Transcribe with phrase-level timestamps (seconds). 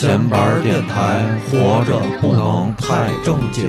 [0.00, 3.68] 闲板电台，活着不能太正经。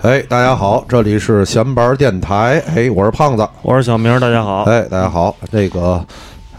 [0.00, 2.62] 哎，大家好，这里是闲板电台。
[2.74, 3.46] 哎，我是胖子。
[3.60, 4.62] 我是小明，大家好。
[4.62, 5.36] 哎，大家好。
[5.50, 6.02] 这个，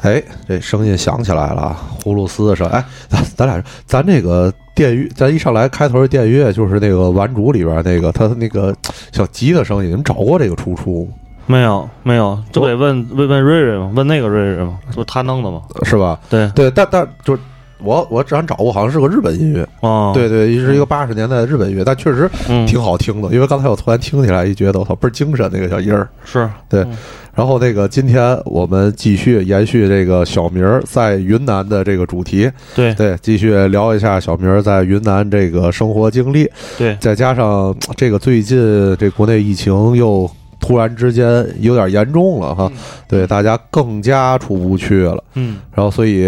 [0.04, 2.70] 哎，这声音响起来了啊，葫芦丝的声。
[2.70, 8.72] 哎，咱咱俩，咱这个电乐，咱一上来开头的电乐就是那个《顽主》里边那个他那个
[9.12, 11.14] 小吉的声音，你们找过这个出处吗？
[11.46, 15.62] 没有，没有，这不得问问问瑞瑞吗，问那个瑞瑞嘛，不他弄的吗。
[15.84, 16.20] 是吧？
[16.30, 17.38] 对对，但但就
[17.80, 19.68] 我我我只找过，好像是个日本音乐。
[19.82, 23.30] 哦，对对，是一个八十年代的日本乐，但确实嗯挺好听的。
[23.30, 26.08] 因为刚才我突然听起来，一觉得我操倍儿精神，那个小音儿。
[26.24, 26.96] 是对嗯，
[27.35, 40.30] 然后那个今天我们继续延续这个小明儿在云南的这个主题，对对，继续聊一下小明儿在云南这个生活经历，对再加上这个最近这国内疫情又
[40.64, 42.72] 突然之间有点严重了哈，
[43.06, 46.26] 对，大家更加出不去了，嗯，然后所以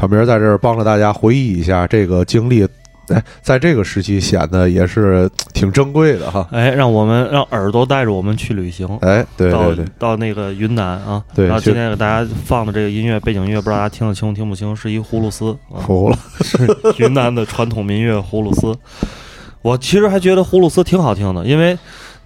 [0.00, 2.66] 小明儿在这儿帮着大家回忆一下这个经历。
[3.08, 6.46] 哎，在这个时期显得也是挺珍贵的哈。
[6.50, 8.86] 哎，让我们让耳朵带着我们去旅行。
[9.00, 16.18] 哎，对到对对，到那个云南啊，对然后今天给大家放的这个音乐背景音乐，不知道大家听得清听不清，是一葫芦丝啊，服了。
[16.98, 18.74] 云南的传统民乐葫芦丝。
[19.62, 21.78] 我其实还觉得葫芦丝挺好听的，因为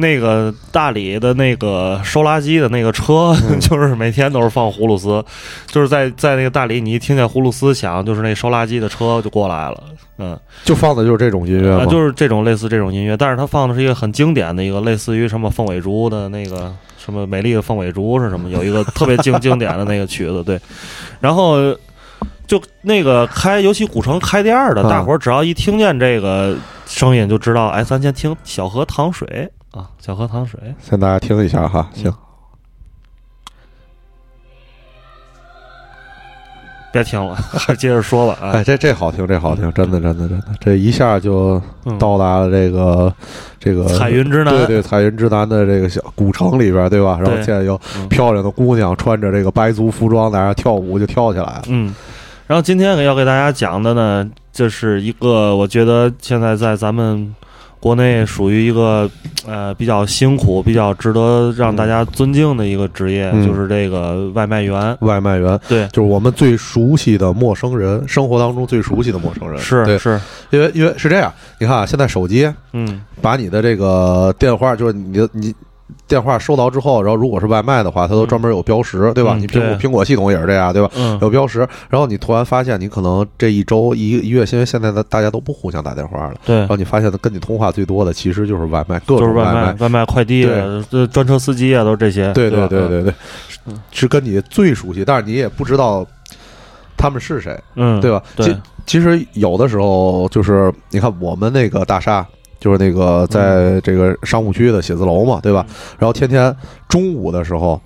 [0.03, 5.25] 那个大理的那个收垃圾的那个车， 就是每天都是放葫芦丝，
[5.69, 9.83] 就是在在那个大理，你一听见葫芦丝响，就是那收垃圾的车就过来了，
[10.19, 11.87] 嗯，就放的就是这种音乐？
[11.87, 20.61] 就是这种类似这种音乐，但是它放的是一个很经典的一个，类似于什么凤尾竹的那个什么美丽的凤尾竹是什么，有一个特别经经典的那个曲子，对，
[21.21, 21.75] 然后。
[22.45, 30.61] 就那个开，尤其古城开店儿的，啊大伙儿只要一听见这个声音，就知道，哎，咱先听小河淌水啊，小河淌水。
[30.81, 32.13] 先大家听一下哈，行，
[36.93, 38.39] 别听了，还接着说吧。
[38.43, 43.11] 哎，哎，这这好听，这好听，真的，真的，真的，这一下就嗯到达了这个
[43.59, 47.17] 这个彩云之南对对，彩云之南的这个小古城里边，对吧？
[47.19, 51.63] 然后对现在有嗯漂亮的姑娘穿着这个白族服装在那跳舞，就跳起来了。
[51.69, 51.95] 嗯，
[52.47, 57.35] 然后今天要给大家讲的呢，这是一个我觉得现在在咱们
[57.83, 59.11] 国内属于一个
[59.45, 63.45] 呃比较辛苦、比较值得让大家尊敬的一个职业，嗯。
[63.45, 64.97] 就是这个外卖员。
[65.01, 69.57] 外卖员对，就是我们最熟悉的陌生人，生活当中最熟悉的陌生人。
[69.85, 70.21] 对，是是，
[70.51, 73.03] 因为因为是这样，你看啊，现在手机嗯。
[73.21, 75.53] 把你的这个电话，就是你的你
[76.13, 79.33] 电话收到之后，然后如果是外卖的话，它都专门有标识，对吧？
[79.35, 80.91] 嗯你苹果苹果系统也是这样，对吧？
[80.95, 89.73] 嗯有标识，然后你突然发现你可能这一周一一月，因为现在的大家都不互相打电话了，对然后，你发现跟你通话最多的其实就是外卖，各就是外卖。
[89.79, 90.47] 外卖、快递
[91.11, 92.31] 专车司机啊，都是这些。
[92.35, 93.15] 对对对对对，
[93.65, 96.07] 嗯是跟你最熟悉，但是你也不知道
[96.95, 98.23] 他们是谁，嗯，对吧？
[98.37, 102.27] 对其其实有的时候就是你看我们那个大厦。
[102.63, 105.67] 就是那个在这个商务区的写字楼嘛，对吧？
[105.99, 106.55] 然后天天
[106.89, 107.81] 中午的时候，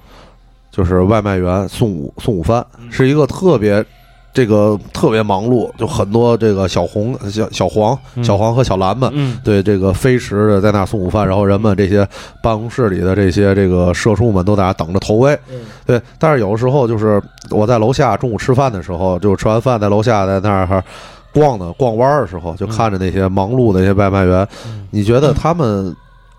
[0.70, 3.82] 就是外卖员送午送午饭，是一个特别
[4.34, 8.22] 这个特别忙碌，就很多这个小红、小小黄、嗯。
[8.22, 9.38] 小黄和小蓝们，嗯。
[9.42, 12.06] 对这个飞驰的在那送午饭，然后人们这些
[12.42, 15.38] 办公室里的这些这个社畜们都在那等着投喂。
[15.86, 20.84] 对，但是有的时候就是我在楼下中午吃饭的时候，就吃完饭在楼下在那儿
[21.38, 25.94] 逛的逛弯儿的时候，就看着那些忙碌的那些外卖员，嗯你觉得他们？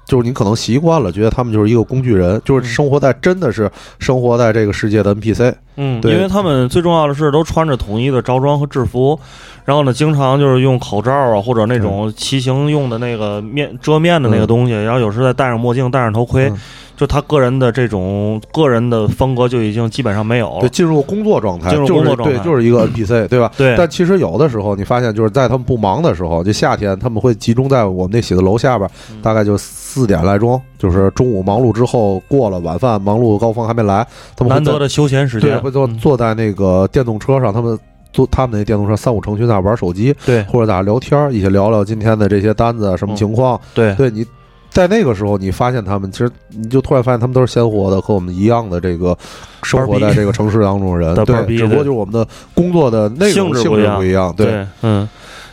[0.07, 3.69] 就是你可能习惯了，觉得他们就是一个工具人，就是生活在真的是
[3.99, 5.53] 生活在这个世界的 NPC。
[5.75, 9.19] 嗯，对因为他们最重要的是都穿着统一的着装和制服，
[9.67, 16.57] 然后呢，经常就是用口罩啊或者那种骑行用的那个面遮面的那个东西，然后有时再戴上墨镜、戴上头盔，嗯。
[16.95, 20.69] 就他个人的这种个人的风格就已经基本上没有对，了。
[20.69, 22.37] 进入工作状态，进入工作状态。
[22.37, 23.51] 就是对，就是一个 NPC， 对吧？
[23.55, 23.75] 对。
[23.77, 29.21] 但其实有的时候，你发现就是在他们不忙的时候，就夏天，他们会集中在我们那写字楼下边，嗯。
[29.21, 34.03] 大概就四点来钟，就是中午忙碌之后，过了晚饭忙碌高峰还没来，
[34.35, 35.95] 他们难得的休闲时对，间，会坐嗯。
[35.99, 37.77] 坐在那个电动车上，他们
[38.11, 40.43] 坐他们那电动车三五成群在那玩手机，对。
[40.43, 43.59] 或者在那聊天儿，一起聊聊今天的这些单子啊什么情况。
[43.73, 43.93] 对。
[43.95, 44.25] 对你
[44.69, 49.17] 在那个时候，你发现他们，其实你就突然发现他们都是鲜活的，和我们一样的这个
[49.63, 54.31] 生活在这个城市当中的人， 对，只不过就是我们的工作的内容性性质不一样。
[54.35, 55.07] 对，嗯，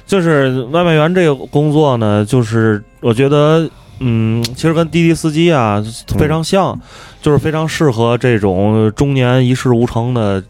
[0.04, 3.66] 就是外卖员这个工作呢，就是我觉得，
[4.00, 5.82] 嗯，其实跟滴滴司机啊
[6.18, 6.78] 非常像，
[7.22, 10.42] 就是非常适合这种中年一事无成的，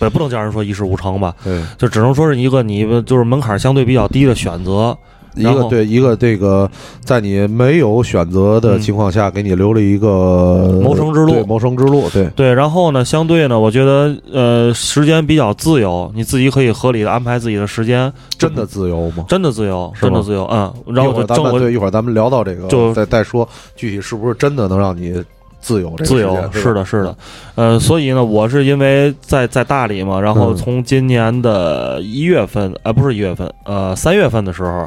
[0.00, 4.96] 也不能叫人说一事无成吧，对，就只能说是一个你就是门槛相对比较低的选择。
[5.34, 6.70] 一个对一个这个，
[7.00, 19.24] 在你没有选择的情况下，给你留了一个谋生之路对谋生之路，对，对，然后呢，相对呢，我觉得呃，时间比较自由，你自己可以合理的安排自己的时间，真的自由吗？
[19.28, 25.22] 真的自由，真的自由，嗯，然后咱就挣我们对一会儿咱们聊到这个，就再再说具体是不是真的能让你
[25.60, 27.16] 自由自由是的，是的，
[27.54, 30.56] 呃，所以呢，我是因为在在大理嘛，然后嗯。
[30.56, 34.86] 从今年的一月份，呃，不是一月份，呃，三月份的时候，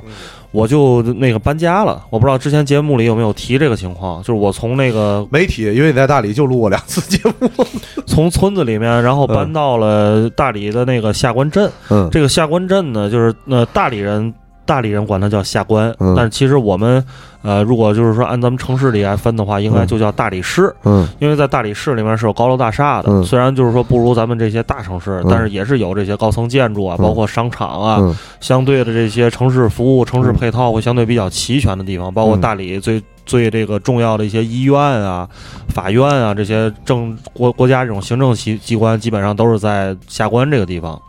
[0.51, 2.03] 我就那个搬家了。
[2.09, 7.49] 我不知道之前节目里有没有提这个情况，就是我从那个媒体，因为你在大理就录过两次节目，
[8.07, 11.71] 从村子里面，然后搬到了大理的那个下关镇。
[11.89, 14.33] 嗯这个下关镇呢，就是呃大理人。
[14.67, 16.13] 大理人管它叫下关，嗯。
[16.15, 17.03] 但是其实我们，
[17.41, 20.71] 呃，如果就是说按咱们城市里来分的话，应该就叫大理市。
[20.83, 21.07] 嗯。
[21.17, 23.23] 因为在大理市里面是有高楼大厦的，嗯。
[23.23, 25.27] 虽然就是说不如咱们这些大城市，嗯。
[25.29, 27.03] 但是也是有这些高层建筑啊，嗯。
[27.03, 28.15] 包括商场啊，嗯。
[28.41, 32.41] 相对的这些城市服务、城市配套会相对比较齐全的地方，包括嗯。
[32.41, 35.27] 大理最最这个重要的一些医院啊、
[35.69, 41.01] 法院啊这些政国国家这种行政机机关，基本上都是在下关这个地方。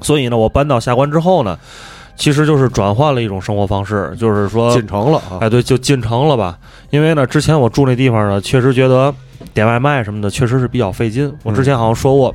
[0.00, 1.58] 所以呢，我搬到下关之后呢，
[2.18, 6.58] 其实就是转换了一种生活方式，就是说进城了啊，哎，对，就进城了吧。
[6.90, 9.14] 因为呢，之前我住那地方呢，确实觉得
[9.54, 11.32] 点外卖什么的确实是比较费劲。
[11.44, 12.34] 我之前好像说过，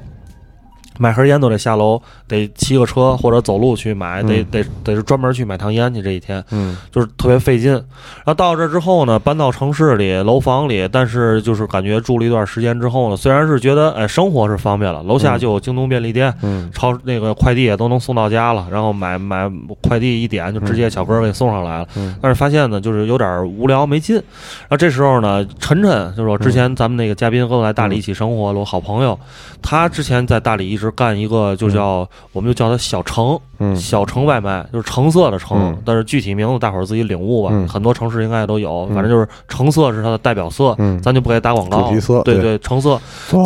[0.97, 6.01] 买盒烟都得下楼，得骑个车或者走路去买，得嗯得得是专门去买趟烟去。
[6.01, 7.71] 这一天嗯就是特别费劲。
[7.71, 7.83] 然
[8.25, 19.49] 后到这之后呢，搬到城市里楼房里，但是就是感觉住了一段时间之后呢，虽然是觉得哎生活是方便了，楼下嗯就有京东便利店，嗯超那个快递也都能送到家了，然后买买
[19.81, 21.87] 快递一点就直接小哥给送上来了。
[21.95, 24.15] 嗯但是发现呢，就是有点无聊没劲。
[24.15, 29.17] 然后这时候呢，晨晨就是我之前咱们那个嘉宾跟我在大理一起生活的我好朋友，
[29.61, 37.67] 他之前在大理一直干一个就叫我们就叫它小橙，嗯小橙外卖就是橙色的橙嗯，但是具体名字大伙儿自己领悟吧嗯。
[37.67, 42.21] 很多城市应该也都有，嗯反正就是橙色是它的代表色，嗯，咱就不给打广告主题色。
[42.23, 42.99] 对对对，橙色。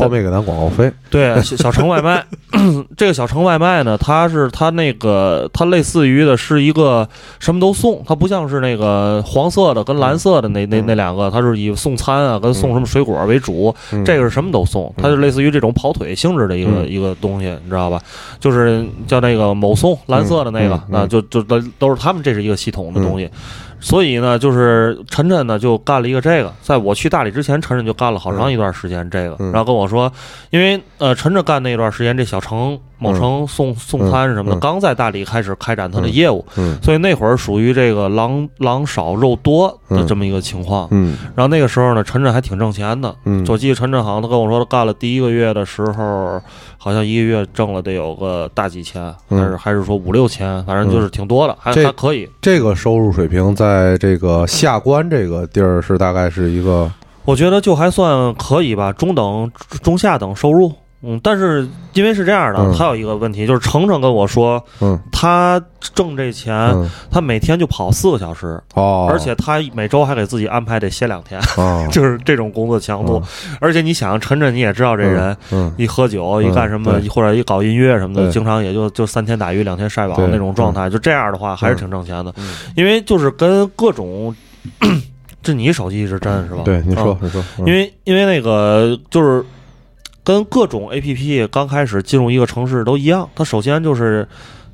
[0.09, 2.23] 没给咱广告费，对，小小城外卖，
[2.95, 7.07] 这个小城外卖呢，它是它那个它类似于的是一个
[7.37, 18.01] 什么都送，它不像是那个黄色的跟蓝色的那那那两个，它是以送餐啊跟送什么水果为主，嗯这个是什么都送，它就类似于这种跑腿性质的一个、嗯一个东西，你知道吧？
[18.39, 23.29] 就是叫那个某松蓝色的那个，嗯嗯啊，就就都都是他们这是一个系统的东西。
[23.79, 29.51] 所以呢，就是晨晨呢就干了一个这个，在我去大理之前，晨晨就干了好长一段时间这个，嗯。
[29.51, 30.11] 然后跟我说，
[30.49, 40.87] 因为呃晨晨干那段时间，这小城某城送送餐什么的，嗯刚在大理开始开展他的业务，嗯所以那会儿属于这个狼狼少肉多的这么一个情况。
[40.91, 46.41] 嗯然后那个时候呢，陈震还挺挣钱的，嗯我记得陈震好像他跟我说，他干了第一个月的时候，
[46.77, 52.27] 好像一个月挣了得有个大几千，嗯还是还是说五六千，反正就是挺多的，还还可以。
[52.41, 56.91] 这个收入水平在这个下关这个地儿是大概是一个
[57.25, 59.51] 我觉得就还算可以吧，中等、
[59.83, 60.71] 中下等收入。
[61.07, 62.73] 嗯，但是因为是这样的，嗯。
[62.73, 64.99] 还有一个问题就是，程程跟我说，嗯。
[65.11, 65.61] 他
[65.95, 66.89] 挣这钱，嗯。
[67.09, 71.87] 他每天就跑四个小时，哦，而且他每周还给自己安排得歇两天，哦。
[71.91, 73.21] 就是这种工作强度。
[73.61, 77.07] 而且你想，晨晨你也知道这人，嗯一喝酒，嗯一干什么，对。
[77.07, 78.31] 或者一搞音乐什么的，对。
[78.31, 80.89] 经常也就就三天打鱼两天晒网对那种状态。
[80.89, 82.49] 就这样的话，还是挺挣钱的，嗯。
[82.75, 84.35] 因为就是跟各种，
[85.41, 86.63] 这你手机一直真是吧？
[86.65, 87.27] 对你说嗯。
[87.27, 87.65] 你说，嗯。
[87.65, 89.43] 因为因为那个就是
[90.27, 94.27] 跟各种 A P P 刚开始进入一个城市都一样，它首先就是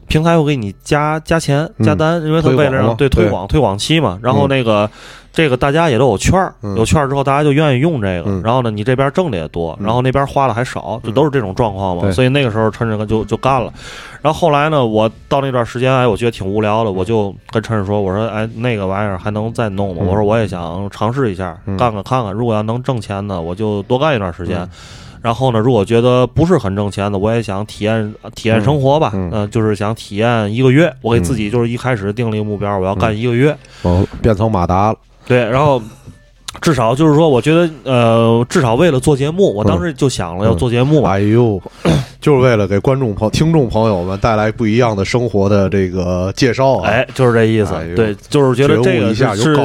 [0.07, 4.17] 平台会给你加加钱嗯加单，因为它为了让对推广推广期嘛。
[4.23, 4.89] 然后嗯那个
[5.31, 8.41] 这个大家也都有券儿，嗯有券儿之后大家就愿意用这个嗯。
[8.43, 12.01] 然后呢，你这边挣的也多，嗯然后那边花的还少，就都是这种状况嘛。
[12.01, 13.71] 对所以那个时候陈晨就就干了。
[14.23, 20.01] 然后后来呢，我到那段时间，哎，我觉得挺无聊的，我就跟陈志说，我说，哎，那个玩意儿还能再弄吗？
[20.01, 24.57] 嗯我说我也想尝试一下，嗯干干看看，如果要能挣钱呢，我就多干一段时间。
[24.57, 24.69] 嗯
[25.23, 30.93] 然后呢，如果觉得不是很挣钱的，我也想体验体验生活吧，嗯呃就是想体验一个月。
[31.01, 33.57] 我给自己就是一开始定了一个目标，我要干一个月。
[33.83, 35.81] 哦变成马达了，对，然后
[36.61, 41.61] 至少就是说，我觉得呃，至少为了做节目，我当时就想了要做节目嘛，哎呦，
[42.21, 46.87] 就是为了给观众朋听众朋友们带来不一样的生活的这个介绍啊。
[46.89, 47.87] 哎，就是这意思哎。
[47.95, 49.57] 对，就是觉得这个是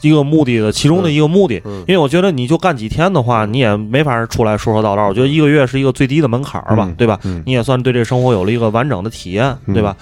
[0.00, 1.60] 一个目的的其中的一个目的。
[1.64, 5.08] 嗯因为我觉得你就干几天的话，你也没法出来说说道道。
[5.08, 7.42] 我觉得一个月是一个最低的门槛儿吧嗯，对吧嗯？
[7.44, 9.94] 你也算对这生活有了一个完整的体验，嗯对吧？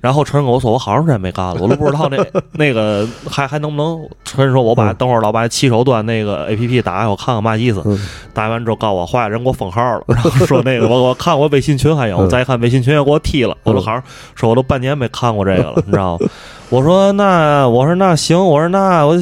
[0.00, 2.18] 然后陈跟我说，我好长时间没干了，我都 不知道那
[2.52, 4.08] 那个还还能不能。
[4.24, 7.82] 陈说，我把嗯等会儿老把骑手端那个 A P P 打开，我看看嘛意思。
[7.84, 7.98] 嗯
[8.32, 14.02] 打完之后告我坏了，人给我封号了，然后 说那个我我看我微信群还有，嗯再一看微信群也给我踢了，我说好像
[14.34, 16.26] 说我都半年没看过这个了，你知道吗？
[16.70, 19.16] 我说那我说那行，我说那我。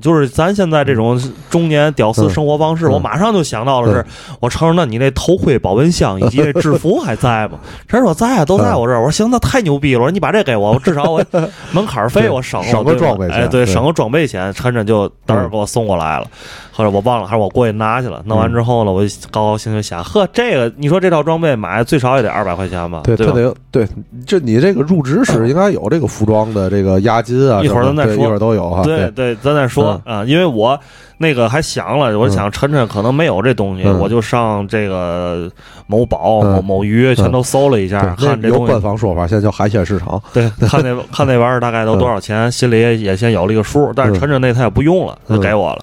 [0.00, 4.04] 就是咱现在这种中年屌丝生活方式，嗯我马上就想到了是，
[4.40, 7.58] 我承认，那你那头盔、保温箱以及那制服 还在吗？
[7.86, 8.98] 陈说在啊，都在我这儿。
[8.98, 10.00] 我说行，那太牛逼了。
[10.00, 11.22] 我说你把这给我，我至少我
[11.72, 14.52] 门槛费我省了，省个装备钱哎，对，省个装备钱。
[14.54, 16.26] 陈真就当时给我送过来了，
[16.72, 18.22] 后来我忘了，还是我过去拿去了。
[18.26, 23.02] 弄完之后呢，我就高高兴兴想，呵，这个你说这套装备买最少也得二百块钱吧？
[23.04, 23.32] 对，对吧？
[23.34, 23.88] 他得对，
[24.26, 28.82] 这你这个入职时应该有这个服装的这个押金啊，一会儿咱再说一会儿都有哈。
[28.82, 29.73] 对对，咱再说
[30.04, 30.78] 啊，因为我
[31.18, 35.50] 那个还想了，我想晨晨可能没有这东西，嗯我就上这个
[35.86, 38.80] 某宝、嗯某某鱼全都搜了一下，对，看这东西有官。
[38.80, 40.20] 方说法，现在叫海鲜市场。
[40.32, 43.92] 对， 看那看那玩意儿大概都多少钱，心里也也先有了一个数。
[43.94, 45.78] 但是晨晨那他也不用了，他就给我了。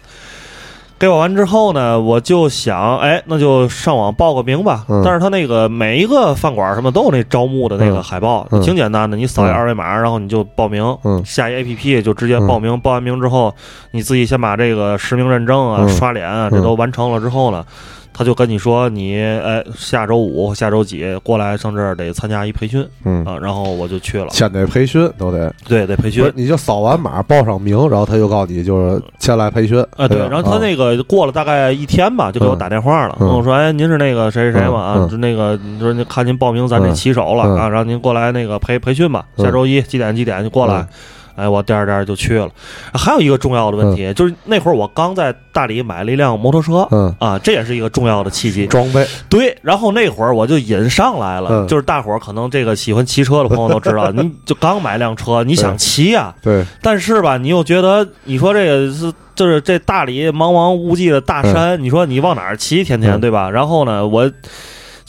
[1.01, 4.85] 给我完之后呢，我就想，哎，那就上网报个名吧。
[4.87, 5.01] 嗯。
[5.03, 8.03] 但是他那个每一个饭馆什么都有那招募的那个嗯。
[8.03, 8.61] 海报，嗯。
[8.61, 9.51] 挺简单的，你扫一嗯。
[9.51, 11.19] 二维码，然后你就报名，嗯。
[11.25, 12.79] 下一 APP 就直接报名。
[12.81, 13.51] 报完名之后，
[13.89, 15.89] 你自己先把这个实名认证啊、嗯。
[15.89, 17.65] 刷脸啊，这都完成了之后呢，
[18.13, 24.27] 他就跟你说你，哎，下周五、下周几过来上这儿得参加一培训嗯，啊，然后我就去了。
[24.31, 26.31] 先得培训都得，对，得培训。
[26.35, 34.95] 你就扫完码报上名，然后他就告诉你就是先来培训啊，对，然后他那个过了大概一天吧，就给我打电话了，我说：“哎，您是那个谁谁谁嘛？
[34.97, 40.87] 嗯啊，就那个，你说您看您报名咱这嗯骑手了啊，然后您过来那个培培训吧，嗯下周一几点几点就过来嗯。”
[41.35, 42.49] 哎，我颠儿颠儿就去了。
[42.93, 46.87] 还有一个重要的问题，就是那会儿我刚在大理买了一辆摩托车。
[46.91, 48.67] 嗯啊，这也是一个重要的契机。
[48.67, 62.83] 装备，对，然后那会儿我就引上来了，嗯就是大伙儿可能这个喜欢骑车的朋友都知道， 你就刚买辆车，你想骑呀、对，但是吧，你又觉得，你说这个是就是这大理茫茫无际的大山，你说你往哪儿骑？
[62.83, 63.49] 天天嗯对吧？
[63.49, 64.29] 然后呢，我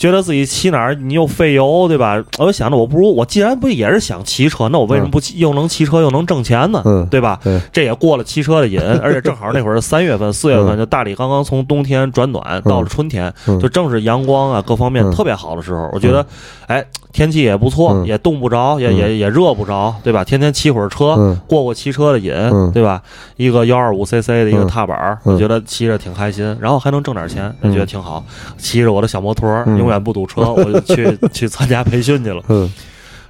[0.03, 2.21] 觉得自己骑哪儿你又费油，对吧？
[2.39, 6.83] 我就想着，我不如我既然不也是想骑车，那我为什么不骑又能骑车又能挣钱呢？
[6.85, 7.39] 嗯对吧？
[7.45, 15.89] 对这也过了骑车的瘾，而且正好那会儿是三月份、四月份，就大理刚刚从冬天转暖到了春天，嗯就正是阳光啊各方面嗯特别好的时候。
[15.93, 16.27] 我觉得，
[16.67, 20.25] 哎，天气也不错，嗯也冻不着，也嗯也也热不着，对吧？
[20.25, 23.03] 天天骑会儿车，嗯过过骑车的瘾，嗯对吧？
[23.37, 28.25] 一个幺二五 cc 的一个踏板儿，嗯我觉得骑着挺开心，然后还能挣点钱，嗯我觉得挺好。
[28.57, 32.43] 骑着我的小摩托永远不堵车， 我就去去参加培训去了。
[32.49, 32.73] 嗯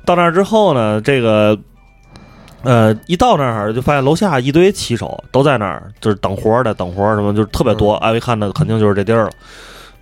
[0.05, 1.59] 到那儿之后呢，这个。
[2.65, 7.95] 呃，一到那儿就发现楼下一堆骑手都在那儿，就是等活儿的，等活儿什么，就是特别多。
[7.95, 9.31] 哎，我一看那肯定就是这地儿了，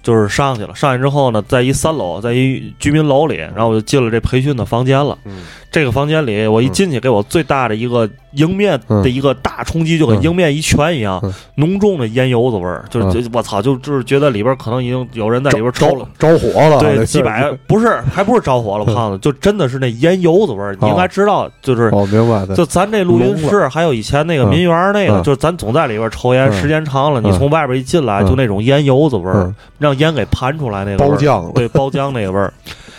[0.02, 0.74] 就是上去了。
[0.74, 5.18] 上去之后呢，在一三楼，在一居民楼里，然后我就进了这培训的房间了。
[5.24, 16.08] 嗯这个房间里，我一进去，给我最大的一个迎面的一个大冲击，就跟迎面一拳一样嗯，浓重的烟油子味儿，就就我操，就就是觉得里边可能已经有人在里边着了。
[16.18, 20.76] 着火了，对，几百不是，还不是着火了，胖子，就真的是那烟油子味儿。
[20.80, 25.22] 你应该知道，就是哦，明白，就咱这录音室，还有以前那个民园那个，嗯。
[25.22, 26.52] 就是咱总在里边抽烟，嗯。
[26.52, 27.32] 时间长了，你嗯。
[27.32, 28.26] 从外边一进来，嗯。
[28.26, 32.52] 就那种烟油子味儿嗯，让烟给盘出来那个包浆对，包浆那个味儿。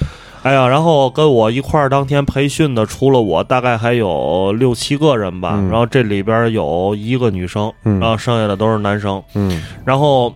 [0.43, 5.51] 哎呀，然后跟我一块儿当天培训的，除了我，大概还有六七个人吧。
[5.53, 9.21] 嗯然后这里边有一个女生，嗯然后剩下的都是男生。
[9.35, 10.33] 嗯，然后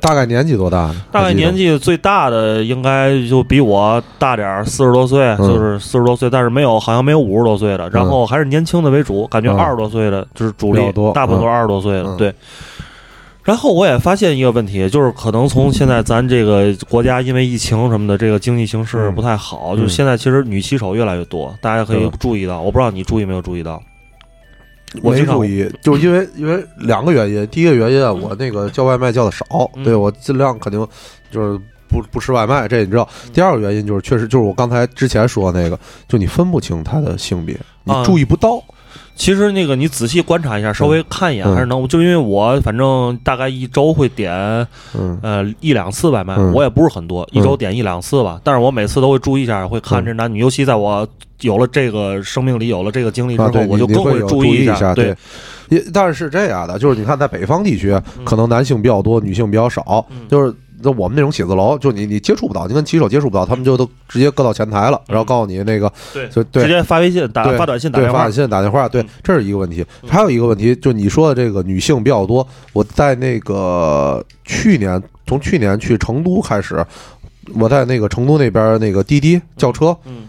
[0.00, 0.90] 大概年纪多大？
[1.12, 12.34] 大概年纪纪最大的应该就比我大点儿，四十多岁，嗯就是四十多岁，但是没有好像没有五十多岁的，然后还是年轻的为主，感觉嗯二十多岁的就是主力多，大部分都是二十多岁的，嗯对。
[13.46, 22.60] 然后我也发现一个问题，就是可能从现在咱这个国家因为疫情什么的，这个经济形势嗯不太好，嗯就是现在其实女骑手越来越多，大家可以注意到。
[22.60, 23.80] 我不知道你注意没有注意到？
[25.02, 29.44] 我没注意，就是因为因为两个原因，第一个原因啊，我那个叫外卖叫的少，
[29.76, 30.84] 嗯对我尽量肯定
[31.30, 31.56] 就是
[31.88, 33.08] 不不吃外卖，这你知道。
[33.26, 38.62] 嗯第二个原因就是确实就是我刚才之前说那个，就你分不清他的性别，你啊注意不到，
[39.16, 41.88] 其实那个你仔细观察一下，稍微看一眼嗯还是能。
[41.88, 44.32] 就因为我反正大概一周会点
[44.94, 48.40] 嗯呃一两次外卖，嗯我也不是很多，一周点一两次吧。
[48.44, 51.08] 但是我每次都会注意一下，会看这男女，尤其在我
[51.40, 54.94] 有了这个生命里有了这个经历之后，啊，我就更会注意一下。
[54.94, 55.16] 对，
[55.70, 68.32] 也但是是这样的，就是你看在北方地区，可能男性比较多，女性比较少，嗯就是那我们那种写字楼，就你你接触不到，你跟骑手接触不到，他们就都直接搁到前台了，然后告诉你那个对就对直接发微信、打对发短信、打电话对发短。
[68.32, 69.84] 信、打电话，对嗯，这是一个问题。
[70.06, 76.84] 还有一个问题，就你说的这个女性比较多，我在那个去年，从去年去成都开始，
[77.54, 80.28] 我在那个成都那边那个滴滴叫车，嗯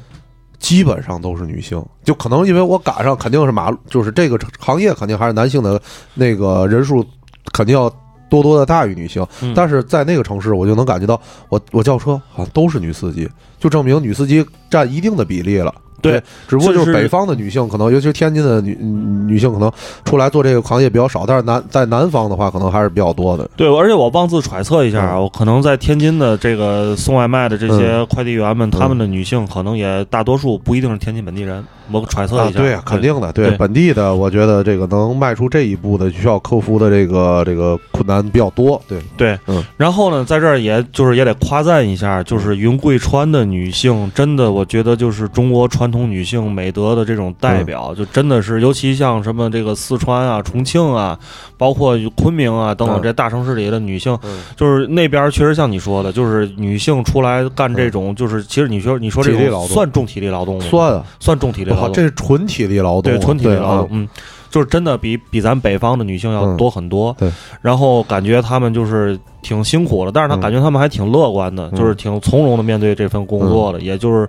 [0.60, 5.80] 基本上都是女性，就可能因为我赶上肯定是马路，就是这个行业肯定还是男性的
[6.16, 7.06] 那个人数
[7.54, 7.88] 肯定要
[8.30, 11.20] 多多的大于女性，嗯但是在那个城市我就能感觉到，
[11.50, 13.30] 我我叫车好像都是女司机，
[13.60, 15.74] 就证明女司机占一定的比例了。
[16.02, 19.72] 对，只不过就就是是北方的女性可能，尤其是天津的女女性可能
[20.06, 23.50] 出来做这个行业比较少，但是南在南方的话可能还是比较多的。
[23.56, 32.60] 对，而且我妄自揣测一下啊，嗯我可能在天津的这个送外卖的这些快递员们，他们的女性可能也大多数不一定是天津本地人，我揣测啊，一下。
[32.60, 38.80] 对呀，肯定的，对对本地的，我觉得这个能迈出这一步的，需要克服的这个这个困难比较多。
[38.88, 51.18] 对，对，嗯然后呢，在这儿也就是也得夸赞一下，就是云贵川的女性，真的我觉得就是中国传统女性美德的这种代表，就真的是，尤其像什么这个四川啊、重庆啊，
[51.58, 53.02] 包括昆明啊等等嗯。
[53.02, 54.42] 这大城市里的女性，嗯。
[54.58, 60.66] 就是那边确实像你说的，就是女性出来干这种，就是其实你说你说这种算重体力劳动吗？
[60.70, 64.10] 算啊，算重体力，劳动，这是纯体力劳动啊，对纯体力劳动啊，嗯，
[64.50, 67.16] 就是真的比比咱北方的女性要嗯多很多。
[67.18, 70.42] 对，然后感觉她们就是挺辛苦的，但是她嗯。
[70.42, 71.80] 感觉她们还挺乐观的，嗯。
[71.80, 74.28] 就是挺从容的面对这份工作的，也就是。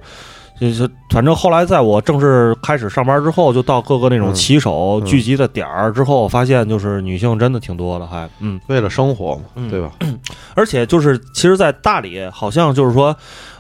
[0.60, 9.90] 就是，反正后来在我正式开始上班之后，就到各个那种嗯骑手嗯聚集的点儿之后，发现就是女性真的挺多的，还嗯，为了生活嘛，嗯对吧？
[10.54, 13.14] 而且就是，其实，在大理好像就是说，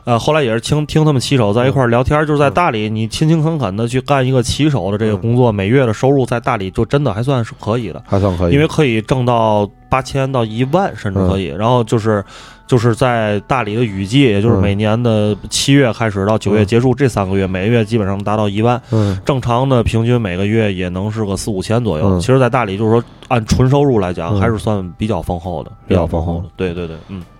[0.08, 11.48] 呃，后来也是听听他们骑手在一块儿聊天，就是在大理，你勤勤恳恳的去干一个骑手的这个工作，每月的收入在大理就真的还算是可以的，还算可以，因为可以挣到八千到一万，甚至可以。
[11.48, 12.24] 然后就是。
[12.68, 18.78] 就是在大理的雨季，也就是嗯每年的七月开始到九月嗯结束这三个月，每个月基本上达到一万。
[18.90, 22.04] 嗯正常的平均每个月也能是个四五千左右。
[22.06, 26.50] 嗯其实，在大理就是说按纯收入来讲，嗯还是算比较丰厚的，比较丰厚的。
[26.56, 27.37] 对对对，嗯然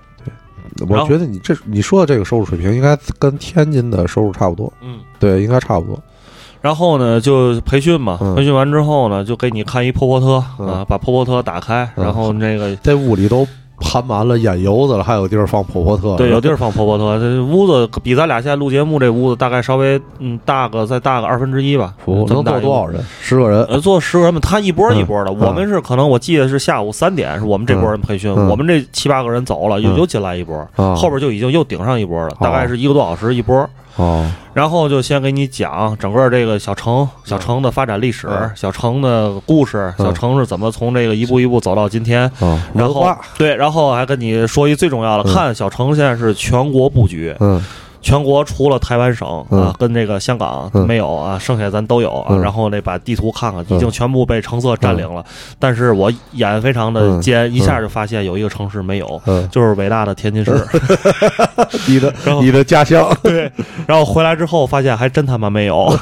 [0.88, 5.00] 我觉得你这你说的这个收入水平应该跟天津的收入差不多，嗯。
[5.18, 6.00] 对，应该差不多。
[6.60, 13.46] 然后呢，就培训嘛，嗯培训完之后呢，就给你看一破破车嗯啊，把破破车打开，嗯然后那个在屋里都
[13.80, 23.02] 盘满了烟油子了，还有地儿放婆婆特，对，有地儿儿放婆婆特，这屋子比咱俩现在录节目这屋子大概稍微嗯大个再大个二分之一吧，服能坐多少人？
[23.20, 23.62] 十个人。
[23.64, 25.30] 呃，坐十个人嘛，他一波一波的。
[25.30, 33.68] 嗯我们是可能我记得是下午三点是我们这波人培训，嗯我们这七八个人走了，又嗯又进来一波，啊后边就已经又顶上一波了，大概哦是一个多小时一波。
[33.98, 38.50] 哦，然后就先给你讲整个这个小城、小城的发展历史、嗯。
[38.54, 40.06] 小城的故事、嗯。
[40.06, 42.30] 小城是怎么从这个一步一步走到今天。
[42.38, 45.34] 哦，然后，对，然后还跟你说一最重要的，嗯。
[45.34, 47.62] 看小城现在是全国布局，嗯
[48.08, 52.28] 全国除了台湾省嗯啊，跟这个香港嗯没有啊，剩下咱都有啊。
[52.30, 55.22] 嗯然后那把地图看看，嗯已经全部被橙色占领了。
[55.58, 60.52] 但是我眼非常的嗯尖，一下就发现有一个城市没有，嗯，就是伟大的天津市。
[61.86, 63.50] 你的 你的家乡， 对，
[63.86, 65.94] 然后回来之后发现还真他妈没有，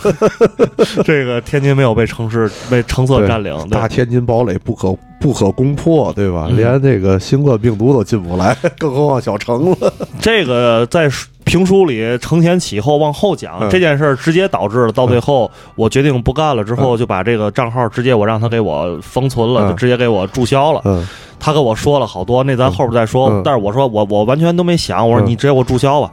[1.05, 3.53] 这个天津没有被城市被橙色占领。
[3.69, 6.47] 对大天津堡垒不可不可攻破，对吧？
[6.51, 9.93] 嗯连这个新冠病毒都进不来，更何况小城了。
[10.21, 11.09] 这个在
[11.47, 13.71] 评书里承前启后往后讲、嗯。
[13.71, 19.69] 这件事儿，直接导致了到最后我决定不干了之后，就把这个账号直接我让他给我封存了，嗯。
[19.71, 20.83] 就直接给我注销了。
[20.85, 21.07] 嗯。
[21.39, 23.29] 他跟我说了好多，那咱后边再说。
[23.31, 23.43] 嗯。
[23.45, 25.31] 但是我说我我完全都没想，我说嗯。
[25.31, 26.11] 你直接给我注销吧。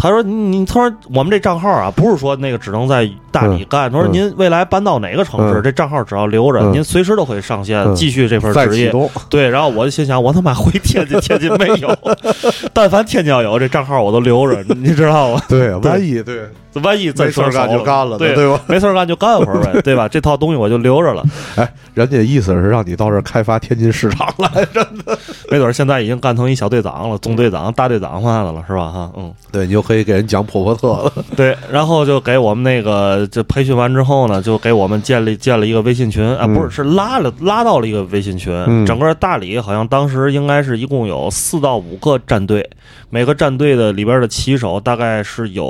[0.00, 3.90] 嗯他说你你他说我们这账号啊，不是说那个只能在大理干。
[3.92, 4.12] 他说嗯。
[4.12, 5.62] 您未来搬到哪个城市，嗯。
[5.62, 6.72] 这账号只要留着，嗯。
[6.72, 7.94] 您随时都可以上线嗯。
[7.94, 8.90] 继续这份职业。
[9.28, 11.94] 对，然后我就心想，我他妈回天津，天津没有，
[12.72, 15.42] 但凡天津要有这账号，我都留着，你知道吗？
[15.48, 16.48] 对，万一对
[16.82, 18.60] 万一真没事儿干就干了呢，对对吧？
[18.68, 20.06] 没事儿干就干会儿呗， 对吧？
[20.08, 21.22] 这套东西我就留着了，
[21.56, 24.86] 哎，人家意思是让你到这儿开发天津市场来着。
[25.50, 28.88] 没准儿现在已经干成一小队长了，中队长、大队长嘛的了，是吧？
[28.90, 31.12] 哈，嗯，对你就可以给人讲婆婆特了。
[31.36, 42.68] 对，然后就给我们那个就培训完之后呢，就给我们建立建了一个微信群啊，嗯不是是拉了拉到了一个微信群，嗯整个大理好像当时应该是一共有四到五个战队，
[43.10, 45.66] 每个战队的里边的骑手大概是有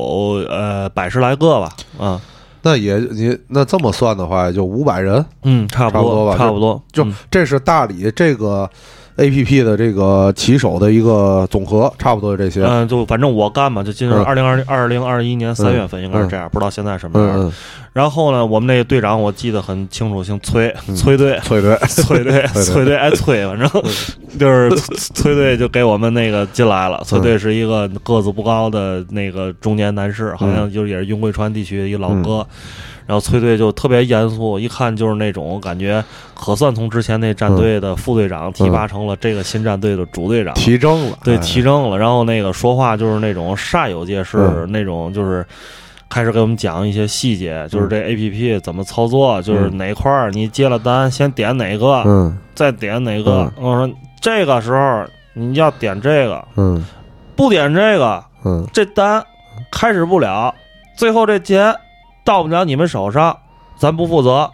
[0.48, 2.20] 呃百十来个吧，啊，
[2.62, 7.14] 那也你那这么算的话，也就五百人，嗯，差不多吧差不多，就嗯。
[7.30, 8.68] 这是大理这个
[9.16, 12.64] A P P 的这个骑手的一个总和，差不多这些。
[12.64, 14.24] 嗯，就反正我干嘛，就今年嗯。
[14.24, 17.40] 二零二零二零二一年三月份应该是这样，不知道现在什么样。
[17.40, 17.52] 嗯
[17.92, 20.94] 然后呢，我们那个队长我记得很清楚，姓崔，嗯。
[20.94, 22.96] 崔队，崔队， 崔队，崔队。
[22.96, 23.68] 爱崔，反正
[24.38, 27.02] 就是崔队就给我们那个进来了。
[27.04, 32.46] 崔队是一个个子不高的那个中年男士，好像就是也是云贵川地区的一个老哥。
[33.06, 40.54] 然后崔队就特别严肃，一看就是那种感觉，可算从之前那战队的副队长提拔成了这个新战队的主队长。
[40.54, 41.98] 提正了，对，哎提正了。
[41.98, 45.44] 然后那个说话就是那种煞有介事，嗯那种就是
[46.08, 53.50] 开始给我们讲一些细节，就是这 A P P 怎么操作，就是哪块儿你接了单先点哪个，嗯再点哪个。
[53.56, 56.84] 我说这个时候你要点这个，嗯
[57.36, 59.24] 不点这个，嗯这单
[59.70, 60.54] 开始不了，
[60.96, 61.74] 最后这钱
[62.24, 63.36] 到不了你们手上，
[63.76, 64.50] 咱不负责。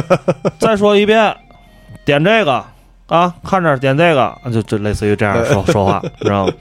[0.58, 1.36] 再说一遍，
[2.04, 2.64] 点这个
[3.08, 6.52] 啊，看着点这个，就就类似于这样说 说话，知道吗？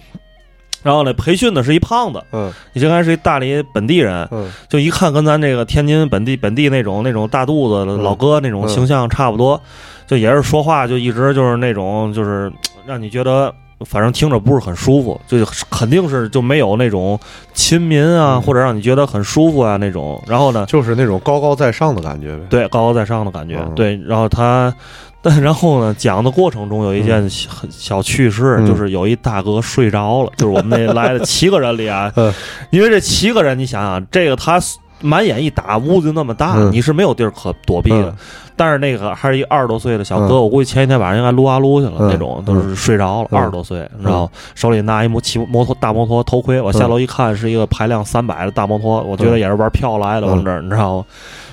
[0.84, 9.60] 然后呢，培训的是一胖子，嗯你这还是一大理本地人，嗯就一看跟咱这个天津本地本地那种那种大肚子老哥那种形象差不多，
[10.06, 12.52] 就也是说话就一直就是那种就是
[12.86, 15.38] 让你觉得反正听着不是很舒服，就
[15.70, 17.20] 肯定是就没有那种
[17.54, 20.22] 亲民啊，嗯或者让你觉得很舒服啊那种。
[20.28, 22.44] 然后呢，就是那种高高在上的感觉呗。
[22.50, 24.00] 对高高在上的感觉，嗯对。
[24.06, 24.74] 然后他，
[25.22, 32.34] 但然后呢，讲的过程中有一件小很小趣事，嗯就是有一大哥睡着了，就是我们那来的七个人里啊嗯，
[32.70, 34.60] 因为这七个人，你想想，这个他
[35.02, 38.10] 满眼一打，屋子就那么大，嗯你是没有地儿可躲避的。
[38.10, 38.16] 嗯
[38.58, 51.06] 但是那个还是一二十多岁的小哥，嗯我估计前一天晚上应该撸啊撸去了，嗯那种都是睡着了，嗯二十多岁，然后手里拿一摩骑摩托大摩托头盔，我下楼一看是一个排量三百的大摩托，我觉得也是玩票来的，嗯往这儿你知道吗？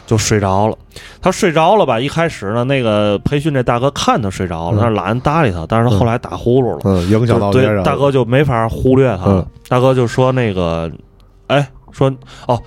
[0.07, 0.77] 就睡着了。
[1.21, 1.99] 他睡着了吧？
[1.99, 7.83] 一开始呢，那个培训这大哥看他睡着了，嗯但是懒得搭理他，但是他后来打呼噜了，嗯，影响到别人了。
[7.83, 9.41] 对大哥就没法忽略他了。
[9.41, 10.89] 嗯大哥就说那个，
[11.49, 12.13] 哎，说
[12.47, 12.61] 哦，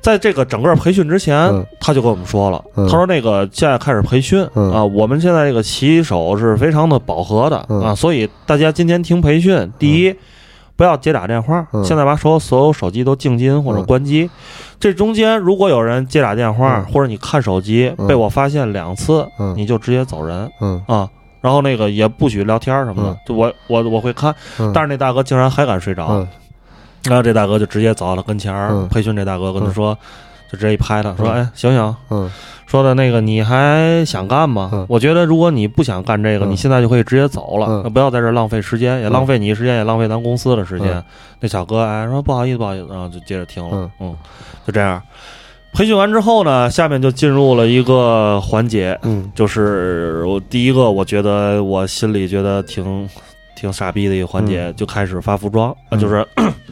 [0.00, 10.14] 在这个整个培训之前，嗯他就跟我们说了，嗯他说那个现在开始培训、嗯啊，我们现在这个骑手是非常的饱和的、嗯啊，所以大家今天听培训，第一。
[10.74, 14.28] 不要接打电话，嗯现在把所有所有手机都静音或者嗯关机。
[14.80, 21.08] 这中间如果有人接打电话、嗯或者你看手机、嗯被我发现两次，嗯你就直接走人嗯啊。
[21.42, 26.26] 然后那个也不许聊天什么的，嗯就我我我会看，嗯，但是那大哥竟然还敢睡着，嗯
[27.04, 28.88] 然后这大哥就直接走到他跟前儿，嗯。
[28.88, 29.96] 培训这大哥跟他说，
[30.50, 31.96] 就直接一拍他说：“嗯哎，醒醒！
[32.10, 32.30] 嗯。
[32.66, 34.70] 说的那个你还想干吗？
[34.72, 34.86] 嗯。
[34.88, 36.50] 我觉得如果你不想干这个，嗯。
[36.52, 39.12] 你现在就可以直接走了，不要在这儿浪费时间，也嗯。
[39.12, 40.88] 浪费你时间，也浪费咱公司的时间。
[40.94, 41.04] 嗯。
[41.40, 43.90] 那小哥哎说不好意思不好意思，然后就接着听了，嗯。
[44.00, 44.16] 嗯，
[44.66, 45.02] 就这样。
[45.74, 49.30] 培训完之后呢，下面就进入了一个环节，嗯。
[49.34, 53.08] 就是我第一个，我觉得我心里觉得挺
[53.56, 56.26] 挺傻逼的一个环节，就开始发服装，嗯就是。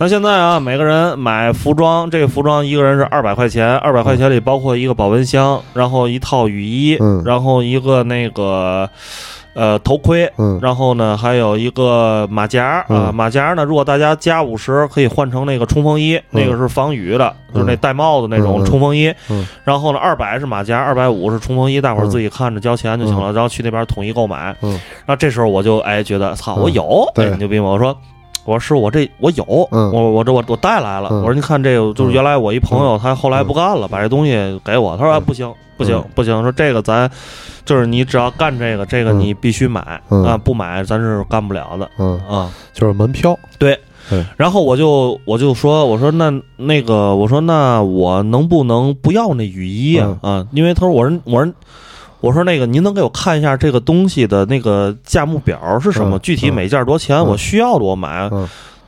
[0.00, 8.88] 那现在啊，每个人买服装，这个服装一个人是二百块钱，二百块钱里包括一个保温箱，然后一套雨衣，嗯然后一个那个
[9.54, 19.12] 呃头盔，嗯然后呢还有一个马甲啊，嗯马甲呢，如果大家加五十可以换成那个冲锋衣，那个是防雨的，就是那戴帽子那种冲锋衣。
[19.28, 24.54] 嗯然后呢，二百是马甲，二百五是冲锋衣，大伙儿嗯自己看着交钱就行了，然后去那边统一购买。
[24.62, 27.70] 嗯那这时候我就哎觉得操，嗯我有，对哎牛逼嘛？
[27.70, 27.96] 我说。
[28.48, 31.08] 我说师傅，我这我有，嗯我我这我我带来了。
[31.12, 34.32] 嗯我说你看这个，就是原来我一朋友，他后来不干了，把这东西
[34.64, 34.96] 给我。
[34.96, 37.10] 他说、不行不行嗯不行，说这个咱
[37.64, 42.50] 就是你只要干这个，这个嗯你必须买、嗯啊，不买咱是干不了的嗯，啊。
[42.72, 43.78] 就是门票对。
[44.38, 50.16] 然后我就我就说，我说那那个，我说那我能不能不要那雨衣啊？
[50.22, 51.52] 啊，因为他说我说我说
[52.20, 56.16] 我说那个您能给我看一下这个东西的那个价目表是什么？
[56.16, 57.16] 嗯具体每件多少钱？
[57.18, 58.28] 嗯我需要的我买。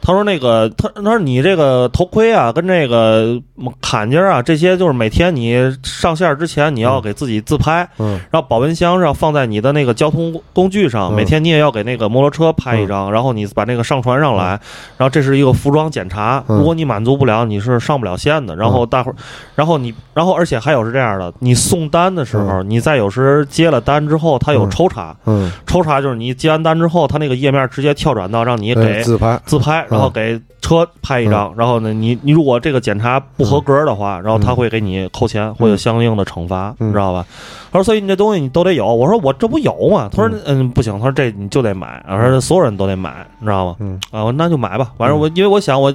[0.00, 3.38] 嗯他说那个他他说你这个头盔啊，跟这个
[3.80, 7.86] 坎肩啊，这些就是每天你上线之前你要给自己自拍。
[7.98, 8.18] 嗯。
[8.30, 11.14] 然后保温箱上放在你的那个交通工具上，嗯。
[11.14, 14.58] 每天你也要给那个摩托车拍一张，然后你把那个上传上来，
[14.96, 16.58] 然后这是一个服装检查，嗯。
[16.58, 18.56] 如果你满足不了，你是上不了线的。
[18.56, 19.14] 然后大伙儿，
[19.54, 24.70] 然后你，然后而且还有是这样的，你送单的时候，你在有时接了单之后，他有嗯。
[24.70, 29.38] 抽查，嗯，抽查就是你接完单之后，他那个页面直接跳转到让你哎给自拍。
[29.44, 37.26] 自拍，然后给车拍一张，然后呢，你你如果这个检查不合格的话，然后他会给你扣钱，会有相应的惩罚，嗯你知道吧？
[37.72, 38.86] 他说，所以你这东西你都得有。
[38.86, 40.08] 我说我这不有吗？
[40.10, 43.76] 他说，嗯，不行，他说这你就得买，我说所有人都得买，你知道吗？
[43.80, 45.92] 嗯啊，我那就买吧，反正我因为我想我。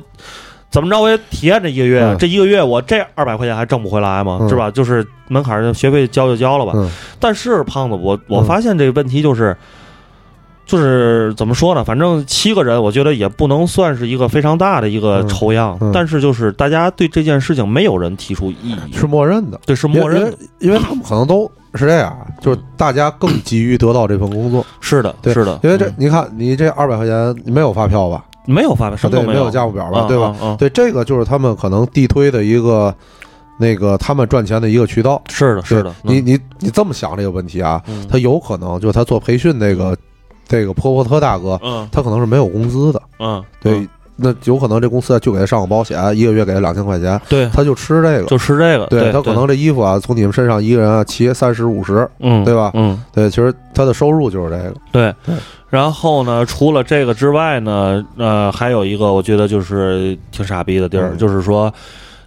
[0.71, 4.39] 怎么着我也体验这一个月，嗯这一个月我这二百块钱还挣不回来吗？
[4.41, 4.69] 嗯是吧？
[4.69, 6.73] 就是门槛儿学费交就交了吧。
[6.75, 9.55] 嗯但是胖子，我我嗯发现这个问题就是，
[10.65, 11.84] 就是怎么说呢？
[11.84, 28.25] 反正七个人，我觉得也不能算是一个非常大的一个嗯抽样，嗯但是就是大家对这件事情没有人提出异议，是默认的，对，是默认的，因为，他们可能都是这样，就是大家更急于得到这份工作，是的，对是的，嗯因为这你看你这二百块钱你没有发票吧？
[28.47, 30.01] 没有发票，什么对，没都有价目表吧？
[30.01, 30.56] 嗯对吧？
[30.60, 32.93] 对，这个就是他们可能地推的一个
[33.60, 35.19] 那个他们赚钱的一个渠道。
[35.30, 39.97] 是的，是的，你嗯你你这么想这个问题啊，嗯他有可能就是他做培训那个
[40.47, 48.23] 这个波波特大哥，嗯他可能是没有工资的，嗯，对嗯，那有可能这公司就给他上个保险，一个月给他两千块钱，对，他就吃这个。
[48.27, 54.73] 就吃这个，对他可能这衣服啊，从你们身上一个人啊骑三十五十，嗯，对吧嗯，对，其实他的收入就是这个。
[54.91, 55.36] 对对。
[55.69, 61.73] 然后呢，除了这个之外呢，呃，还有一个我觉得就是挺傻逼的地儿，嗯就是说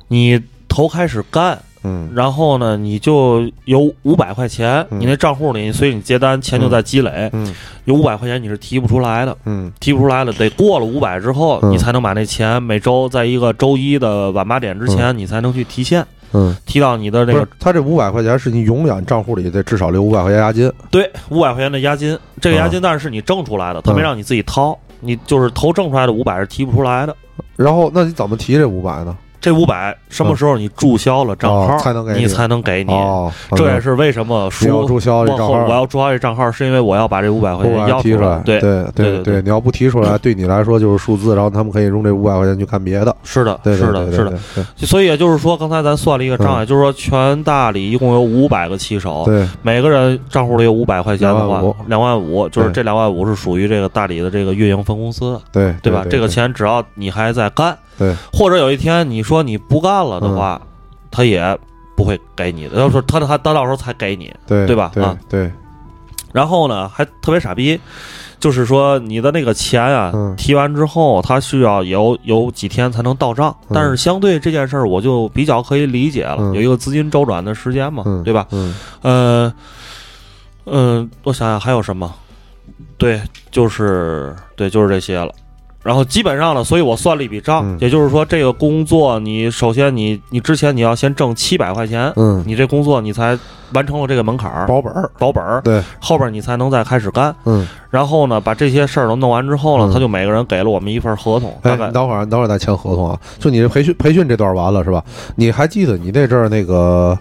[0.09, 1.59] 你头开始干。
[1.89, 2.11] 嗯。
[2.15, 5.01] 然后呢，你就有五百块钱，嗯。
[5.01, 7.55] 你那账户里所以你接单，钱就在积累，嗯。
[7.87, 9.73] 有五百块钱你是提不出来的，嗯。
[9.81, 11.71] 提不出来的，得过了五百之后，嗯。
[11.71, 20.71] 你才能把那钱每周在一个周一的晚八点之前，你才能去提现，嗯，提到你的那个，他这五百块钱是你永远账户里得至少留五百块钱押金。
[20.91, 27.17] 对五百块钱的押金，这个押金但是是你挣出来的，他没嗯让你自己掏，你就是头挣出来的五百是提不出来的。
[27.57, 29.17] 然后，那你怎么提这五百呢？
[29.41, 32.93] 这五百什么时候你注销了账号，哦才能给你你才能给你。
[32.93, 38.39] 哦，这也是为什么说注销这账号，往后我要注销这账号，是因为我要把这五百块钱要提出来。
[38.45, 43.15] 对对对对，你要不提出来，对你来说就是数字，然后他们可以用这五百块钱去看别的。
[43.23, 44.39] 是的，对，对是的，是的。，
[44.79, 56.03] 所以也就是说，刚才咱算了一个账，嗯也就是说，全大理一共有五百个骑手，对，每个人账户里有五百块钱的话两万五，就是这两万五是属于这个大理的这个运营分公司的，对对吧？
[56.03, 60.61] 对这个钱只要你还在干，对，或者有一天你说你不干了的话，
[61.11, 61.59] 他也
[61.97, 62.79] 不会给你的。
[62.79, 65.51] 要说他他他到时候才给你，对对对吧啊对，
[66.33, 67.81] 然后呢，还特别傻逼，
[68.39, 73.55] 就是说你的那个钱啊，嗯提完之后，他需要有有几天才能到账。
[73.69, 78.47] 嗯但是相对这件事儿，我就比较可以理解了，嗯有一个资金周转的时间嘛，嗯，对吧？
[78.53, 79.53] 嗯呃，
[80.67, 82.15] 嗯、我想想还有什么？
[82.97, 85.33] 对，就是对，就是这些了。
[85.89, 87.79] 然后基本上呢，所以我算了一笔账，嗯。
[87.81, 93.39] 也就是说，这个工作你首先你你之前你要先挣七百块钱，嗯，你这工作你才
[93.73, 97.35] 完成了这个门槛儿，保本儿，保本儿，对，后边你才能再开始干。
[97.47, 99.93] 嗯，然后呢，把这些事儿都弄完之后呢，嗯。
[99.95, 101.87] 他就每个人给了我们一份合同，哎，大概。
[101.87, 103.19] 你等会儿，你等会儿再签合同啊。
[103.39, 105.03] 就你这培训培训这段完了是吧？
[105.37, 107.19] 你还记得你那阵儿那个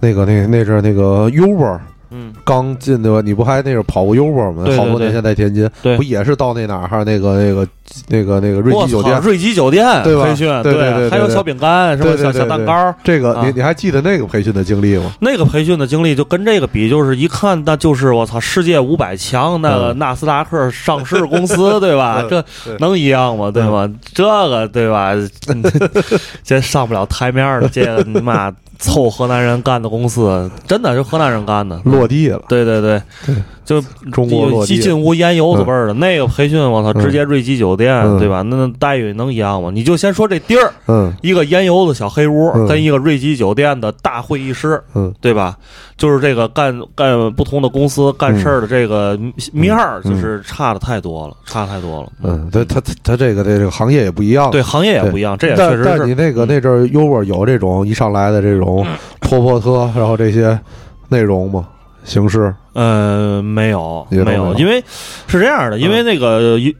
[0.00, 1.78] 那个那那阵儿那个 Uber
[2.16, 3.20] 嗯，刚进对吧？
[3.24, 4.62] 你不还那阵儿跑过 Uber 吗？
[4.64, 5.96] 对对好多年前在天津，对。
[5.96, 7.66] 不也是到那哪儿哈那个那个
[8.08, 9.20] 那个那个瑞，吉酒店？
[9.20, 12.94] 瑞吉酒店对吧培训，对还有小饼干，什么小小蛋糕。
[13.04, 15.12] 这个啊你你还记得那个培训的经历吗？
[15.20, 22.24] 那个培训的经历就跟这个比，就是一看那就是我操，世界五百强那个嗯纳斯达克上市公司， 对吧？
[22.30, 23.50] 嗯这能一样吗？
[23.50, 23.90] 对吗？
[24.12, 25.12] 这个对吧？
[26.42, 31.80] 这上不了台面的，这个你妈凑河南人干的公司，真的是河南人干的。
[31.84, 33.00] 落地了，对对对，
[33.64, 33.80] 就
[34.12, 34.80] 中国落地了。
[34.80, 38.42] 进进屋烟油子味儿的、那个培训，我操，嗯直接瑞吉酒店，嗯对吧？
[38.42, 39.70] 那那待遇能一样吗？
[39.72, 45.56] 你就先说这地儿，嗯一个烟油子小黑屋，嗯跟一个瑞吉酒店的大会议室，嗯对吧？
[45.96, 49.18] 就是这个干干不同的公司干事儿的这个
[49.52, 52.08] 面儿，嗯就是差的太多了，差太多了。
[52.22, 55.84] 嗯，对他他他这个这个行业也不一样，对，行业也不一样，这也确实是。
[55.84, 58.84] 但你那个嗯那阵儿 Uber 有这种一上来的这种
[59.20, 60.58] 破破车，然后这些
[61.08, 61.68] 内容吗？
[62.04, 62.54] 形式？
[62.74, 64.82] 呃，没有，没有有，因为
[65.26, 66.58] 是这样的，因为那个。
[66.58, 66.74] 一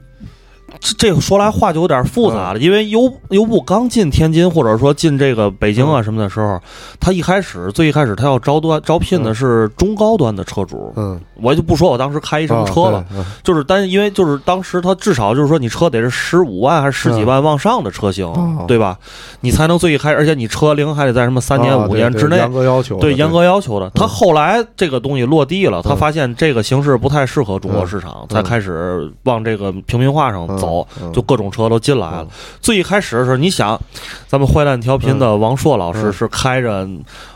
[0.84, 6.60] 这这个说来话就有点复杂了，因为优优步刚进天津，或者说进这个北京啊什么的时候，
[7.00, 13.02] 他一开始最一开始他要招端招聘的是中高端的车主，嗯，我就不说我当时开一什么车了，
[13.42, 18.98] 就是单因为就是当时他至少就是说你车得是十五万还是十几万往上的车型，哦对吧？
[19.40, 22.36] 你才能最一开始，而且你车龄还得在什么三年、啊五年之内。
[22.36, 25.96] 对对严格要求的，对严格要求的，他嗯后来这个东西落地了，他嗯。
[25.96, 30.58] 发现这个形式不太适合中国市场，才嗯开始往这个平民化上嗯。
[30.58, 31.12] 走，嗯。
[31.12, 32.28] 就各种车都进来了嗯。
[32.60, 33.78] 最一开始的时候，你想，
[34.26, 36.12] 咱们坏蛋调频的王硕老师嗯。
[36.12, 36.88] 是开着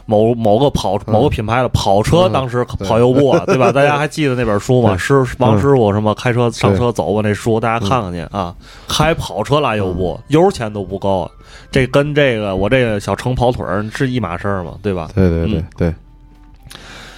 [0.07, 2.33] 某某个跑某个品牌的跑车，嗯。
[2.33, 3.71] 当时跑优步啊，对吧？
[3.71, 4.91] 大家还记得那本书吗？
[4.95, 4.99] 对。
[4.99, 8.55] 师王师傅什么开车上车走过那书，大家看看去啊。
[8.89, 11.31] 开跑车拉优步，油钱都不够，
[11.71, 15.11] 这跟这个我这个小城跑腿儿是一码事儿嘛，对吧？
[15.15, 15.65] 对对对嗯。
[15.77, 15.95] 对，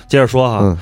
[0.08, 0.76] 接着说哈，嗯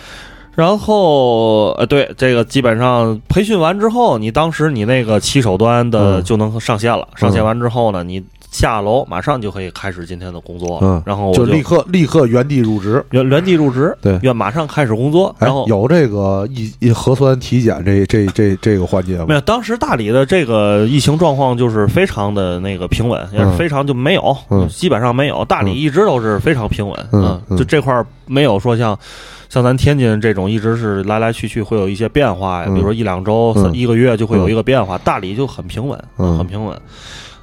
[0.59, 7.07] 然后呃，对这个基本上培训完之后，你当时你那个骑手端的嗯就能上线了。
[7.14, 13.05] 上线完之后呢，你下楼马上就可以开始今天的工作，嗯然后我就立刻立刻原地入职。
[13.11, 19.27] 原原地入职，对要马上开始工作，哎然后，有这个疫一核酸体检这这这这个环节吗？
[19.29, 25.44] 没有，当时大理的这个疫情状况就是非常的那个平稳，也是非常就没有，嗯基本上没有。
[25.44, 28.99] 大理嗯一直都是非常平稳，嗯嗯就这块儿没有说像
[29.48, 34.98] 像咱天津这种一直是来来去去会有一些变化呀，嗯比如说一两周、一个月就会有一个变化。
[34.98, 36.78] 大理就很平稳，嗯很平稳。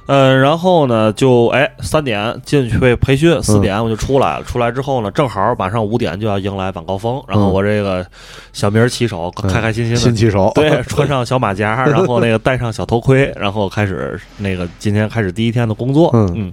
[0.08, 4.44] 嗯，然后呢，就哎三点进去培训，四点我就出来了。
[4.44, 8.06] 出来之后呢，正好晚上五点就要迎来晚高峰，然后我这个
[8.52, 16.52] 小名儿骑手开开心心的新骑手，对，穿上小马甲， 然后那个戴上小头盔，然后开始那个今天开始第一天的工作，嗯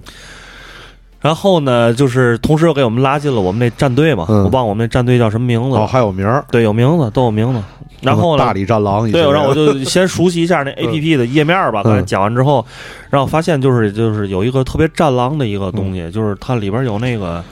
[1.24, 4.44] 然后呢，就是同时又给我们拉进了我们那战队嘛，嗯。
[4.44, 7.62] 我忘我们那战队叫什么名字哦，了，还有名儿，对，有名字，都有名字。
[8.02, 11.80] 然后呢大，理战狼，对，然后我就先熟悉一下那 A P P 的页面吧。
[11.82, 11.84] 嗯。
[11.84, 12.62] 刚才讲完之后，
[13.08, 17.42] 然后发现就是就是有一个特别战狼的一个东西，就是它里边有那个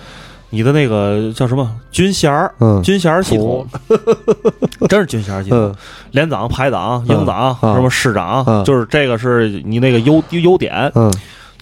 [0.51, 2.83] 你的那个叫什么军衔儿，嗯。
[2.83, 3.67] 军衔儿系统，
[4.87, 5.59] 真是军衔儿系统。
[5.59, 5.75] 嗯。
[6.11, 7.75] 连长、排长、营长、嗯。
[7.75, 8.63] 什么师长，嗯。
[8.65, 11.11] 就是这个是你那个优优点，嗯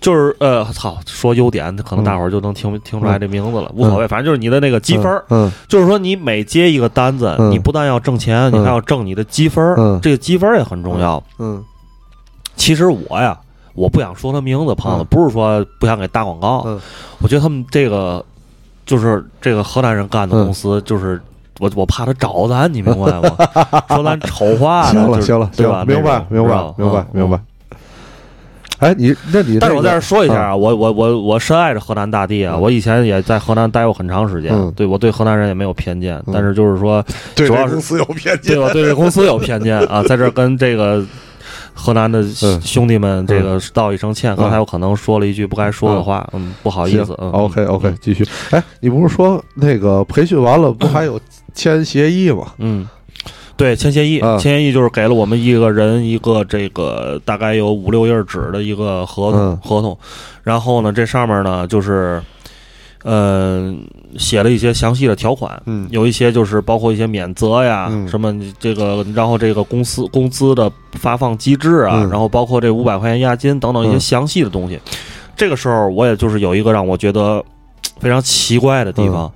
[0.01, 5.51] 就是呃，操，说优点，可能大伙儿就能听听出来这名字了，无所谓，反正就是你的那个积分儿，嗯。
[5.69, 7.51] 就是说你每接一个单子，嗯。
[7.51, 10.01] 你不但要挣钱，你还要挣你的积分儿，嗯。
[10.01, 11.23] 这个积分儿也很重要。
[11.39, 11.63] 嗯。
[12.57, 13.39] 其实我呀，
[13.75, 15.07] 我不想说他名字，胖子，嗯。
[15.11, 16.81] 不是说不想给打广告，嗯。
[17.21, 18.25] 我觉得他们这个
[18.87, 21.21] 就是这个河南人干的公司，就是
[21.59, 23.37] 我我怕他找咱，你明白吗？
[23.95, 25.85] 说咱丑话行了行了，对吧？
[25.85, 27.21] 行明白明白明白嗯。
[27.21, 27.39] 明白。
[28.81, 32.55] 哎，你那你那个但是我在这说一下啊，我我我我深爱着河南大地啊！
[32.57, 37.05] 嗯我以前也在河南待过很长时间，嗯对我对河南人也没有偏见，嗯但是就是说，
[37.37, 41.05] 主要是对这公司有偏见对，我对这公司有偏见啊，在这跟这个
[41.75, 48.27] 河南的嗯兄弟们这个道一声歉，刚才我可能说了一句不该说的话，嗯，不好意思，嗯 OK OK，嗯继续。
[48.51, 51.21] 哎，你不是说那个培训完了不还有
[51.55, 52.47] 签协议吗？
[52.59, 52.89] 嗯。
[53.61, 59.57] 对，签协议，嗯签协议就是给了我们一个人一个这个大概有五六页纸的一个合同、嗯。
[59.63, 59.99] 合同，
[60.43, 62.23] 然后呢，这上面呢就是，
[63.05, 63.71] 呃，
[64.17, 65.87] 写了一些详细的条款，嗯。
[65.91, 68.09] 有一些就是包括一些免责呀，嗯。
[68.09, 72.09] 什么这个，然后这个公司工资的发放机制啊，嗯。
[72.09, 74.01] 然后包括这五百块钱押金等等一些嗯。
[74.01, 74.81] 详细的东西。
[75.37, 77.45] 这个时候，我也就是有一个让我觉得
[77.99, 79.31] 非常奇怪的地方，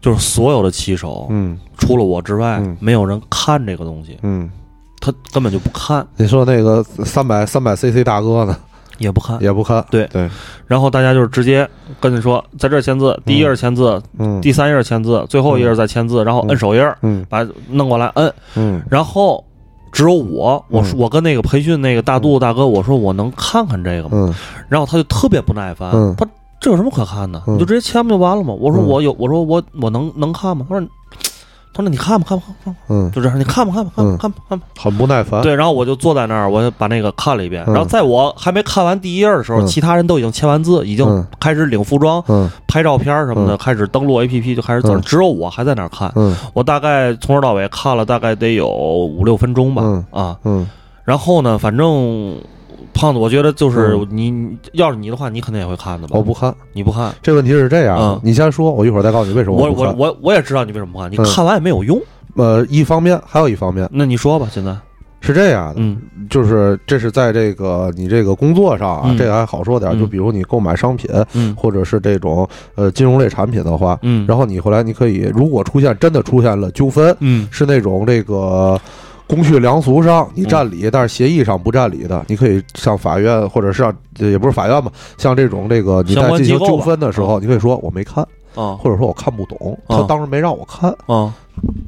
[0.00, 4.48] 就是所有的骑手，嗯除了我之外，嗯没有人看这个东西，嗯，
[5.00, 8.56] 他根本就不看，你说那个三百三百 CC 大哥呢，
[8.98, 9.40] 也不看。
[9.42, 9.84] 也不看。
[9.90, 10.28] 对对，
[10.66, 11.68] 然后大家就是直接
[12.00, 18.32] 跟你说，在这儿签字，第一页签字，嗯第三页签字，最后一页再签字，然后摁手印，嗯把弄过来摁。
[18.56, 19.44] 嗯然后
[19.92, 24.10] 只有我，我说嗯我跟那个培训那个大肚子大哥，我说我能看看这个吗？
[24.14, 24.34] 嗯
[24.68, 26.26] 然后他就特别不耐烦，嗯他
[26.68, 27.42] 这有什么可看的？
[27.46, 28.52] 嗯你就直接签不就完了吗？
[28.52, 30.66] 我说嗯我有，我说我我能能看吗？
[30.68, 30.86] 他说。
[31.74, 34.66] 他说：“你看吧，看吧，看吧，嗯，就这样，你看吧，看吧，看吧，嗯看吧，看吧。
[34.76, 35.40] 很不耐烦。
[35.42, 37.62] 对，然后我就坐在那儿，我就把那个看了一遍。
[37.68, 44.98] 嗯然后在我还没看完第一页的时候，嗯其他人都已经签完字，已经嗯开始领服装、嗯拍照片什么的，嗯开始登录 APP 就开始走。
[44.98, 46.10] 嗯只有我还在那儿看。
[46.16, 50.68] 嗯我大概从头到尾看了大概得有五六分钟吧，嗯啊，嗯
[51.04, 52.36] 然后呢，反正
[52.94, 54.08] 胖子，我觉得就是嗯。
[54.10, 56.16] 你，你要是你的话，你肯定也会看的吧？
[56.16, 56.54] 我不看。
[56.72, 59.92] 你不看，这问题是这样嗯，你先说，我一会儿再告诉你为什么我我。
[59.96, 62.00] 我我也知道你为什么不看，你嗯看完也没有用。
[62.36, 63.88] 呃，一方面还有一方面。
[63.92, 64.76] 那你说吧，现在，
[65.20, 66.00] 是这样的，嗯。
[66.28, 69.16] 就是这是在这个你这个工作上啊，嗯。
[69.16, 69.90] 这个还好说点。
[69.92, 69.98] 嗯。
[69.98, 71.54] 就比如你购买商品，嗯。
[71.56, 77.48] 或者是这种呃金融类产品的话，嗯，然后你后来你可以，如果出现真的出现了纠纷，嗯。
[77.50, 78.78] 是那种这个
[79.28, 91.34] 公序良俗上你占理，但是协议上不占理的，你可以向法院或者是让也不是法院吧，像这种这个你在进行纠纷的时候，你可以说我没看，啊或者说我看不懂，他啊当时没让我看，啊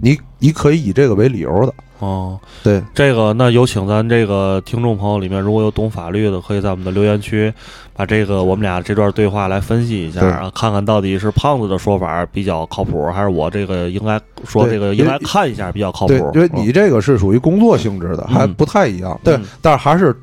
[0.03, 7.52] 你你可以以这个为理由的，哦，对，这个那有请咱这个听众朋友里面，如果有懂法律的，可以在我们的留言区
[7.94, 16.14] 把这个我们俩这段对话来分析一下啊，看看到底是胖子的说法比较靠谱，还是我这个应该说这个应该看一下比较靠谱，？
[16.34, 18.54] 因为你这个是属于工作性质的，还嗯。
[18.54, 20.14] 不太一样，对嗯，但是还是。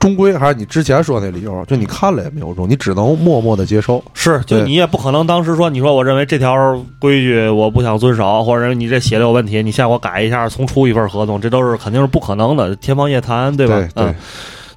[0.00, 4.02] 终归还是你之前说那理由，就你看了也没有用，你只能默默的接受。
[4.14, 13.76] 是，就你也不可能当时说，你说我认为这条规矩我不想遵守，或者你这写的有问题，你现在给我改一下，重出一份合同，这都是肯定是不可能的，天方夜谭，对吧？
[13.94, 14.14] 对嗯。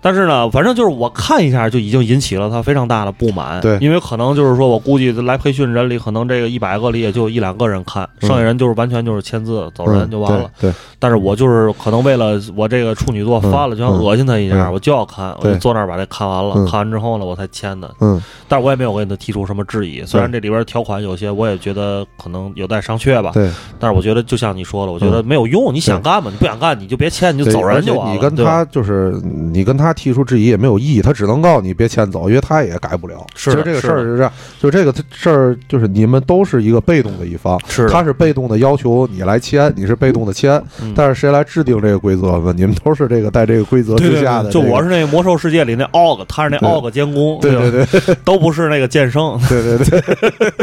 [0.03, 3.59] 但是呢，反正就是我看一下就已经引起了他非常大的不满。
[3.61, 10.43] 对因为可能就是说我估计来培训人里，可能这个一百个里也就一两个人看，剩下人就是完全就是签字走人就完了。
[10.43, 16.55] 嗯对，但是我就是可能为了我这个处女座翻了，就想恶心他一下，嗯我就要看，我就坐那儿把这看完了。
[16.57, 17.89] 嗯看完之后呢，我才签的。
[18.01, 23.31] 嗯但是我也没有跟他提出什么质疑，虽然这里边条款有些我也觉得可能有待商榷吧。
[23.33, 23.49] 对，
[23.79, 25.73] 但是我觉得就像你说的，我觉得没有用。
[25.73, 26.29] 你想干嘛？
[26.29, 28.13] 你不想干你就别签，你就走人就完了。
[28.13, 33.25] 你跟他就是你跟他提出质疑也没有意义，他只能告诉你别签走，因为他也改不了。
[33.35, 42.53] 其实这个事儿是这样，就这个事儿就是你们都是一个被动的一方，是他是被动的要求你来签，你是被动的签，嗯但是谁来制定这个规则呢？
[42.55, 50.01] 你们都是这个在这个规则之下的，这个、就我是那个魔兽世界里那奥格，他是那奥格监工，对吧对对都不是那个剑圣，对 对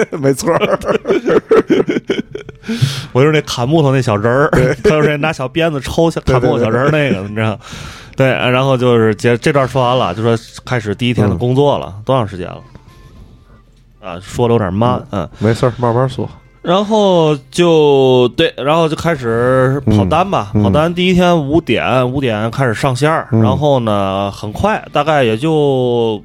[0.05, 0.55] 对，没错。
[3.13, 4.49] 我就是那砍木头那小人儿，
[4.85, 7.59] 他就是那拿小鞭子抽砍木头小人儿那个，你知道？
[8.21, 12.61] 对，然后就是结这段说完了，就说开始第一天的工作了，多长时间了？
[13.99, 16.29] 啊，说的有点慢，嗯，没事儿，慢慢说。
[16.61, 20.51] 然后就对，然后就开始跑单吧。
[20.53, 26.23] 跑单第一天五点，五点开始上线然后呢，很快，大概也就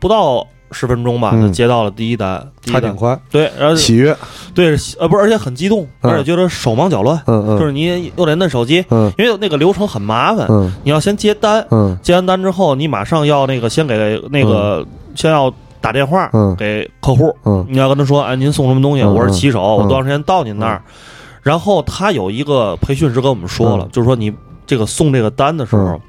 [0.00, 1.42] 不到十分钟吧，嗯。
[1.42, 2.46] 就接到了第一单。
[2.62, 4.16] 第一单还挺快，对，然后喜悦，
[4.54, 6.10] 对，呃，不是，而且很激动，嗯。
[6.10, 9.12] 而且觉得手忙脚乱，嗯嗯，就是你又得摁手机，嗯。
[9.18, 10.72] 因为那个流程很麻烦，嗯。
[10.84, 11.98] 你要先接单，嗯。
[12.02, 16.54] 接完单之后，你马上要那个先给那个先要打电话嗯。
[16.56, 17.64] 给客户，嗯。
[17.68, 19.02] 你要跟他说，哎，您送什么东西？
[19.02, 20.82] 嗯我是骑手，嗯我多长时间到您那儿？
[21.42, 23.88] 然后他有一个培训师跟我们说了，嗯。
[23.90, 24.32] 就是说你
[24.66, 26.00] 这个送这个单的时候嗯，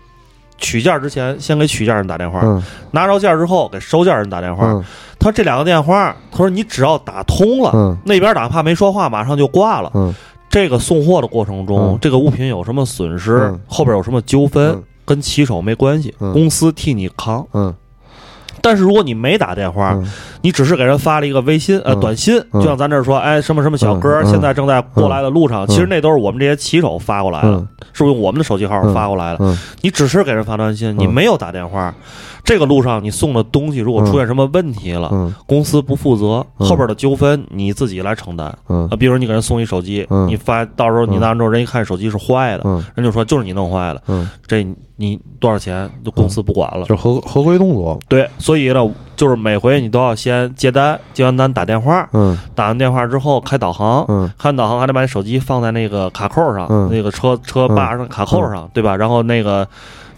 [0.61, 2.63] 取件之前先给取件人打电话，嗯。
[2.91, 4.65] 拿着件之后给收件人打电话。
[4.67, 4.81] 嗯。
[5.19, 7.97] 他这两个电话，他说你只要打通了，嗯。
[8.05, 9.91] 那边哪怕没说话，马上就挂了。
[9.93, 10.13] 嗯。
[10.49, 11.99] 这个送货的过程中，嗯。
[11.99, 13.59] 这个物品有什么损失，嗯。
[13.67, 14.83] 后边有什么纠纷，嗯。
[15.03, 16.31] 跟骑手没关系，嗯。
[16.31, 17.45] 公司替你扛。
[18.53, 20.07] 嗯但是如果你没打电话，嗯。
[20.43, 21.99] 你只是给人发了一个微信呃嗯。
[21.99, 22.61] 短信，嗯。
[22.61, 25.67] 就像咱这儿说，哎什么什么小哥现在正在过来的路上，嗯。
[25.67, 28.93] 其实那都是我们这些骑手发过来的嗯，是不是用我们的手机号嗯。
[28.93, 29.37] 发过来的？
[29.41, 29.57] 嗯。
[29.81, 31.93] 你只是给人发短信，你嗯没有打电话，
[32.43, 35.33] 这个路上你送的东西如果出现什么问题了，嗯。
[35.45, 36.67] 公司不负责，嗯。
[36.67, 38.55] 后边的纠纷你自己来承担。
[38.67, 38.87] 嗯。
[38.89, 40.27] 啊，比如你给人送一手机，嗯。
[40.27, 41.19] 你发到时候你嗯。
[41.19, 42.83] 拿完之后，人一看手机是坏的，嗯。
[42.95, 44.65] 人就说就是你弄坏了，嗯，这
[44.95, 46.85] 你多少钱，就公司不管了。
[46.85, 52.37] 就合合规动作，对，所以呢，就是每回你都要先接单，接完单打电话，嗯。
[52.53, 54.29] 打完电话之后开导航，嗯。
[54.37, 56.89] 看导航还得把你手机放在那个卡扣上，嗯。
[56.91, 58.95] 那个车车把上卡扣上，对吧？
[58.95, 59.67] 然后那个，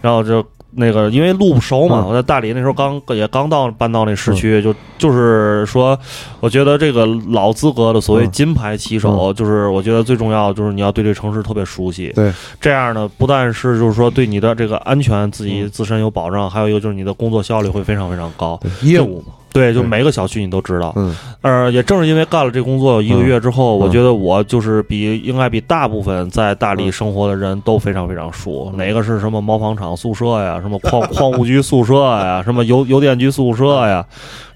[0.02, 0.44] 然后就
[0.76, 2.10] 那个，因为路不熟嘛，嗯。
[2.10, 5.98] 我在大理那时候刚也刚到搬到那市区，就就是说，
[6.40, 15.70] 我觉得这个老资格的所谓嗯金牌骑手，就是我觉得最重要就是你要对这城市特别熟悉，对，这样呢，不但是就是说对你的这个安全自己嗯。
[15.70, 18.60] 自身有保障，还有一个就是你的工作效率会非常非常高。
[18.82, 20.92] 业务嘛，对，就每个小区你都知道。
[20.98, 28.74] 嗯呃，也正是因为干了这工作有一个月之后，嗯我觉得我就是比应该比大部分在大理嗯生活的人都非常非常熟。
[28.76, 34.04] 哪个是什么毛纺厂宿舍呀，什么矿矿务局宿舍呀，什么邮邮电局宿舍呀，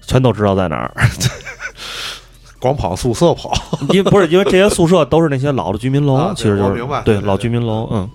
[0.04, 0.92] 全都知道在哪儿。
[2.60, 3.52] 光跑宿舍跑，
[3.90, 8.08] 因不是因为这些宿舍都是那些老的居民楼，啊其实就是对老居民楼，嗯。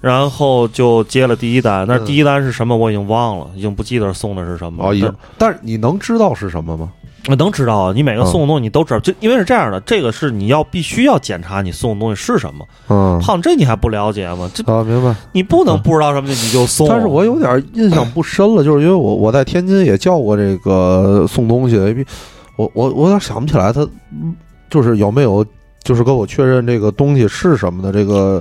[0.00, 4.90] 然后就接了第一单，但是嗯第一单是什么我已经忘了，已经不记得送的是什么了。
[4.90, 6.90] 哦，已但经，但是你能知道是什么吗？
[7.36, 12.64] 能知道啊，你每个嗯送的东西你都知道，就因为是这样的，这个是你要必须要检查你送的东西是什么。
[12.88, 14.48] 嗯胖，这你还不了解吗？
[14.54, 15.12] 这啊，明白。
[15.32, 16.86] 你不能不知道什么你就送。
[16.88, 22.06] 但是我有点印象不深了，就是因为我我在天津也叫过这个送东西的，因为
[22.54, 23.80] 我我我有点想不起来他
[24.12, 24.32] 嗯
[24.70, 25.44] 就是有没有
[25.82, 28.40] 就是跟我确认这个东西是什么的这个，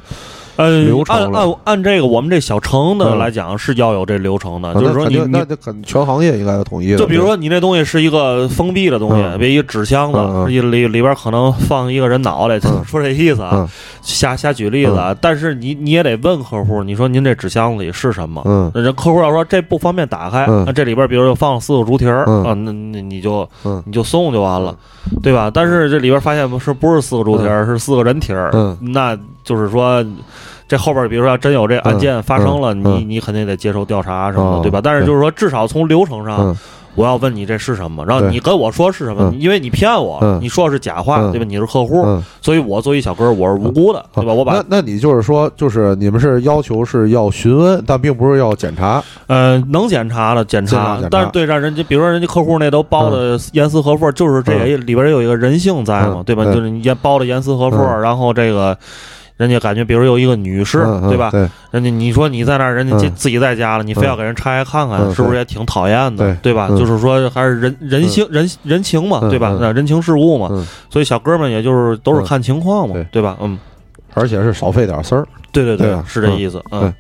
[0.58, 3.18] 呃流，程按按按这个我们这小城的嗯。
[3.18, 6.98] 来讲是要有这流程的，啊就是说你你那那那肯全行业应该要统一的。
[6.98, 9.38] 就比如说你这东西是一个封闭的东西，嗯。
[9.40, 12.84] 别一纸箱子，里里里边可能放一个人脑袋，嗯。
[12.86, 13.68] 说这意思啊嗯，
[14.02, 15.16] 瞎瞎举例子啊。
[15.20, 18.42] 但是你你也得问客户，你说您这纸箱子里是什么？
[18.46, 18.72] 嗯。
[18.74, 20.64] 人客户要说这不方便打开，嗯。
[20.66, 22.44] 那这里边比如说放四个猪蹄儿嗯。
[22.44, 23.82] 啊，那那你就嗯。
[23.86, 24.76] 你就送就完了，
[25.22, 25.52] 对吧？
[25.54, 28.78] 但是这里边发现不是不是四个猪蹄儿，是四个人蹄儿，嗯。
[28.82, 30.04] 那就是说。
[30.68, 34.82] 这后边，比如说要真有这案件发生了，嗯你嗯你肯定得接受调查什么的，哦对吧？
[34.84, 36.58] 但是就是说，至少从流程上，嗯
[36.96, 41.46] 我要问你这是什么，然后你跟我说是什么，嗯因为你骗我，嗯你说是假话，嗯对吧？
[41.48, 44.34] 你是客户，嗯，所以我作为一小哥，我是无辜的，对吧？
[44.34, 49.04] 我把那那你就是说，就是你们是要求是要询问，但并不是要检查。
[49.28, 56.44] 呃能检查的检查但是对让人家，比如说人家客户那都包的严丝合缝，就是这个里边有一个人性在嘛，嗯对吧？
[56.46, 58.76] 就是你包的严丝合缝，嗯然后这个。
[59.38, 60.80] 人家感觉，比如有一个女士，
[61.10, 61.30] 对吧？
[61.32, 66.36] 对，人家你说你在那儿，人家自己在家了，你非要给人拆开看看，嗯是不是也挺讨厌的？
[66.42, 66.68] 对吧？
[66.72, 69.50] 嗯就是说还是人人性人人情嘛，嗯对吧？
[69.52, 73.38] 嗯那人情世故嘛，嗯所以小哥们也就是都是看情况嘛，对对吧？
[73.42, 73.58] 嗯，
[74.14, 75.28] 而且是少费点事儿。
[75.52, 76.62] 对对对啊是这意思。
[76.72, 76.94] 嗯嗯。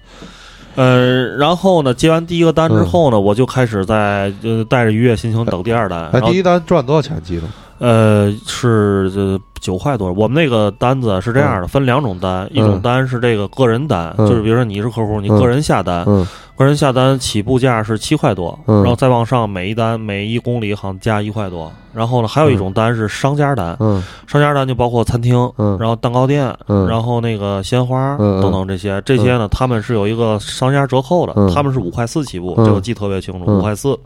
[0.75, 6.09] 呃，然后呢，接完第一个单之后呢，我就开始在呃带着愉悦心情等第二单。
[6.09, 7.17] 哎，第一单赚多少钱？
[7.23, 7.43] 记得？
[7.79, 10.13] 呃，是呃九块多。
[10.13, 14.27] 我们那个单子是这样的，分两种单，一种单是这个个人单，嗯。
[14.29, 16.27] 就是比如说你是客户，你嗯个人下单，嗯。
[16.55, 18.83] 个人下单起步价是七块多，嗯。
[18.83, 21.71] 然后再往上每一单每一公里好像加一块多。
[21.91, 24.03] 然后呢，还有一种单是商家单，嗯。
[24.27, 25.75] 商家单就包括餐厅，嗯。
[25.79, 26.87] 然后蛋糕店，嗯。
[26.87, 31.51] 然后那个鲜花等等这些，这些呢他们是有一个商家折扣的，嗯。
[31.51, 32.65] 他们是五块四起步，嗯。
[32.65, 33.57] 这个记特别清楚，嗯。
[33.57, 33.97] 五块四。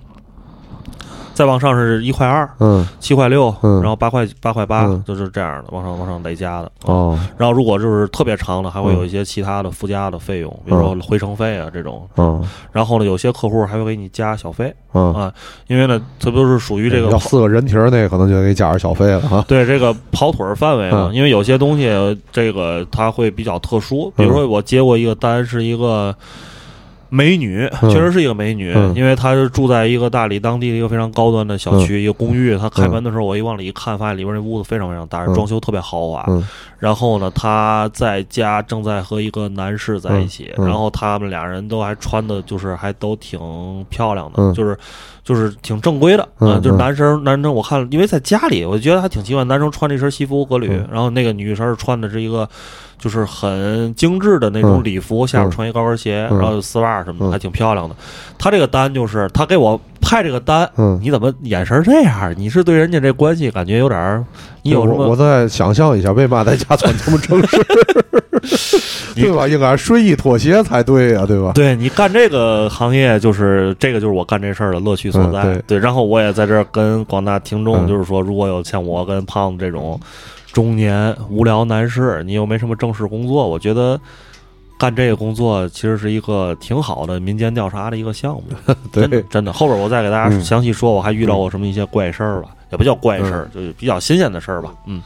[1.40, 6.70] 再往上是一块二，嗯七块六，嗯然后八块八块八嗯，就是这样的，往上往上累加的。
[6.84, 12.06] 哦然后如果就是特别长的，还会有一些其他的附加的费用，比如说回程费啊这种。
[12.18, 15.34] 嗯然后呢，有些客户还会给你加小费嗯，啊，
[15.68, 19.46] 因为呢，这不都是属于这个要四个人蹄儿那可能就给你加点小费了哈。
[19.48, 21.88] 对这个跑腿儿范围嘛，嗯因为有些东西
[22.34, 26.14] 这个它会比较特殊，比如说我接过一个单是一个。
[27.10, 27.90] 美女嗯。
[27.90, 28.94] 确实是一个美女，嗯。
[28.96, 32.58] 因为她是住在一个大理当地的一个非常高端的小区，一个公寓。
[32.58, 35.34] 她开门的时候，我一往里一看，发现里边那屋子非常非常大，嗯。
[35.34, 36.24] 装修特别豪华。
[36.28, 36.44] 嗯。
[36.78, 43.40] 然后呢，她在家正在和一个男士在一起，然后他们俩人都还穿的，就是还都挺
[43.90, 44.54] 漂亮的，嗯。
[44.54, 44.78] 就是
[45.30, 46.80] 就是挺正规的啊、嗯就是嗯。
[46.80, 52.50] 男生男生，我看因为在家里，我觉得还挺奇怪，男生穿这身西服革履，嗯然后那个女生穿的是一个。
[53.02, 54.84] 就是很精致的那种嗯。
[54.84, 56.38] 礼服，下面穿一高跟鞋，嗯。
[56.38, 57.32] 然后有丝袜什么的，嗯。
[57.32, 57.96] 还挺漂亮的。
[58.38, 59.80] 他这个单就是他给我
[60.10, 62.34] 派这个单，嗯，你怎么眼神这样？
[62.36, 64.26] 你是对人家这关系感觉有点儿，
[64.64, 67.58] 你有什么我再想象一下，为嘛在家穿这么正式，
[69.14, 69.48] 对吧？
[69.48, 71.52] 应该睡衣拖鞋才对呀，对吧？
[71.54, 75.44] 对你干这个行业，就是这个就是我干这事儿的乐趣所在。
[75.44, 80.00] 嗯对然后我也在这儿跟广大听众，嗯就是说，如果有像我跟胖子这种
[80.52, 84.00] 中年无聊男士，你又没什么正式工作，我觉得。
[84.80, 88.44] 干这个工作其实是一个挺好的民间调查的一个项目，
[88.92, 89.54] 对真的真的。
[89.54, 94.74] 后边我再给大家嗯详细说，我还遇到过什么一些怪事儿吧，也不叫怪事儿，就是比较新鲜的事儿吧。
[94.86, 95.02] 嗯，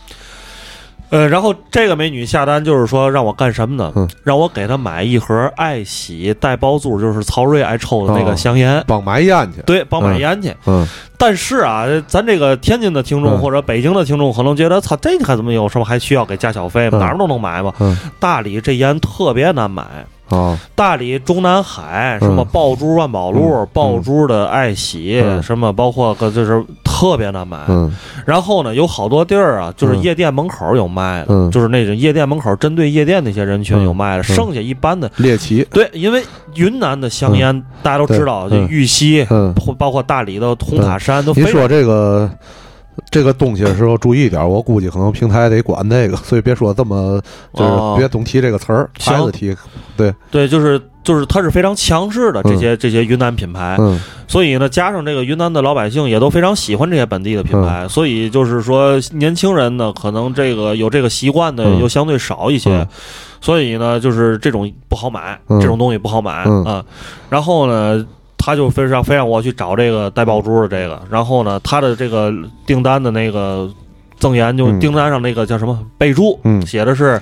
[1.14, 3.93] 呃，然后这个美女下单就是说让我干什么呢？
[3.95, 8.84] 嗯让我给她买一盒爱喜带包租，就是曹睿爱抽的那哦个香烟。
[8.88, 9.61] 帮买烟去。
[9.61, 10.51] 对，帮买烟去。
[10.66, 16.97] 嗯但是啊，咱这个天津的听众嗯或者北京的听众可能觉得，操，这还怎么有什么还需要给加小费吗？
[16.97, 17.72] 嗯哪儿都能买吗？
[17.80, 19.86] 嗯大理这烟特别难买，
[20.30, 20.59] 啊。
[20.76, 22.47] 大理中南海什么嗯。
[22.51, 25.41] 爆珠万宝路、嗯爆珠的爱喜，嗯。
[25.41, 27.57] 什么包括个就是特别难买。
[27.67, 27.93] 嗯。
[28.26, 30.01] 然后呢，有好多地儿啊，就是嗯。
[30.03, 31.51] 夜店门口有卖的，嗯。
[31.51, 34.24] 就是那种夜店门口针对夜店那些人群有卖的，嗯。
[34.24, 35.09] 剩下一般的。
[35.17, 35.67] 猎奇。
[35.71, 36.24] 对，因为
[36.55, 39.26] 云南的香烟、大家都知道，就玉溪，
[39.78, 42.30] 包括大理的红塔山都非常您说这个
[43.10, 47.22] 这个东西的时候注意点儿，我估计可能平台得管这个， 所以别说这么
[47.54, 47.96] 就是哦。
[47.98, 49.56] 别总提这个词儿，行牌子提。
[49.96, 54.00] 对，对，就是就是它是非常强势的这些、这些云南品牌，嗯。
[54.28, 57.68] 所以呢，加上这个云南的老百姓也都非常喜欢这些本地的品嗯。
[57.68, 61.80] 牌，所以就是说年轻人呢，可能这个有这个习惯的嗯。
[61.80, 62.88] 又相对少一些，嗯。
[63.41, 65.60] 所以呢，就是这种不好买，嗯。
[65.60, 66.64] 这种东西不好买、嗯。
[66.64, 66.86] 啊。
[67.30, 68.06] 然后呢。
[68.46, 72.34] 他就非让非让我去找这个带爆珠的这个，然后呢，他的这个
[72.66, 73.70] 订单的那个
[74.20, 74.80] 赠言就嗯。
[74.82, 76.62] 订单上那个叫什么备注，嗯。
[76.66, 77.22] 写的是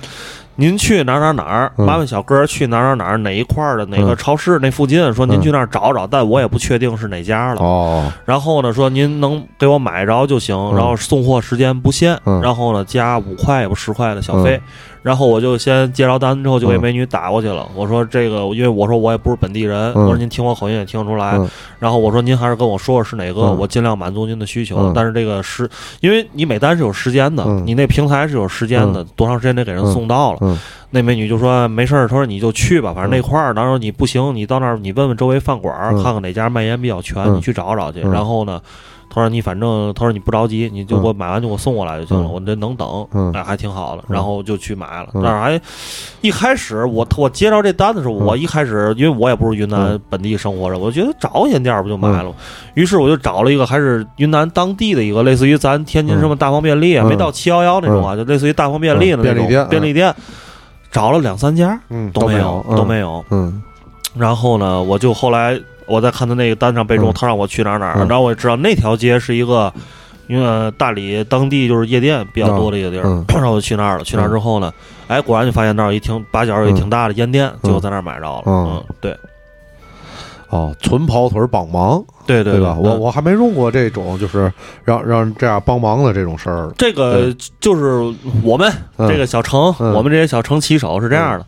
[0.56, 1.86] 您去哪儿哪儿哪儿，嗯。
[1.86, 4.16] 麻烦小哥去哪儿哪儿哪儿哪一块儿的哪个嗯。
[4.16, 7.60] 超市那附近，说您嗯去那儿找找，但我也不确定是哪家了。
[7.62, 8.12] 哦。
[8.24, 14.60] 然后呢，说您能给我买着就行，然后送货时间不限，嗯然后呢加五块也不十块的小费。
[15.02, 16.80] 然后我就先接着单之后就给嗯。
[16.80, 17.68] 美女打过去了。
[17.74, 20.04] 我说这个，因为我说我也不是本地人，嗯。
[20.04, 21.36] 我说您听我口音也听得出来。
[21.36, 21.48] 嗯。
[21.78, 23.58] 然后我说您还是跟我说说是哪个，嗯。
[23.58, 24.76] 我尽量满足您的需求。
[24.78, 24.92] 嗯。
[24.94, 25.68] 但是这个是
[26.00, 27.62] 因为你每单是有时间的，嗯。
[27.66, 30.38] 你那平台是有时间的，多长时间得给人送到了。
[30.42, 30.58] 嗯。
[30.90, 33.14] 那美女就说没事儿，她说你就去吧，反正嗯。
[33.16, 37.36] 那块儿，到时候你不行，你到那儿你问问周围饭馆看看哪家卖烟比较全，嗯。
[37.36, 38.00] 你去找找去。
[38.04, 38.12] 嗯。
[38.12, 38.60] 然后呢，
[39.14, 42.32] 她说你反正他说你不着急，你就给我买完就给我送过来就行了，嗯。
[42.32, 44.02] 我这能等，嗯哎，还挺好的。
[44.08, 44.14] 嗯。
[44.14, 45.22] 然后就去买了，嗯。
[45.22, 45.60] 但是还
[46.22, 48.24] 一开始我我接到这单的时候，嗯。
[48.24, 50.00] 我一开始因为我也不是云南嗯。
[50.08, 52.34] 本地生活着，我觉得找个烟店儿不就买了吗？
[52.72, 60.14] 于是我就找了一个还是云南当地的一个类似于咱天津什么大方便利没到七幺幺那种啊，就类似于大方便利的那种嗯便利店便利店。
[60.90, 63.62] 找了两三家嗯都没有都没有，嗯。
[64.14, 65.58] 然后呢，我就后来
[65.92, 67.12] 我在看他那个单上备注，嗯。
[67.14, 69.72] 他让我去哪儿哪然后我也知道那条街是一个
[70.28, 73.24] 因为呃大理当地就是夜店比较多的一个地儿，嗯。
[73.34, 74.04] 然后我就去那儿了。
[74.04, 74.72] 去那儿之后呢，
[75.08, 78.42] 哎，果然就发现那儿有一挺八角有一挺大的烟店，结果在那儿买着了。
[78.46, 78.70] 嗯。
[78.76, 79.16] 嗯，对。
[80.48, 82.76] 哦，纯跑腿儿帮忙，对对吧？
[82.78, 84.52] 我嗯我还没用过这种，就是
[84.84, 86.70] 让让这样帮忙的这种事儿。
[86.76, 89.08] 这个就是我们嗯。
[89.08, 89.94] 这个小城，嗯。
[89.94, 91.46] 我们这些小城骑手是这样的，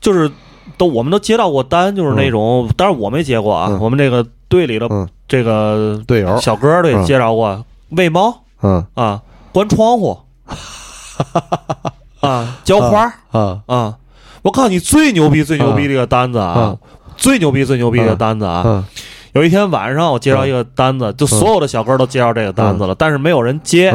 [0.00, 0.30] 就是
[0.76, 3.78] 都我们都接到过单，就是那种，当然我没接过啊，嗯。
[3.80, 5.08] 我们这个队里的嗯。
[5.28, 7.04] 这个队友，小哥儿对嗯。
[7.04, 8.84] 接着过喂猫嗯。
[8.94, 9.20] 啊，
[9.52, 10.18] 关窗户
[12.20, 13.96] 啊，浇花儿啊啊。
[14.42, 16.78] 我告诉你，最牛逼、最牛逼这个单子啊嗯，
[17.16, 18.62] 最牛逼、最牛逼的单子啊！
[18.64, 18.84] 嗯。
[19.32, 23.92] 有一天晚上，我接到一个单子，就所有的小哥都接到这个单子了，但是没有人接。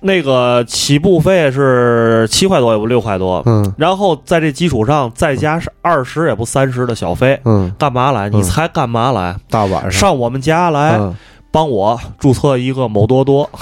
[0.00, 8.28] 那个起步费是七块多，也不六块多，嗯然后在这基础上再加是二十也不三十的小费，嗯，干嘛来？
[8.30, 9.36] 你猜干嘛来？
[9.50, 11.14] 大晚上上我们家来嗯
[11.50, 13.50] 帮我注册一个某多多。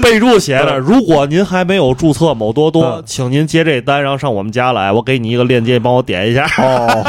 [0.00, 6.46] 备注写着：如果您还没有注册某多多嗯，请您接这单，然后上我们家来，我给你一个链接，帮我点一下。
[6.56, 7.04] 哦，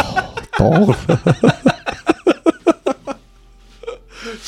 [0.57, 0.95] 懂了。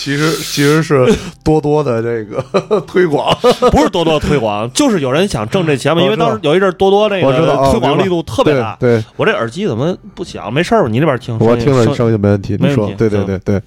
[0.04, 1.06] 其实其实是
[1.44, 3.32] 多多的这个 推广，
[3.72, 6.02] 不是多多推广， 就是有人想挣这钱嘛。
[6.02, 7.32] 因为当时有一阵多多那个
[7.72, 8.76] 推广力度特别大。
[8.80, 10.52] 对，我这耳机怎么不响？
[10.52, 10.90] 没事儿吧？
[10.90, 11.38] 你那边听？
[11.40, 13.62] 我听着声声音没问题，你说对对嗯对对，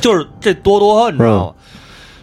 [0.00, 1.52] 就是这多多，你知道吗？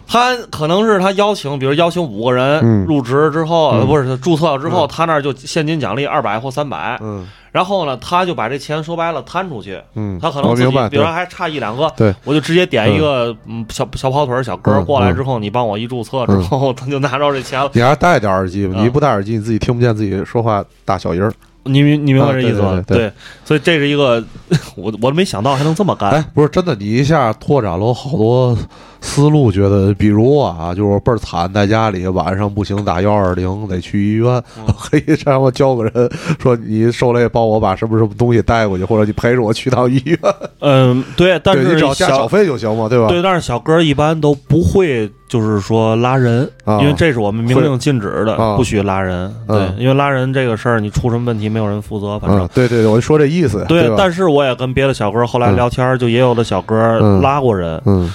[0.08, 2.84] 他可能是他邀请，比如邀请五个人嗯。
[2.86, 3.80] 入职之后，嗯。
[3.80, 4.88] 呃不是注册了之后，嗯。
[4.88, 7.28] 他那儿就现金奖励二百或三百，嗯。
[7.52, 9.80] 然后呢，他就把这钱说白了摊出去。
[9.94, 13.64] 嗯，他可能自己比如说还差一两个，对，我就直接点一个嗯。
[13.70, 16.42] 小小跑腿小哥嗯过来之后，你帮我一注册之嗯。
[16.44, 17.70] 后， 他就拿着这钱了。
[17.74, 21.32] 你还是戴点耳机你不戴耳机，你自己听不见自己说话大小音儿。
[21.64, 22.82] 你明你明白啊这意思吗？
[22.86, 23.08] 对对。
[23.08, 23.12] 对
[23.44, 24.22] 所以这是一个
[24.76, 26.10] 我我都没想到还能这么干。
[26.10, 28.56] 哎，不是真的，你一下拓展了我好多
[29.00, 40.18] 思路，觉得比如啊，就是倍儿惨，在家里晚上不行打幺二零，得去医院， 嗯可以让我叫个人说你受累帮我把什么什么东西带过去，或者你陪着我去趟医院，
[40.60, 43.08] 嗯，对，但是你是只要加小费就行嘛，对吧？
[43.08, 49.32] 对，但是小哥一般都不会，就是说拉人，啊因为这是我们明令禁止的，啊不许拉人。
[49.46, 52.40] 对，嗯因为拉人这个事儿，你出什么问题，没有人负责，反正。
[52.40, 53.94] 嗯，对对对，我就说这意思，对，吧？
[53.98, 58.10] 但是我也跟别的小哥后来嗯聊天儿，就也有的小哥嗯拉过人，嗯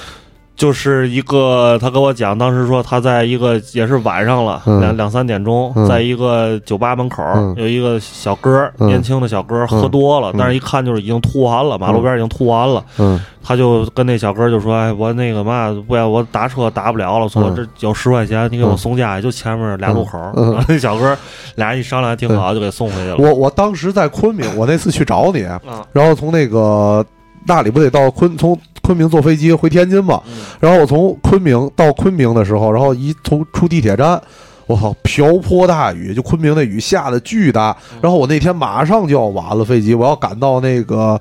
[0.64, 4.80] 就是一个他跟我讲，当时说他在一个也是晚上了，嗯。
[4.80, 5.86] 两两三点钟，嗯。
[5.86, 7.53] 在一个酒吧门口、嗯。
[7.57, 8.88] 有一个小哥，嗯。
[8.88, 10.36] 年轻的小哥喝多了，嗯。
[10.39, 12.82] 但是一看就是已经吐完了，马路边已经吐完了。
[12.97, 13.20] 嗯。
[13.43, 17.55] 他就跟那小哥就说：“哎，我那个嘛，不要我打车打不了了，说嗯。
[17.57, 20.18] 这有十块钱，你给我送家，也就前面俩路口。
[20.70, 21.14] 那小哥
[21.55, 23.18] 俩人一商量还挺好，就给送回去了。
[23.18, 25.59] 我我当时在昆明，我那次去找你，啊，
[25.91, 27.05] 然后从那个
[27.45, 34.21] 那里不得到昆从昆明坐飞机回天津嘛，嗯然后我从昆明到昆明的时候，然后一从出地铁站，
[34.67, 41.19] 我操，瓢泼大雨，就昆明那雨下的巨大，然后我那天马上就要晚了飞机，我要赶到那个。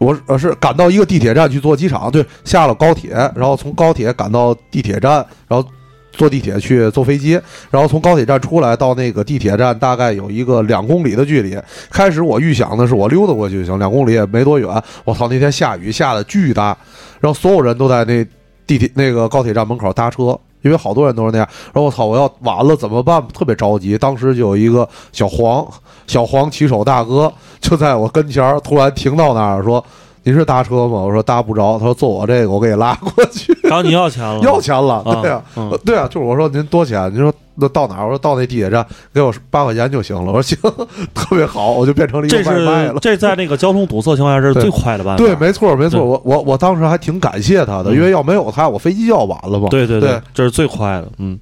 [0.00, 5.68] 我呃是赶到一个地铁站去坐机场，对，下了高铁，然后从高铁赶到地铁站，然后
[6.12, 7.40] 坐地铁去坐飞机，
[7.70, 11.58] 然后从高铁站出来到那个地铁站大概有一个两公里的距离。
[11.90, 14.68] 开始我预想的是我溜达过去就行，两公里也没多远。
[15.04, 16.76] 我操，那天下雨下的巨大，
[17.20, 18.24] 然后所有人都在那
[18.66, 20.38] 地铁那个高铁站门口搭车。
[20.62, 23.20] 因为好多人都是那样，然后我操，我要晚了怎么办？
[23.34, 23.98] 特别着急。
[23.98, 25.66] 当时就有一个小黄，
[26.06, 29.84] 小黄骑手大哥就在我跟前儿，突然停到那儿说
[30.22, 34.40] ：“您是搭车吗？”我说：“搭不着。”他说：“坐我这个，我给你拉过去。”找你要钱了？
[34.40, 37.10] 要钱了，啊对呀、嗯对呀、就是我说您多钱？
[37.12, 38.04] 您说那到哪儿？
[38.04, 40.30] 我说到那地铁站，给我八块钱就行了。
[40.30, 40.58] 我说行，
[41.14, 42.94] 特别好，我就变成了一个这外卖了。
[42.94, 45.22] 是这在那个交通堵塞情况下，这是最快的办法。
[45.22, 46.04] 对，没错，没错。
[46.04, 49.68] 我我我当时还挺感谢他的，嗯因为要没有他，我飞机就要晚了嘛。
[49.70, 51.08] 对对对，这是最快的。
[51.18, 51.38] 嗯，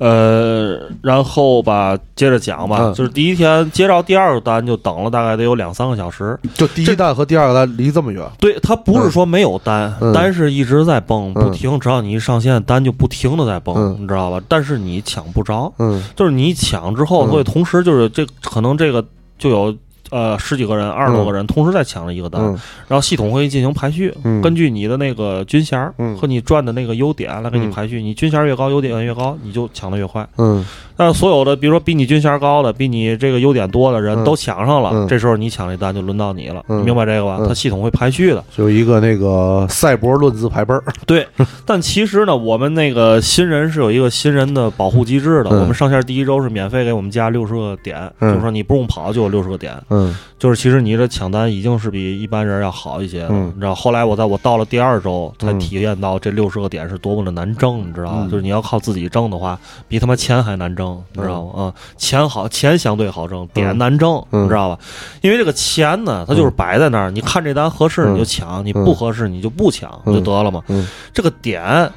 [0.00, 6.38] 呃，然后吧，接着讲吧，嗯就是第一天接到第二个单，就等了大概得有两三个小时。
[6.54, 8.26] 就第一单和第二个单离这么远。
[8.38, 14.40] 对他不是说没有单，嗯单是一直在蹦，嗯不停，只要你一上线，单就不停的在蹦，嗯你知道吧？
[14.48, 19.04] 但是你抢不着，嗯就是你抢之后，嗯所以同时就是这可能这个
[19.38, 19.76] 就有。
[20.10, 22.58] 呃，十几个人、二十多个人同时在抢了一个单，嗯
[22.88, 25.80] 然后系统会进行排序，嗯根据你的那个军衔
[26.18, 28.02] 和你赚的那个优点来给你排序。
[28.02, 30.26] 你军衔越高，优点越高，你就抢的越快。
[30.38, 30.64] 嗯
[30.96, 37.38] 但是所有的，比如说比你军衔高的、比你这个优点多的人嗯都抢上了，嗯这时候你抢这单就轮到你了，明白这个吧？
[37.40, 38.44] 嗯它系统会排序的。
[38.54, 40.84] 就一个那个赛博论资排辈儿。
[41.06, 41.26] 对，
[41.64, 45.50] 但其实呢，我们那个新人是有一个新人的保护机制的。
[45.50, 49.74] 嗯我们上线第一周是免费给我们加六十个点，嗯就是说你不用跑就有六十个点。
[49.88, 53.74] 嗯嗯就是其实你这抢单已经是比一般人要好一些了，嗯你知道。
[53.74, 58.18] 后来我在我到了第二周才嗯体验到这六十个点是多么的难挣，你知道吧？
[58.22, 61.64] 嗯就是你要靠自己挣的话，比他妈钱还难挣，你知道吗？
[61.64, 64.78] 啊、钱好，钱相对好挣，点难挣，嗯你知道吧？
[65.20, 70.62] 因为这个钱呢，它就是摆在那儿，你看这单合适你就抢，你不合适你就不抢、嗯就得了嘛。
[70.68, 71.90] 嗯这个点。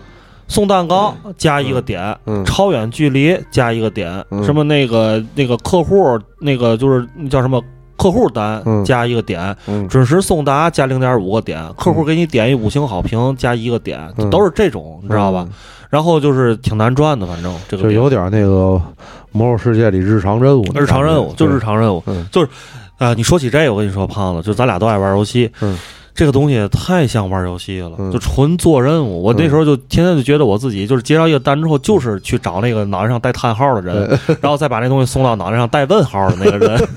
[0.50, 7.64] 送蛋糕加一个点，嗯超远距离加一个点，嗯什么那个那个客户那个就是那叫什么
[7.98, 8.84] 客户单嗯。
[8.86, 9.88] 加一个点，嗯。
[9.88, 14.30] 准时送达加零点五个点，客户给你点一五星好评加一个点，嗯。
[14.30, 15.48] 都是这种，你知道吧？
[15.90, 18.82] 然后就是挺难赚的，反正这个就有点那个
[19.32, 22.28] 魔兽世界里日常任务日常任务，就日常任务，嗯。
[22.32, 22.50] 就是
[22.98, 25.78] 啊、你说起这个，我跟你说，胖子，就咱俩都爱玩游戏，嗯
[26.16, 28.12] 这个东西太像玩游戏了，嗯。
[28.12, 29.24] 就纯做任务。
[29.24, 36.88] 我那时候就天天就觉得我自己就是接到一个单之后，就是去找那个脑袋上带叹号的人， 然后再把那东西送到脑袋上带问号的那个人。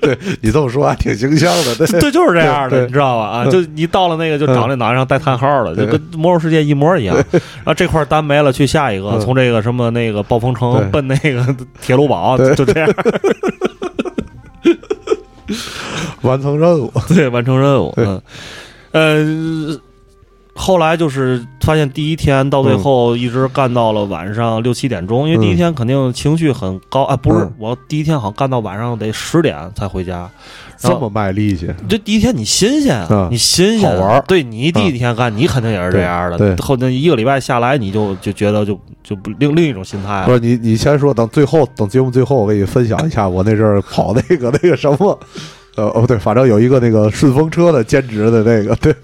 [0.00, 2.00] 对你这么说还挺形象的， 对。
[2.00, 3.24] 对，就是这样的，你知道吧？
[3.28, 7.16] 啊，就你到了那个就找那脑袋上带叹号的，就跟魔兽世界一模一样。
[7.32, 9.20] 然后这块单没了，去下一个，嗯。
[9.20, 12.88] 从这个什么那个暴风城奔那个铁路堡，就这样。
[16.22, 17.92] 完成任务，对，完成任务。
[17.96, 18.22] 对嗯，
[18.92, 19.80] 呃，
[20.54, 30.30] 后来就是发现第一天到最后一直干到了晚上六七点钟，因为第一天肯定情绪很高啊，不是嗯我第一天好像干到晚上得十点才回家。
[30.76, 34.24] 这么卖力气，这第一天你新鲜啊嗯，你新鲜啊，好玩儿。
[34.26, 36.36] 对你第一天干，你肯定也是这样的。
[36.36, 36.62] 对对。
[36.62, 40.26] 后那一个礼拜下来，你就就觉得就就不另另一种心态了。
[40.26, 45.18] 不是你，你先说，等最后等节目最后，我给你分享一下我那阵儿跑那个那个什么，
[45.76, 48.94] 呃哦对，反正有一个那个顺风车的兼职的那个，对，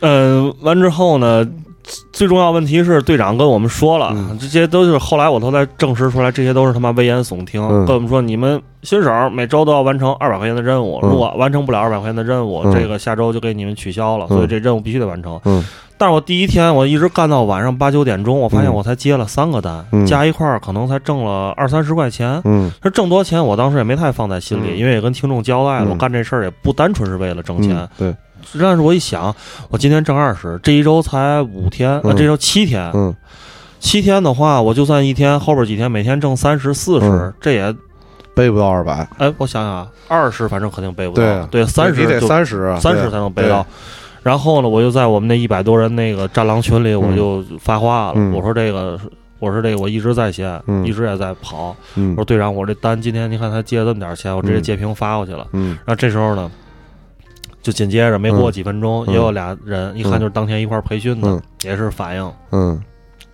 [0.00, 1.46] 嗯，完之后呢，
[2.12, 4.38] 最重要问题是队长跟我们说了，嗯。
[4.38, 7.62] 这些都是后来我都在证实出来，这些都是他妈危言耸听。
[7.62, 7.86] 嗯。
[7.86, 11.10] 跟我们说，你们新手每周都要完成二百块钱的任务，嗯。
[11.10, 12.72] 如果完成不了二百块钱的任务，嗯。
[12.72, 14.36] 这个下周就给你们取消了，嗯。
[14.36, 15.40] 所以这任务必须得完成。
[15.44, 15.64] 嗯。
[16.00, 18.74] 但是我第一天我一直干到晚上八九点钟，我发现嗯。
[18.74, 20.06] 我才接了三个单，嗯。
[20.06, 22.40] 加一块儿可能才挣了二三十块钱。
[22.44, 22.70] 嗯。
[22.82, 24.76] 这挣多钱，我当时也没太放在心里，嗯。
[24.76, 25.90] 因为也跟听众交代了，嗯。
[25.90, 27.76] 我干这事儿也不单纯是为了挣钱。
[27.76, 28.16] 嗯对，
[28.60, 29.34] 但是我一想，
[29.68, 33.14] 我今天挣二十，这一周才五天，啊，嗯这周七天，嗯
[33.80, 37.74] 七天的话，我就算一天，后边几天每天挣三十、四十嗯，这也，
[38.34, 43.66] 背不到二百，哎，我想想啊，二十反正肯定背不到，对对，三十得三十啊，三十才能背到。
[44.22, 48.98] 然后呢，我就在我们那一百多人那个战狼群里，我就发话了，嗯我说这个。
[49.40, 51.72] 我说这个我一直在线，嗯一直也在跑。
[51.94, 55.46] 嗯我说队长，我这单今天你看他借了这么点钱，我直接嗯截屏发过去了。
[55.52, 56.50] 嗯然后这时候呢，
[57.62, 59.12] 就紧接着没过几分钟，嗯。
[59.12, 61.42] 也有俩人，一看就是当天一块儿培训的，嗯。
[61.62, 62.32] 也是反应。
[62.52, 62.82] 嗯。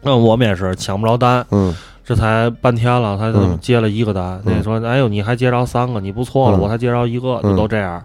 [0.01, 1.75] 那我们也是抢不着单，嗯。
[2.05, 3.59] 这才半天了，他就嗯。
[3.61, 4.41] 接了一个单。
[4.45, 4.55] 嗯。
[4.57, 6.61] 那说：“哎呦，你还接着三个，你不错了，嗯。
[6.61, 7.57] 我才接着一个，就嗯。
[7.57, 8.03] 都这样。”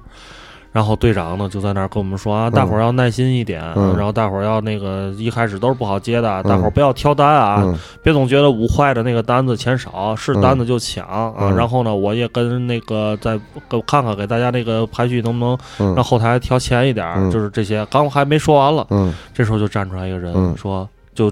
[0.71, 3.95] 然后队长呢就在那儿跟我们说啊，大伙儿要耐心一点，嗯。
[3.97, 7.77] 然后大伙儿要那个一开始都是不好接的，大伙儿不要挑单啊，嗯。
[8.03, 11.33] 别总觉得五坏的那个单子钱少，是单子就抢啊。
[11.39, 11.55] 嗯。
[11.55, 13.35] 然后呢，我也跟那个再
[13.67, 15.95] 给我看看，给大家那个排序能不能嗯。
[15.95, 17.83] 让后台调前一点就是这些。
[17.87, 19.13] 刚还没说完了，嗯。
[19.33, 20.55] 这时候就站出来一个人、嗯。
[20.55, 21.31] 说，就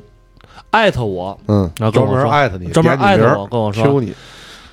[0.72, 4.02] 艾特我，嗯，专然后跟我说门艾特你，专门艾特我，跟我说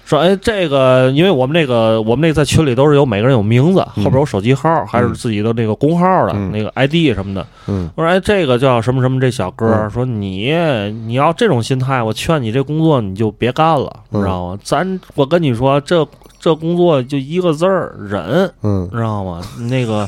[0.05, 7.47] 说，哎，这个因为我们那个我们那个在群里都是有每个人有名字，嗯后边有手机号，还是自己的那个工号的、嗯那个 ID 什么的。
[7.67, 10.53] 嗯我说，哎，这个叫什么什么这小哥，嗯说你
[11.07, 14.59] 你要这种心态，我劝你这工作你就别干了，知道吗？
[14.63, 16.07] 咱我跟你说，这
[16.39, 19.41] 这工作就一个字儿忍，嗯知道吗？
[19.71, 20.07] 那个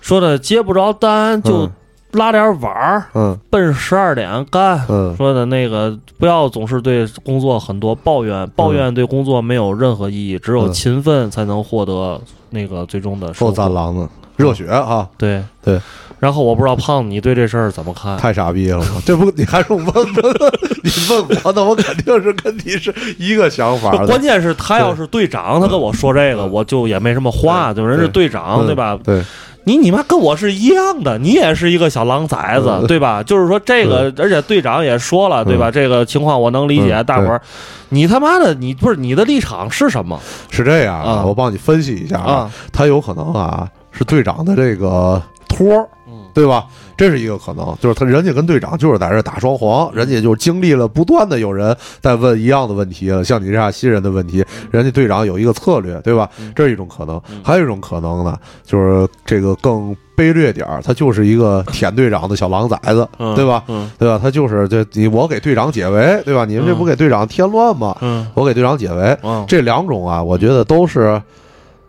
[0.00, 1.70] 说的接不着单就嗯
[2.12, 4.80] 拉点碗儿，嗯奔十二点干。
[4.88, 13.56] 嗯说的那个不要总是对工作很多抱怨，抱怨对工作没有任何意义，只有嗯勤奋才能获得那个最终的收够获。
[13.56, 15.80] 赞狼的，热血啊，对对。
[16.18, 18.16] 然后我不知道胖子你对这事儿怎么看？
[18.16, 18.82] 太傻逼了！
[19.04, 20.34] 这不你还用问问？
[20.82, 28.98] 你问我，那我肯定是跟你是一个想法关键是他要是队长，他跟我说这个，嗯我就也没什么话，就人是队长，嗯对吧？
[29.04, 29.22] 对，
[29.68, 33.20] 你你妈跟我是一样的，你也是一个小狼崽子，嗯对吧？
[33.26, 35.70] 就是说这个，而且队长也说了，对吧？
[35.72, 37.42] 这个情况我能理解，嗯大伙儿，
[37.88, 42.50] 你他妈的，你不是你的立场是什么是这样啊我帮你分析一下啊？
[42.72, 46.64] 他有可能啊是队长的这个托儿，嗯对吧？
[46.96, 56.28] 这是一个可能，就是他人家跟队长就是在这打双簧，人家就是经历了不断的有人在问一样的问题，像你这样新人的问题，人家队长有一个策略，对吧？
[56.54, 63.62] 这是一种可能，还有一种可能呢，就是这个更卑劣点儿，他就是一个舔队长的小狼崽子，嗯对吧？
[63.68, 64.18] 嗯对吧？
[64.22, 66.44] 他就是这你我给队长解围，对吧？
[66.46, 67.96] 你们这不给队长添乱吗？
[68.00, 71.20] 嗯我给队长解围，嗯这两种啊，我觉得都是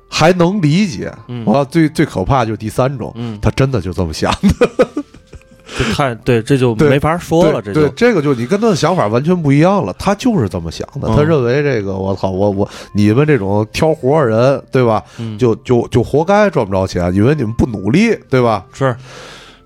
[0.09, 1.13] 还能理解。
[1.27, 4.31] 嗯我最最可怕就是第三种，嗯，他真的就这么想。
[5.77, 9.93] 的太对，这就没法说了，这就对对，这个就你跟他的想法完全不一样了。
[9.99, 15.03] 他就是这么想的，嗯他认为这个我操，我我你们这种挑活儿人，对吧？
[15.19, 18.65] 嗯就就就活该赚不着钱，因为你们不努力，对吧？
[18.73, 18.95] 是。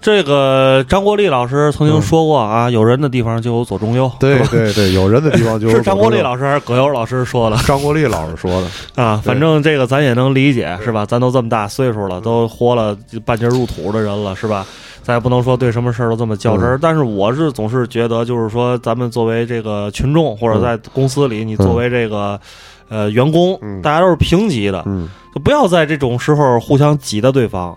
[0.02, 4.48] 这个张国立老师曾经说过啊，有人的地方就有左中右，对吧？
[4.50, 7.58] 对对，有人的地方就有 是张国立老师还是葛优老师说的？
[7.68, 9.22] 张国立老师说的，啊？
[9.24, 11.06] 反正这个咱也能理解，是吧？
[11.06, 14.66] 咱都这么大岁数了，都活了半截入土的人了，是吧？
[15.04, 22.40] 咱也不能说对什么事儿都这么较真儿，但是我是总是觉得，就是说，咱们作为这个群众，或者在公司里，你作为这个
[22.88, 23.82] 呃员工，嗯。
[23.82, 27.76] 大家都是平级的，嗯，就不要在这种时候互相挤兑对方。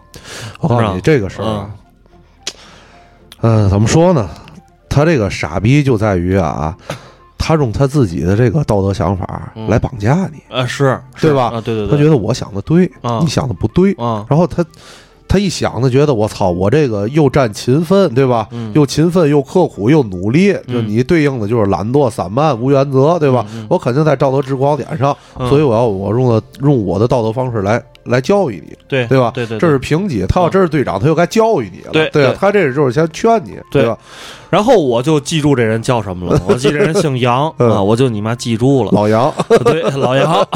[0.60, 1.70] 我告诉你这个事儿啊，嗯，
[3.68, 4.28] 怎么说呢？
[4.88, 6.76] 他这个傻逼就在于啊，
[7.36, 9.68] 他用他自己的这个道德想法嗯。
[9.68, 11.26] 来绑架你，啊，是，是。
[11.26, 11.46] 对吧？
[11.46, 13.18] 啊，对对对，他觉得我想的对，啊。
[13.20, 14.64] 你想的不对，啊，然后他
[15.26, 18.46] 他一想呢，觉得我操，我这个又占勤奋，对吧？
[18.52, 18.72] 嗯。
[18.74, 23.44] 又勤奋又刻苦又努力，就嗯你对应的就是懒惰、散漫、无原则，对吧？
[23.52, 23.66] 嗯嗯。
[23.68, 25.48] 我肯定在道德制高点上，嗯。
[25.48, 29.30] 所以我要我用的用我的道德方式来来教育你，对对吧？
[29.34, 33.84] 对对，这是评级，他要真是队长，他就该教育你了，对他这就是先劝你，对。
[33.86, 33.96] 吧？
[34.50, 37.72] 然后我就记住这人叫什么了， 我记这人姓杨嗯。
[37.72, 38.90] 啊，我就你妈记住了。
[38.92, 39.32] 老杨，
[39.64, 40.46] 对，老杨，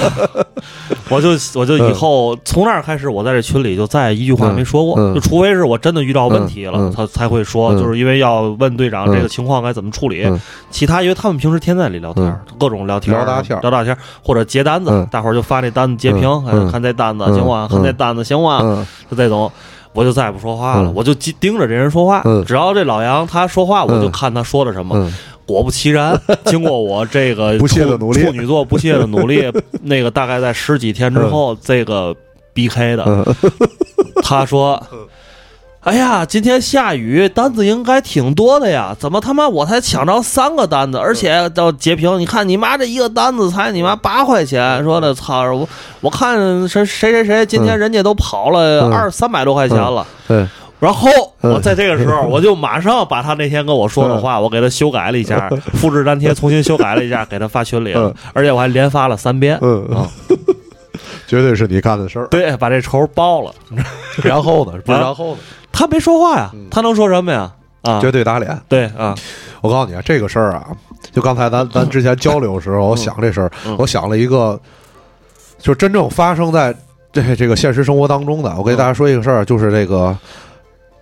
[1.11, 7.79] 我就我就以后从那儿开始，我在这群里就再一句话没说过，就除非是我真的遇到问题了，他才会说，嗯。
[7.79, 9.13] 就是因为要问队长嗯。
[9.17, 10.23] 这个情况该怎么处理。
[10.25, 10.41] 嗯。
[10.71, 12.39] 其他因为他们平时天在里聊天，嗯。
[12.57, 13.61] 各种聊天，聊大天儿。
[13.63, 15.05] 聊大天，或者截单子，嗯。
[15.11, 17.69] 大伙儿就发那单子截屏，看这单子嗯行吗？
[17.71, 18.61] 看这单子行吗？
[18.63, 19.51] 嗯就这种。
[19.95, 22.23] 我就再也不说话了，嗯我就盯盯着这人说话。
[22.25, 24.97] 嗯只要这老杨他说话，我就嗯看他说的什么。
[24.97, 25.13] 嗯
[25.47, 26.15] 果不其然，
[26.45, 29.51] 经过我这个不懈的努力处女座不懈的努力，
[29.83, 32.15] 那个大概在十几天之后，这个
[32.53, 33.25] B K 的，嗯
[34.23, 34.81] 他说
[35.81, 45.67] ：“哎呀，今天下雨，单子应该挺多的呀，怎么他妈我才抢着三个单子，而且到截屏，你看你妈这一个单子才你妈八块钱，说的操，我
[46.01, 46.37] 我看
[46.69, 50.47] 谁谁谁谁今天人家都跑了嗯二三百多块钱了。”对，
[50.81, 51.09] 然后
[51.43, 59.57] 嗯我在这个时候，我就马上把他那天跟我说的话，我给他修改了一下，复制粘贴，重新修改了一下， 给他发群里了嗯，而且我还连发了三遍。
[59.63, 60.05] 嗯啊，
[61.27, 62.27] 绝对是你干的事儿。
[62.27, 63.53] 对，把这仇报了。
[64.23, 64.73] 然后呢？
[64.85, 65.41] 然后呢？
[65.79, 67.53] 他没说话呀，他能说什么呀？
[67.83, 68.61] 啊，绝对打脸。
[68.69, 69.15] 对啊，
[69.61, 70.67] 我告诉你啊，这个事儿啊，
[71.13, 74.61] 就刚才咱 咱之前交流的时候，我想这事儿嗯，我想了一个，
[75.59, 76.75] 就真正发生在
[77.13, 78.53] 这这个现实生活当中的。
[78.59, 80.17] 我给大家说一个事儿，就是这个。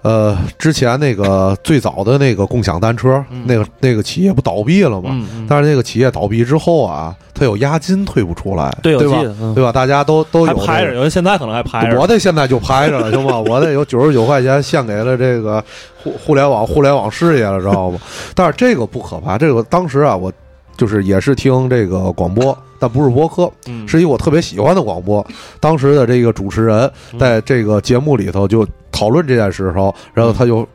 [0.07, 5.11] 呃，之前那个最早的那个共享单车，嗯那个那个企业不倒闭了吗？
[5.11, 9.19] 嗯嗯，但是那个企业倒闭之后啊，它有押金退不出来，对，对吧？
[9.41, 9.73] 嗯对吧？
[9.73, 11.99] 大家都都有、这个、拍着，有人现在可能还拍着。
[11.99, 13.41] 我得现在就拍着了，行吗？
[13.51, 15.61] 我得有九十九块钱献给了这个
[16.05, 17.99] 互互联网互联网事业了，知道吗？
[18.33, 20.33] 但是这个不可怕，这个当时啊，我
[20.77, 25.27] 就是也是听这个广播，但不是播客，嗯是一个我特别喜欢的广播。
[25.61, 30.66] 当时的这个主持人嗯在这个节目里头就讨论这件事的时候，然后他就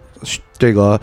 [0.57, 0.99] 这个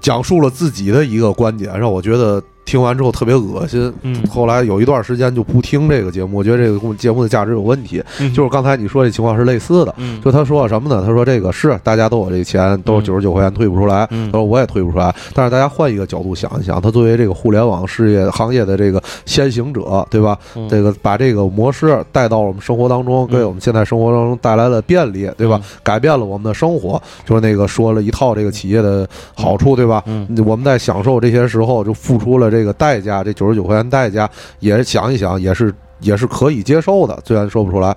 [0.00, 3.92] 讲述了自己的一个观点，让我觉得听完之后特别恶心。
[4.02, 8.02] 嗯后来有一段时间就不听这个节目，我觉得这个节目的价值有问题。
[8.20, 9.94] 嗯就是刚才你说这情况是类似的。
[9.98, 11.02] 嗯就他说什么呢？
[11.06, 14.06] 他说这个是大家都有这个钱，都是九十九块钱退不出来。
[14.10, 20.38] 嗯他说我也退不出来，但是大家换一个角度想一想，他作为这个互联网事业行业的这个先行者，对吧？
[20.56, 25.60] 嗯这个把这个模式带到我们生活当中，给我们现在生活当中带来了便利，对吧？
[25.82, 30.02] 改变了我们的生活，就是那个说了一套这个企业的好处，对吧？
[30.06, 34.30] 嗯我们在享受这些时候就付出了这个代价，这九十九块钱代价，
[34.60, 37.96] 也想一想，也是也是可以接受的，虽然说不出来。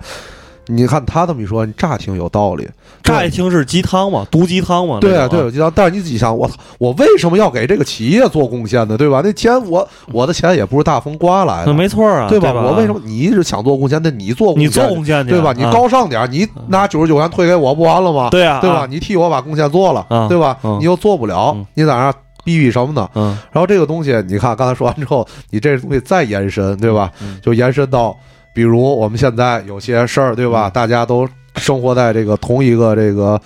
[0.68, 2.68] 你看他这么一说，你乍听有道理，
[3.00, 4.98] 乍一听是鸡汤嘛，毒鸡汤嘛。
[4.98, 5.70] 对啊，对，有鸡汤。
[5.72, 8.96] 但是你自己想，我操，我为什么要给这个企业做贡献呢？
[8.96, 9.20] 对吧？
[9.22, 12.52] 那钱我我的钱也不是大风刮来的，没错啊，对吧？
[12.52, 14.00] 我为什么你一直想做贡献？
[14.02, 15.52] 那你做贡献，你做贡献去对吧？
[15.56, 18.28] 你啊高尚点，你拿九十九元退给我不完了吗？
[18.30, 18.78] 对啊，对吧？
[18.78, 18.86] 啊？
[18.90, 20.58] 你替我把贡献做了啊，对吧？
[20.64, 22.12] 嗯你又做不了嗯，你在那
[22.46, 23.08] 儿逼逼什么呢？
[23.14, 27.10] 嗯然后这个东西，你看刚才说完之后，你这东西再延伸，对吧？
[27.20, 28.16] 嗯就延伸到，
[28.54, 30.70] 比如我们现在有些事儿，对吧？
[30.70, 33.40] 大家都生活在这个同一个这个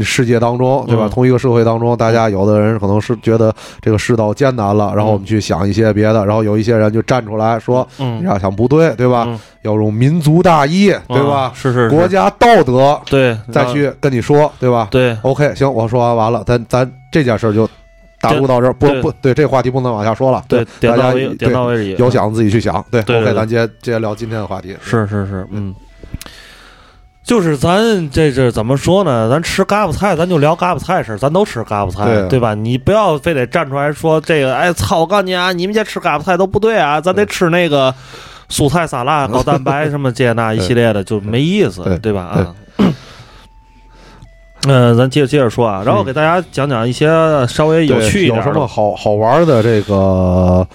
[0.00, 1.06] 世界当中，对吧？
[1.06, 9.24] 嗯同一个社会当中，大家有的人可能是觉得这个世道艰难了，然后我们去想一些别的，然后有一些人就站出来说，嗯你要想不对，对吧？
[9.28, 11.52] 嗯要用民族大义，对吧？
[11.54, 14.88] 是是国家道德，对，再去跟你说，对吧？
[14.90, 17.68] 对 OK，行，我说完完了，咱咱这件事儿就
[18.22, 20.42] 打入到这儿，不不对，这个话题不能往下说了。
[20.46, 22.82] 对，点大家到为点到为止，有想自己去想。
[22.90, 24.76] 对对对 o 对 k 咱接接着聊今天的话题。
[24.80, 25.74] 是是是，嗯，
[27.24, 29.28] 就是咱这这怎么说呢？
[29.28, 32.54] 咱吃嘎巴菜，咱就聊嘎巴菜事儿，咱都吃嘎巴菜，对对吧？
[32.54, 35.00] 你不要非得站出来说这个，哎操！
[35.00, 37.92] 我告诉你啊，你们家吃嘎巴菜都不对啊，咱得吃那个
[38.48, 42.22] 蔬菜沙拉、 高蛋白什么这那一系列的，就没意思，对对吧？
[42.22, 42.54] 啊。
[44.68, 47.08] 嗯，咱接着接着说啊，然后给大家讲讲一些
[47.46, 50.66] 稍微有趣一点有什么好好玩的这个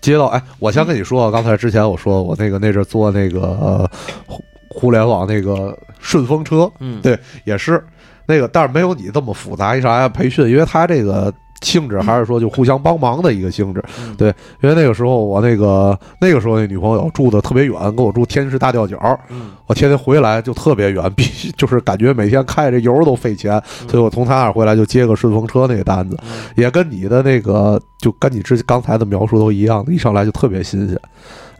[0.00, 0.26] 街道？
[0.26, 3.90] 哎，我先跟你说，刚才之前我说我那个那阵坐那个呃
[4.26, 7.00] 互互联网那个顺风车，嗯。
[7.00, 7.82] 对，也是。
[8.24, 13.82] 那个，但是没有你这么复杂，一上来培训，因为他这个性质还是说就互相帮忙的一个性质。
[13.98, 14.14] 嗯。
[14.16, 14.28] 对，
[14.60, 18.98] 因为那个时候我那个那个时候那女朋友住的特别远，跟我住天师大吊脚，
[19.30, 19.52] 嗯。
[19.66, 26.28] 我天天回来就特别远， 必须就是感觉每天开着油都费钱，所以我从他那儿回来就接个顺风车那个单子，嗯。
[26.56, 30.98] 也跟你的那个就跟你之刚才的描述都一样，一上来就特别新鲜。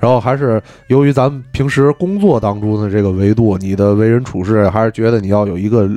[0.02, 5.88] 然后还是由于咱们平时工作当中的这个维度，你的为人处事还是觉得你要有一个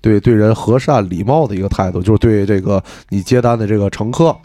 [0.00, 4.36] 对对人和善礼貌的一个态度，就是对这个你接单的这个乘客。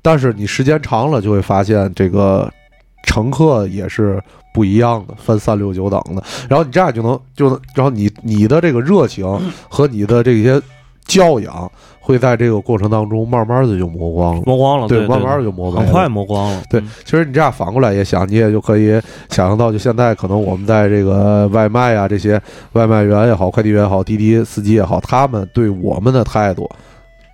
[0.00, 2.50] 但是你时间长了，就会发现这个
[3.04, 4.18] 乘客也是
[4.54, 6.24] 不一样的，分三六九等的。
[6.48, 9.26] 然后你这样就能就能，然后你你的这个热情
[9.68, 10.58] 和你的这些
[11.06, 14.42] 教养，会在这个过程当中慢慢的就磨光了。
[14.46, 18.92] 磨光了，对，慢慢的就磨光了很快磨光了，对嗯，其实你这样反过来也想，你也就可以
[19.28, 22.40] 想象到，就现在可能我们在这个外卖啊，这些
[22.72, 26.68] 外卖员也好，快递员也好，滴滴司机也好，他们对我们的态度，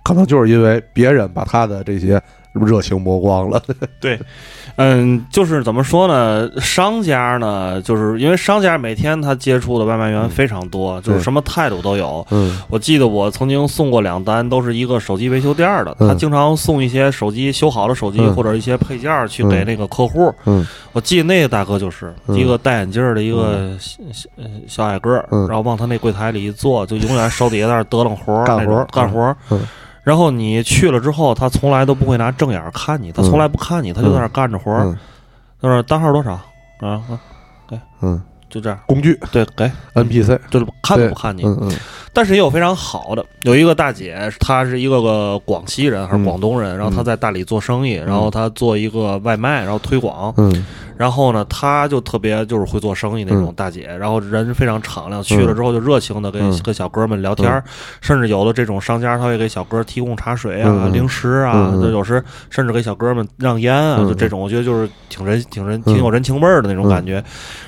[0.03, 2.21] 可能就是因为别人把他的这些
[2.53, 3.61] 热情磨光了。
[4.81, 6.49] 嗯，就是怎么说呢？
[6.61, 12.25] 商家呢，就是因为商家每天他接触的外卖员非常多，就是什么态度都有。
[12.31, 12.57] 嗯。
[12.69, 16.07] 我记得我曾经送过两单，都是一个手机维修店的，嗯。
[16.07, 18.33] 他经常送一些手机修好的手机嗯。
[18.33, 19.49] 或者一些配件去嗯。
[19.49, 20.33] 给那个客户。
[20.45, 20.65] 嗯。
[20.93, 22.37] 我记得那个大哥就是嗯。
[22.37, 23.99] 一个戴眼镜的一个小
[24.65, 29.35] 小矮个然后往他那柜台里一坐，就永远手底下在那儿得楞活干活儿干活
[30.09, 34.85] 然后你去了之后，他从来都不会拿正眼儿看你，他从来不看你，他就在那儿干着活儿。
[34.85, 34.97] 嗯。
[35.61, 36.41] 他说单号多少啊？
[36.79, 37.19] 啊，
[38.01, 39.19] 嗯，就这样，工具。
[39.31, 41.43] 对，给，NPC 就是看都不看你。
[41.43, 41.71] 嗯嗯。
[42.11, 50.65] 但是也有非常好的，有一个大姐，她是一个个广西人还是广东人，然后她在大理做生意，然后她做一个外卖，然后推广，嗯
[50.99, 56.59] 然后呢，她就特别就是会做生意那种大姐，然后人非常敞亮，去了之后就热情的跟嗯。
[56.61, 57.63] 跟小哥们聊天儿，
[58.01, 67.23] 甚至有的这种商家他会给小哥提供茶水啊、嗯零食啊，有时甚至给小哥们让烟啊，嗯就这种，我觉得就是挺人挺人挺有人情味儿的那种感觉。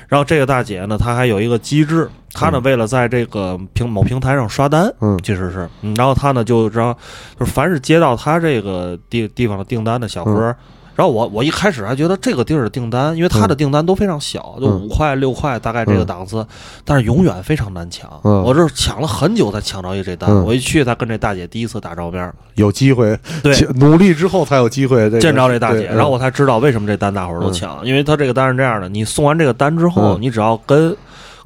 [0.08, 5.18] 然后这个大姐呢，她还有一个机制，她呢为了在这个平某平台上刷单，嗯。
[5.22, 6.94] 其实是，嗯然后她呢就让
[7.40, 10.50] 就是凡是接到她这个地地方的订单的小哥。
[10.50, 10.56] 嗯
[10.94, 16.46] 然后我我一开始还觉得这个地儿的订单，因为他的订单都非常小，就嗯五块六块大概这个档次，
[16.84, 18.10] 但是永远非常难抢。
[18.24, 18.42] 嗯。
[18.42, 20.44] 我这抢了很久才抢着一这单，嗯。
[20.44, 23.58] 我一去才跟这大姐第一次打照面，有机会，对。
[23.76, 30.18] 努力之后才有机会见着这大姐，然后我才知道为什么这单大伙儿都抢，因为他这个单是这样的，你送完这个单之后，嗯。
[30.20, 30.94] 你只要跟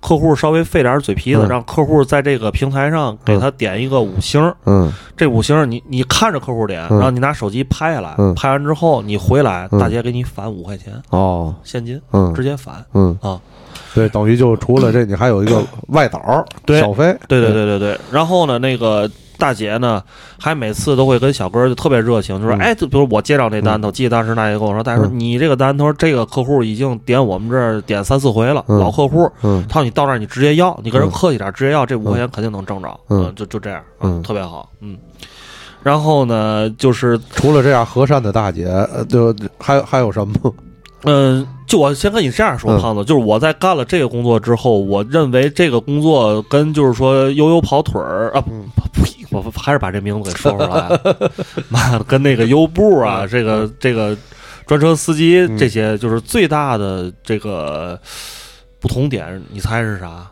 [0.01, 1.49] 客户稍微费点嘴皮子，嗯。
[1.49, 4.93] 让客户在这个平台上给他点一个五星，嗯。
[5.17, 6.97] 这五星你你看着客户点，嗯。
[6.99, 8.35] 然后你拿手机拍下来，嗯。
[8.35, 9.79] 拍完之后你回来，嗯。
[9.79, 11.55] 大姐给你返五块钱哦。
[11.65, 12.33] 现金，嗯。
[12.35, 12.85] 直接返。
[12.95, 13.17] 嗯。
[13.21, 13.41] 啊，
[13.95, 16.81] 对，等于就除了这，你还有一个外导儿对。
[16.81, 17.53] 小费，对对。
[17.53, 20.03] 对对对，然后呢，那个大姐呢，
[20.39, 22.59] 还每次都会跟小哥儿就特别热情，就说：“嗯。
[22.61, 25.21] 哎，就比如我接到那单，头，记得当时大姐跟我说，大姐说嗯。
[25.21, 28.79] 你这个单，他说这个客户已经点我们这儿点三四回了，嗯。
[28.79, 29.65] 老客户，嗯。
[29.69, 31.13] 他说你到那儿你直接要，你跟人嗯。
[31.13, 33.33] 客气点，直接要，这五块钱肯定能挣着，嗯。
[33.37, 34.23] 就就这样，嗯。
[34.23, 34.97] 特别好，嗯。
[35.83, 40.35] 然后呢，就是除了这样和善的大姐，呃就还还有什么？
[41.05, 48.65] 嗯，就我先跟你这样说，嗯胖子，就是我在干了这个工作之后，我认为这个工作跟就是说悠悠跑腿儿啊，嗯
[48.95, 51.01] 呸，我还是把这名字给说出来了，
[51.69, 54.17] 妈的，跟那个优步啊，这个这个
[54.67, 57.99] 专车司机嗯这些，就是最大的这个
[58.81, 60.27] 不同点，你猜是啥？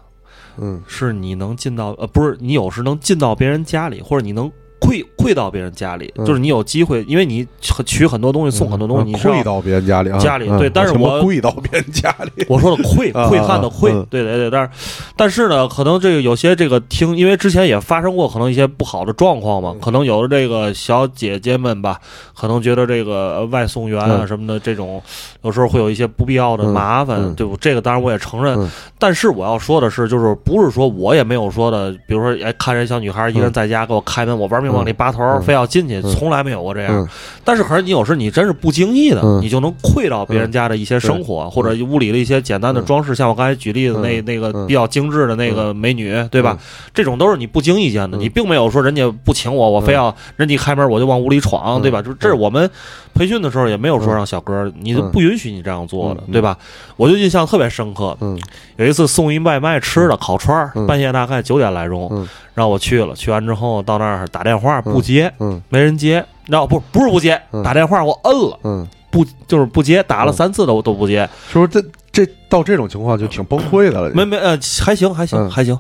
[0.57, 4.49] 嗯是你能进到呃，不是你有时能进到别人家里，或者你能
[4.85, 6.25] 窥馈到别人家里，嗯。
[6.27, 7.47] 就是你有机会，因为你
[7.85, 14.71] 取很多东西，送很多东西，你是要馈到别人家里啊，家里嗯对但是我跪到别人家里，我说的窥啊窥探的窥嗯，对对对，但是
[15.17, 21.99] 但是呢，可能这个有些这个听，因为之前也发生过可能一些不好的状况嘛，可能有的这个小姐姐们吧，
[22.35, 24.25] 可能觉得这个呃外送员啊嗯。
[24.27, 25.01] 什么的这种，
[25.43, 27.57] 有时候会有一些不必要的麻烦，对不？
[27.59, 28.69] 这个当然我也承认，嗯。
[28.99, 36.95] 但是我要说的是，就是不是说我也没有说的，比如说哎，看人小女孩一个人在家给我开门，我玩命往里扒头，嗯非要进去，嗯从来没有过这样。
[36.95, 37.09] 嗯
[37.47, 46.57] 但是可是你有时你真是不经意的，嗯你就能窥到别人家的一些生活，或者屋里的一些简单的装饰，像我刚才举例子那嗯那个嗯比较精致的那个美女，对吧？
[46.95, 52.01] 这种都是你不经意间的，嗯你并没有说人家不请我，我非要人家一开门我就往屋里闯，嗯对吧？
[52.01, 52.69] 就这是我们
[53.15, 56.57] 培训的时候也没有说让小哥，你就不允许你这样做的，嗯对吧？
[56.97, 58.41] 我就印象特别深刻，嗯
[58.77, 67.63] 有一次送一外卖吃的烤串半夜大概九点来钟嗯，然后我去了，去完之后到那儿打电话不接，嗯没人接，然后不不是不接，嗯。
[67.63, 74.11] 打电话我摁了，嗯，不就是不接，打了嗯三次都都不接，是不是这这到这种情况就挺崩溃的了？
[74.15, 75.51] 没没呃还行还行嗯。
[75.51, 75.79] 还行，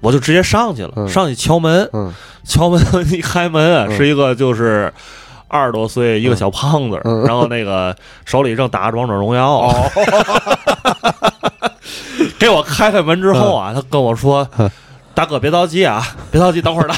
[0.00, 1.08] 我就直接上去了，嗯。
[1.08, 2.12] 上去敲门，嗯。
[2.44, 2.80] 敲门
[3.12, 4.92] 一开门是一个就是。
[5.48, 7.22] 二十多岁一个小胖子，嗯。
[7.22, 9.72] 然后那个手里正打着王者荣耀，哦，
[12.36, 14.68] 给我开开门之后啊，他跟我说嗯
[15.16, 16.94] ：“大哥别着急啊， 别着急，等会儿打。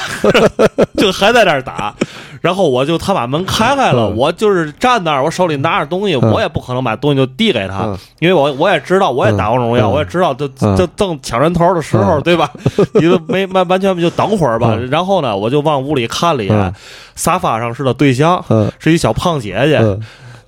[0.98, 1.94] ”就还在那儿打，
[2.40, 4.16] 然后我就他把门开开了，嗯。
[4.16, 6.32] 我就是站那儿，我手里拿着东西，嗯。
[6.32, 9.92] 我也不可能把东西就递给他嗯，因为我我也知道，我也打王者荣耀，嗯。
[9.92, 10.76] 我也知道，就嗯。
[10.76, 12.22] 就正抢人头的时候，嗯。
[12.22, 12.50] 对吧？
[12.94, 14.70] 你就没完完全就等会儿吧。
[14.72, 14.90] 嗯。
[14.90, 16.74] 然后呢，我就往屋里看了一眼嗯，
[17.14, 18.70] 沙发上是他对象，嗯。
[18.80, 19.78] 是一小胖姐姐。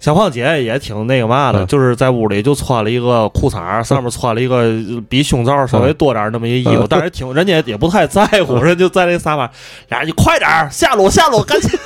[0.01, 1.67] 嗯小胖姐姐也挺那个嘛的，嗯。
[1.67, 6.87] 就是在屋里就穿了一个裤衩，上面穿了一个呃比胸罩稍微多点儿那么一衣服，嗯。
[6.89, 9.51] 但是挺人家也不太在乎，人就在那沙发，
[9.89, 11.71] 俩人你快点儿下楼下楼，赶紧。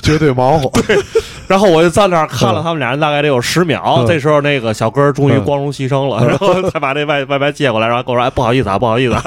[0.00, 0.70] 绝对忙活，
[1.48, 4.06] 然后我就站那儿看了他们俩人大概得有十秒，嗯。
[4.06, 5.44] 这时候那个小哥终于嗯。
[5.44, 9.24] 光荣牺牲了，然后才把那外外卖接过来，然后跟我说：“哎，不好意思啊，不好意思啊。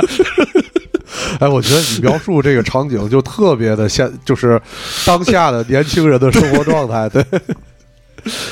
[1.39, 4.61] 哎，我觉得你描述这个场景就特别的像，就是
[5.05, 7.25] 当下的年轻人的生活状态，对，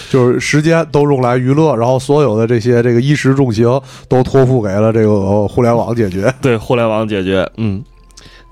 [0.09, 7.83] 就是时间都用来娱乐，然后所有的这些这个衣食住行都托付给了这个互联网解决。”对，互联网解决，嗯。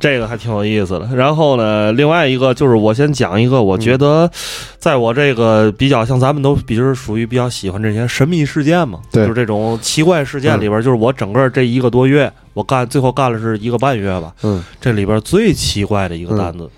[0.06, 1.10] 这个还挺有意思的。
[1.16, 4.30] 然后呢，另外一个就是我先讲一个，我觉得
[4.78, 9.24] 在我这个比较像咱们都比较属于比较喜欢这些神秘事件嘛，对。
[9.24, 14.64] 就是这种奇怪事件里边，就是我整个这一个多月，我干最后干了是一个半月吧，嗯。
[14.80, 16.70] 这里边最奇怪的一个单子，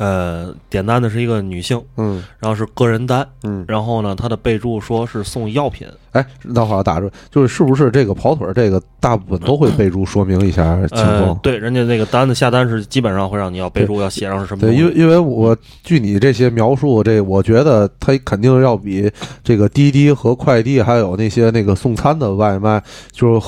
[0.00, 2.24] 呃，点单的是一个女性，嗯。
[2.38, 19.10] 然后是个人单，嗯，然后呢，她的备注说是送药品，哎，那会儿打住，就是是不是这个跑腿儿这个大部分都会备注说明一下情呃况？，对，人家那个单子下单是基本上会让你要备注，要写上是什么东对，因为因为我据你这些描述，这我觉得他肯定要比
[19.44, 22.82] 这个滴滴和快递还有那些那个送餐的外卖，
[23.12, 23.46] 就是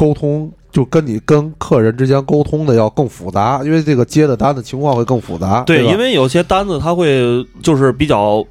[0.00, 5.62] 沟通，就跟你跟客人之间沟通的要更复杂，因为这个接的单子情况会更复杂。
[5.66, 8.42] 对，吧因为有些单子他会就是比较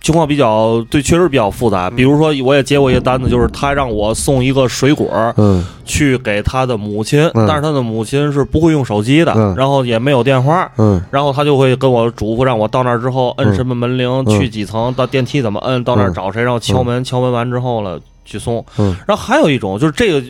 [0.00, 1.90] 情况比较对，确实比较复杂。
[1.90, 10.70] 比如说，我也接过一个单子，就是他让我送一个水果嗯去给他的母亲，嗯但是他的母亲是不会用手机的，嗯然后也没有电话。
[10.78, 18.64] 嗯然后他就会跟我嘱咐，让我到那儿之后摁嗯什么门铃，嗯去几层，到电梯怎么摁，到那儿嗯找谁，然后敲门，敲门完之后了去送。
[18.78, 18.96] 嗯。
[19.06, 20.22] 然后还有一种就是这个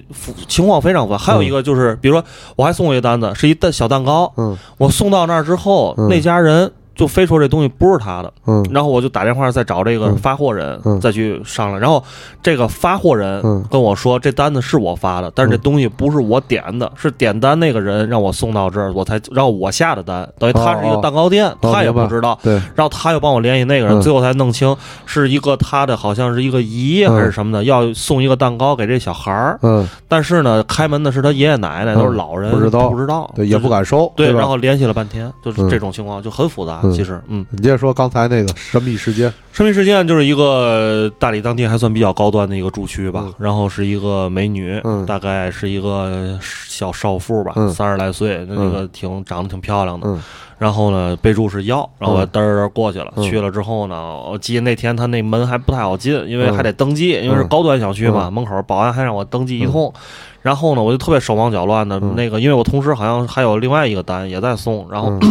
[0.48, 2.24] 情况非常复杂，还有一个就是，比如说
[2.56, 4.56] 我还送过一个单子，是一蛋小蛋糕，嗯。
[4.78, 6.08] 我送到那儿之后，嗯。
[6.08, 8.64] 那家人就非说这东西不是他的，嗯。
[8.70, 10.16] 然后我就打电话再找这个嗯。
[10.16, 11.00] 发货人，嗯。
[11.00, 11.80] 再去商量。
[11.80, 12.02] 然后
[12.42, 13.64] 这个发货人嗯。
[13.70, 15.60] 跟我说，这单子是我发的，但是这嗯。
[15.62, 20.28] 东西不是我点的，是点单那个人让我送到这儿，我才让我下的单。
[20.38, 22.38] 等于他是一个蛋糕店，哦他也不知道。
[22.42, 22.54] 对。
[22.74, 24.02] 然后他又帮我联系那个人，嗯。
[24.02, 24.76] 最后才弄清
[25.06, 29.58] 是一个他的，好像是一个姨嗯还是什么的，要送一个蛋糕给这小孩儿。
[29.62, 29.88] 嗯。
[30.08, 32.90] 但是呢，开门的是他爷爷奶奶，都是老人，不知道。
[32.90, 35.68] 不知道，对，也不敢收，对，然后联系了半天，就是嗯。
[35.70, 36.81] 这种情况就很复杂。
[36.82, 36.92] 嗯。
[36.92, 43.34] 其实，嗯，你接着说刚才那个神秘事件，神秘事件就是一个大理当地还算比较高端的一个住区吧，嗯。
[43.38, 45.04] 然后是一个美女，嗯。
[45.06, 47.68] 大概是一个小少妇吧，嗯。
[47.70, 50.06] 三十来岁，那个挺长得挺漂亮的。
[50.08, 50.22] 嗯。
[50.58, 53.12] 然后呢，备注是要，然后我嗯嘚儿嘚儿过去了。
[53.16, 53.24] 嗯。
[53.24, 56.54] 去了之后呢，我记得那天他那门还不太好进，因为嗯。
[56.56, 58.32] 还得登记，因为是高端小区嘛，嗯。
[58.32, 59.92] 门口保安还让我登记一通。
[60.40, 62.14] 然后呢，我就特别手忙脚乱的，嗯。
[62.16, 65.12] 那个因为我同时好像还有另外一个单也在送，然后。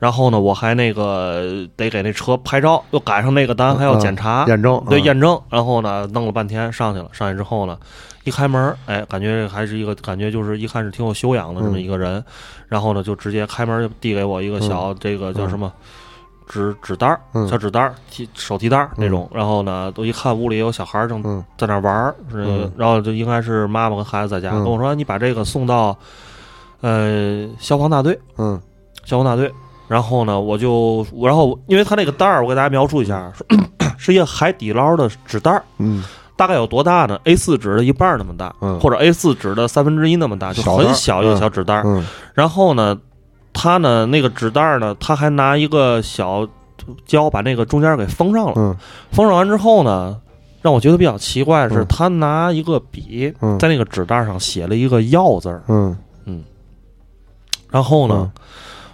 [0.00, 7.76] 然后呢，我还那个得给那车拍照，又赶上那个单还要检查、验证，对嗯验证，然后呢，弄了半天上去了，上去之后呢，
[8.24, 12.24] 一开门，哎，感觉还是一个感觉就是一看是挺有修养的这么一个人，
[12.68, 15.72] 然后呢，就直接开门就递给我一个小、这个叫什么。
[16.46, 17.46] 纸纸单儿，嗯。
[17.46, 21.44] 小纸单儿，提手提袋儿那种，然后呢，都一看屋里有小孩儿正嗯。
[21.58, 22.72] 在那玩儿，嗯。
[22.74, 24.64] 然后就应该是妈妈跟孩子在家，嗯。
[24.64, 25.94] 跟我说你把这个送到
[26.80, 28.58] 呃消防大队，嗯。
[29.04, 29.52] 消防大队。
[29.88, 33.32] 然后呢，我就然后因为他那个袋儿，我给大家描述一下，
[33.98, 36.04] 是一个海底捞的纸袋儿，嗯。
[36.36, 38.78] 大概有多大呢？A 四纸的一半儿那么大，嗯。
[38.78, 41.82] 或者 A 四纸的三分之一那么大，就很小一个小纸袋儿。
[41.84, 42.06] 嗯。
[42.32, 42.96] 然后呢，
[43.52, 46.46] 他呢那个纸袋儿呢，他还拿一个小
[47.06, 48.52] 胶把那个中间给封上了。
[48.54, 48.76] 嗯。
[49.10, 50.16] 封上完之后呢，
[50.62, 53.58] 让我觉得比较奇怪的是，嗯他拿一个笔嗯。
[53.58, 55.64] 在那个纸袋上写了一个“药”字儿。
[55.66, 55.96] 嗯。
[57.68, 58.42] 然后呢，嗯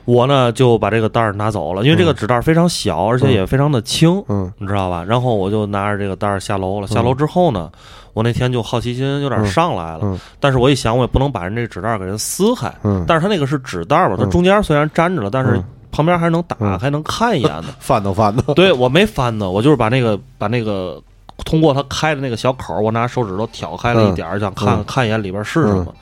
[0.04, 4.22] 我呢就把这个袋儿拿走了，因为这个纸袋儿非常小，而且也非常的轻。
[4.28, 5.04] 嗯你知道吧？
[5.04, 6.86] 然后我就拿着这个袋儿下楼了。
[6.86, 7.70] 下楼之后呢，
[8.12, 10.00] 我那天就好奇心有点上来了。
[10.02, 12.72] 嗯但是我一想，我也不能把人这纸袋儿给人撕开。
[12.82, 17.66] 嗯，但是它那个是纸袋儿嘛，它嗯中间虽然粘着了，但是嗯旁边还能打嗯开，能看一眼的。
[17.80, 21.00] 翻都翻的，对我没翻呢，我就是把那个把那个
[21.44, 25.94] 通过它开的那个小口儿，我拿手指头挑开了一点儿，想看嗯看一眼里边是什么。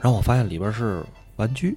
[0.00, 1.02] 然后我发现里边是
[1.36, 1.76] 玩具，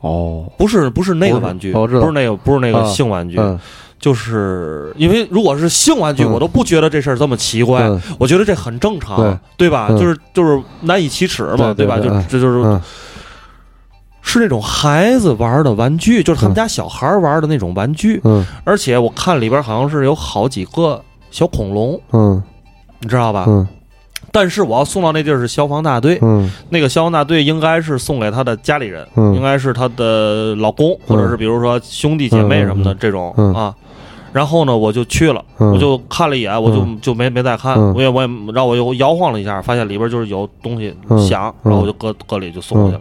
[0.00, 3.58] 哦，不是不是那个玩具，不是那个不是那个啊性玩具，嗯。
[3.98, 8.00] 就是因为如果是性玩具，嗯我都不觉得这事儿这么奇怪，嗯。
[8.18, 9.38] 我觉得这很正常，对。
[9.56, 9.86] 对吧？
[9.90, 9.98] 嗯。
[9.98, 11.98] 就是就是难以启齿嘛，对吧？
[11.98, 12.80] 就这就是、嗯。
[14.20, 18.44] 是那种孩子玩的玩具，就是他们家小孩玩的那种玩具，嗯。
[18.64, 22.42] 而且我看里边好像是有好几个小恐龙，嗯。
[23.00, 23.46] 你知道吧？
[23.48, 23.66] 嗯
[24.36, 26.50] 但是我要送到那地儿是消防大队，嗯。
[26.68, 29.34] 那个消防大队应该是送给他的家里人，嗯。
[29.34, 33.54] 应该是他的老公，或者是比如说兄弟姐妹什么的这种、嗯。
[33.54, 33.74] 啊。
[34.34, 35.72] 然后呢，我就去了，嗯。
[35.72, 36.98] 我就看了一眼，我就嗯。
[37.00, 37.94] 就没没再看，嗯。
[37.94, 41.18] 我也我也然后我又摇晃了一下，发现里边就是有东西嗯。
[41.26, 41.70] 响，嗯。
[41.70, 43.00] 然后我就搁搁里就送过去了。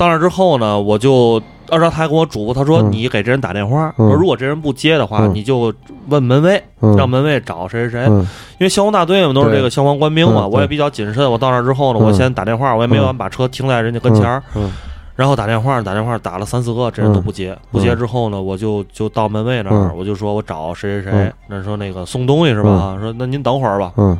[0.00, 5.70] 到那之后呢，我就按照他还跟我嘱咐，他说嗯你给这人打电话，嗯说如果这人不接的话，嗯你就
[6.08, 8.06] 问门卫，嗯，让门卫找谁谁谁。
[8.08, 8.26] 嗯
[8.58, 11.30] 因为消防大队嘛都是对这个消防官兵嘛，嗯我也比较谨慎。
[11.30, 14.72] 我到那之后呢，嗯我先打电话，我也没敢把车停在人家跟前儿，嗯
[15.16, 17.54] 然后打电话打电话打了三四个，这人都不接。
[17.70, 22.96] 不接之后呢，我就就到门卫那儿，嗯我就说我找谁谁谁嗯，那说那个送东西是吧？
[22.98, 23.92] 说那您等会儿吧。
[23.98, 24.18] 嗯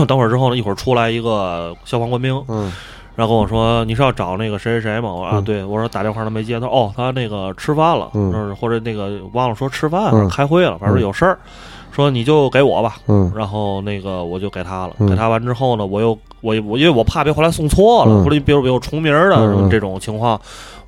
[0.06, 2.70] 等会儿之后呢，一会儿出来一个消防官兵，嗯
[3.16, 5.10] 然后跟我说你是要找那个谁谁谁吗？
[5.12, 5.44] 我说啊嗯。
[5.44, 8.54] 对，我说打电话他没接，他说哦他那个吃饭了，嗯。
[8.54, 11.38] 或者那个忘了说吃饭了开会了，反正有事儿，
[11.90, 12.96] 说你就给我吧。
[13.08, 13.32] 嗯。
[13.34, 15.08] 然后那个我就给他了，嗯。
[15.08, 16.10] 给他完之后呢，我又
[16.42, 18.22] 我我因为我怕别回来送错了，嗯。
[18.24, 20.38] 或者比如有重名儿的这种情况，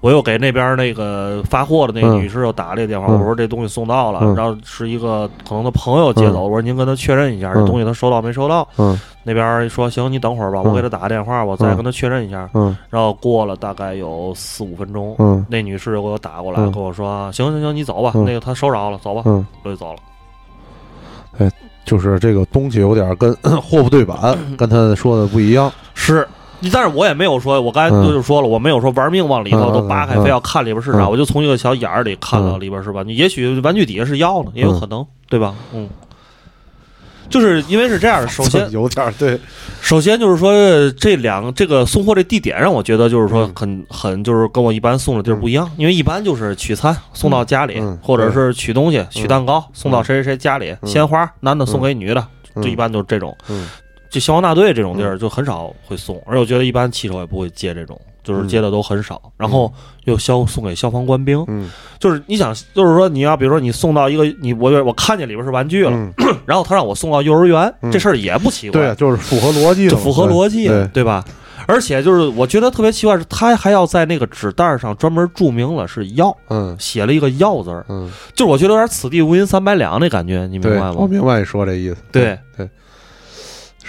[0.01, 3.19] 我又给那边那个发货的那女士又打了一个电话，嗯。
[3.19, 4.35] 我说这东西送到了，嗯。
[4.37, 7.67] 然后是一个可能他朋友接走，我说您跟他确认一下，这嗯。
[7.67, 8.67] 东西他收到没收到？
[8.77, 8.99] 嗯。
[9.25, 10.71] 那边说行，你等会儿吧，嗯。
[10.71, 12.49] 我给他打个电话，我再跟他确认一下。
[12.55, 12.77] 嗯。
[12.89, 15.45] 然后过了大概有四五分钟，嗯。
[15.49, 16.71] 那女士又给我打过来，嗯。
[16.71, 18.25] 跟我说行行行，你走吧，嗯。
[18.25, 19.99] 那个他收着了，走吧，嗯，我就走了。
[21.39, 21.51] 哎
[21.85, 25.73] 就是这个东西有点跟 货不对版，跟他说的不一样。
[25.95, 26.27] 是，
[26.73, 30.25] 但是我也没有说，我刚才就是说了，我没有说玩命往里头嗯都扒开，嗯。
[30.25, 31.11] 非要看里边是啥，嗯。
[31.11, 32.61] 我就从一个小眼儿里看到嗯。
[32.61, 33.03] 里边是吧？
[33.07, 35.55] 你，也许玩具底下是药呢，也有可能，对吧？
[35.73, 35.89] 嗯。
[37.31, 39.39] 就是因为是这样的，首先， 有点对，
[39.83, 40.51] 首先就是说，
[40.93, 43.53] 这两个这个送货这地点让我觉得就是说嗯。
[43.55, 50.89] 很很就是跟我一般送的地儿不一样，因为一般就是取餐送到家里，嗯或者是取东西、取蛋糕送到谁谁谁家里，嗯。
[50.89, 52.63] 鲜花男的送给女的，嗯。
[52.63, 53.37] 就一般就是这种。
[54.09, 59.21] 嗯就消防大队这种地儿就很少会送，而且我觉得一般骑手也不会接这种，就是接的都很少。
[59.37, 59.71] 然后
[60.05, 61.71] 又消送给消防官兵，嗯。
[61.99, 66.13] 就是你想，就是说你要比如说你送到一个你我我看见里边是玩具了，嗯，
[66.47, 71.25] 然后他让我送到幼儿园，嗯这事儿也不奇怪，对，就是符合逻辑，就符合逻辑，对，吧？
[71.67, 76.75] 而且就是我觉得特别奇怪是，他还要在那个纸袋上专门注明了是药，嗯。
[76.79, 80.95] 写了一个药字儿，嗯，就是我觉得有点此地无银三百两那感觉，你明，白吗？
[80.97, 81.97] 我明白你说这意思。
[82.11, 82.67] 对对，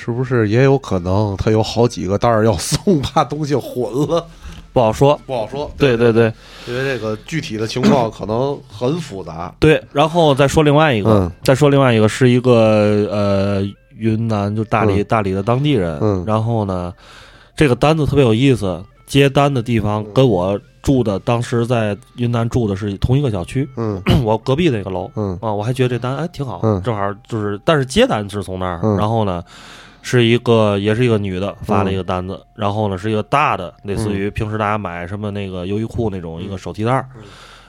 [0.02, 4.26] 是不是也有可能他有好几个袋儿要 送，怕东西混了？
[4.72, 5.20] 不好说。
[5.26, 5.70] 不好说。
[5.78, 6.32] 对对对
[6.68, 9.54] 因为这个具体的情况可能很复杂。
[9.60, 13.68] 对，然后再说另外一个，嗯再说另外一个是一个呃
[13.98, 16.94] 云南就大理、嗯大理的当地人，嗯然后呢，
[17.58, 29.44] 这个单子特别有意思，接单的地方跟我住的当时在云南住的是同一个小区，嗯 我隔壁那个楼嗯啊，我还觉得这单哎挺好，嗯正好就是，但是接单是从那儿，嗯然后呢。
[30.10, 37.10] 是一个，也是一个女的发了一个单子，然后呢是一个大的，类似于平时大家买什么那个优衣库那种一个手提袋儿，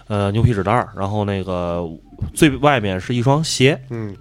[0.09, 1.87] 呃牛皮纸袋儿，然后那个
[2.33, 4.17] 最外面是一双鞋，嗯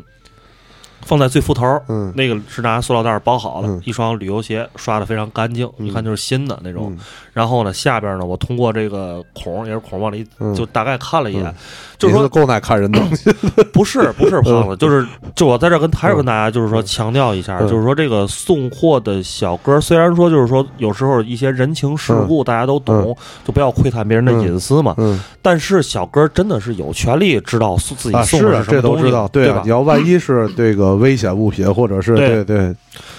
[1.10, 2.14] 放在最裤头儿，嗯。
[2.16, 3.82] 那个是拿塑料袋儿包好了，嗯。
[3.84, 5.88] 一双旅游鞋，刷的非常干净，嗯。
[5.88, 6.94] 一看就是新的那种。
[6.96, 7.00] 嗯。
[7.34, 10.54] 然后呢，下边呢，我通过这个孔也是孔往里，嗯。
[10.54, 11.56] 就大概看了一眼，嗯
[11.98, 13.02] 就是说够耐看人的，
[13.74, 15.06] 不是不是胖子，就是
[15.36, 16.86] 就我在这儿跟还是跟大家就是说嗯。
[16.86, 17.68] 强调一下，嗯。
[17.68, 25.20] 就是说这个送货的小哥，虽然说就是说有时候一些人情世故大家都懂，就不要窥探别人的隐私嘛，嗯。
[25.42, 29.70] 但是小哥真的是有权利知道送自己啊，送的是啊什么东西，这都知道，啊对吧，你？
[29.70, 32.76] 要万一是这个危险物品，或者是对对对，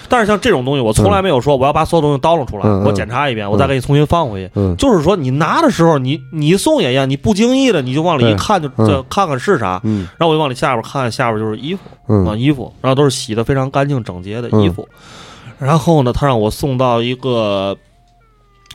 [0.07, 4.51] 但是像这种东西，我从来没有说我要把所有东西叨弄出来，我检查一遍，我再给你重新放回去。
[4.55, 14.87] 嗯就是说，你拿的时候，你你送也一样，你不经意的你就往里一看，就嗯这看看是啥，嗯然后我就往里下边看，下边就是衣服啊，嗯衣服，然后都是洗的非常干净整洁的衣服。
[15.59, 17.77] 然后呢，他让我送到一个，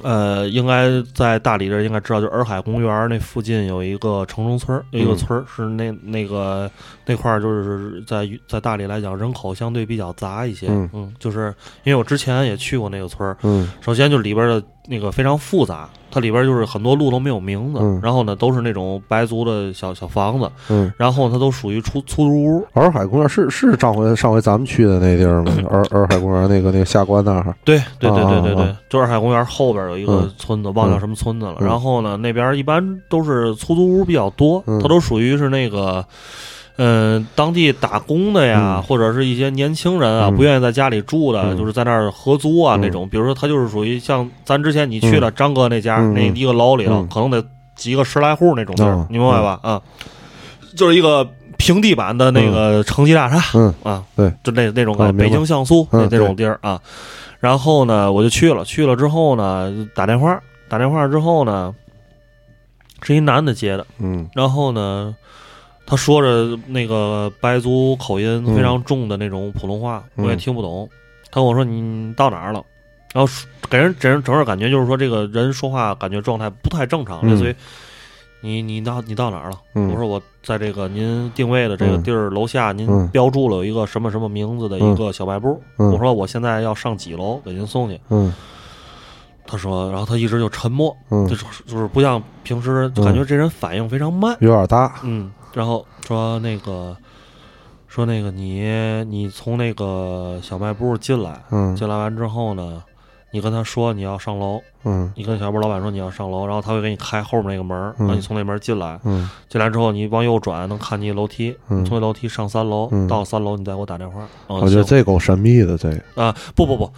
[0.02, 6.70] 呃，应该在大理这儿应该知道，就洱海公园那附近有一个城中村，有一个嗯村儿、是那那个
[7.06, 10.66] 那块儿，就是在在大理来讲人口相对比较杂一些。
[10.68, 11.54] 嗯就是
[11.84, 20.90] 因为我之前也去过那个村儿，嗯首先就里边的那个非常复杂，它里边就是很多路都没有名字，嗯然后呢都是那种白族的小小房子，嗯。
[20.96, 22.66] 然后它都属于出出租屋。
[22.72, 25.52] 洱海公园是是上回上回咱们去的那地儿吗？
[25.70, 31.56] 洱洱海公园那个那个下关那儿，对对对对对对，就洱海公园后边有一个嗯村子，忘叫什么村子了。
[31.60, 36.02] 嗯然后呢，那边一般都是出租屋比较多，嗯它都属于是那个。
[36.78, 38.82] 嗯，当地打工的呀，嗯。
[38.82, 40.36] 或者是一些年轻人啊，嗯。
[40.36, 41.56] 不愿意在家里住的，嗯。
[41.56, 42.80] 就是在那儿合租啊、嗯。
[42.80, 43.08] 那种。
[43.08, 47.08] 比如说，他就是属于像咱之前你去了张哥那家、那一个楼里头，嗯。
[47.08, 47.44] 可能得
[47.74, 49.58] 几个十来户那种地儿，哦你明白吧？
[49.62, 49.80] 啊，
[50.76, 51.26] 就是一个
[51.56, 53.74] 平地板的那个城际大厦，嗯。
[53.82, 56.80] 啊，对，就那那种北京像素那嗯那种地儿啊。
[57.38, 61.74] 然后呢，我就去了，去了之后呢，打电话，打电话之后呢，
[63.02, 64.28] 是一男的接的，嗯。
[64.34, 65.14] 然后呢，
[65.86, 70.88] 他说着那个白族口音非常重的那种普通话，嗯我也听不懂。
[71.30, 72.62] 他跟我说你到哪儿了？
[73.14, 73.32] 然后
[73.70, 77.54] 给人给人整个感觉就是说这个人说话感觉状态不太正常，嗯类似于
[78.40, 79.58] 你你到你到哪儿了？
[79.74, 85.60] 嗯我说我在这个您定位的这个地儿楼下，您嗯标注了有一个什么什么名字的一个小卖部。
[85.78, 88.00] 嗯我说我现在要上几楼给您送去。
[88.10, 88.34] 嗯
[89.48, 94.36] 他说，然后他一直就沉默，嗯就是就是不像平时，就感觉这人反应非常慢。
[94.40, 96.96] 有点大，嗯，然后说那个，
[97.88, 98.62] 说那个你
[99.04, 101.74] 你从那个小卖部进来，嗯。
[101.74, 102.82] 进来完之后呢，
[103.30, 105.10] 你跟他说你要上楼，嗯。
[105.16, 109.00] 你跟小卖部老板说你要上楼，然后他会给你开后面那个门让你从那门进来。
[109.04, 109.28] 嗯。
[109.48, 111.84] 进来之后你往右转能看见楼梯，嗯。
[111.84, 113.08] 从那楼梯上三楼，嗯。
[113.08, 114.28] 到三楼你再给我打电话。
[114.48, 116.22] 嗯我觉得这够神秘的，这个。
[116.22, 116.92] 啊，不不不。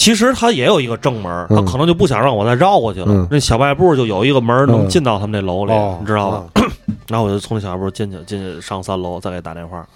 [0.00, 1.64] 其实他也有一个正门，他嗯。
[1.66, 3.06] 可能就不想让我再绕过去了。
[3.10, 3.28] 嗯。
[3.30, 6.44] 那小卖部就有一个门能嗯进到他们那楼里，哦你知道吧？
[7.08, 9.86] 然后我就从那小卖部进去，进去上三楼，再给打电话。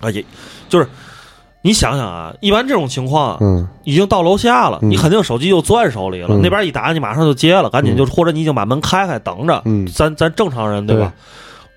[0.00, 0.24] 啊，也
[0.68, 0.88] 就是
[1.62, 3.68] 你想想啊，一般这种情况，嗯。
[3.84, 4.90] 已经到楼下了，嗯。
[4.90, 6.40] 你肯定手机就攥手里了，嗯。
[6.42, 9.86] 那边一打你马上就接了，赶紧就、或者你已经把门开开等着，嗯。
[9.86, 11.12] 咱咱正常人对吧？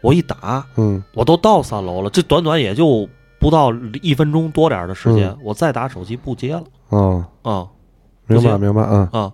[0.01, 1.03] 我一打，嗯。
[1.13, 3.07] 我都到三楼了，这短短也就
[3.39, 3.71] 不到
[4.01, 5.37] 一分钟多点儿的时间，嗯。
[5.43, 6.63] 我再打手机不接了。
[6.89, 7.65] 哦，啊
[8.27, 9.07] 明白明白，嗯。
[9.11, 9.31] 啊，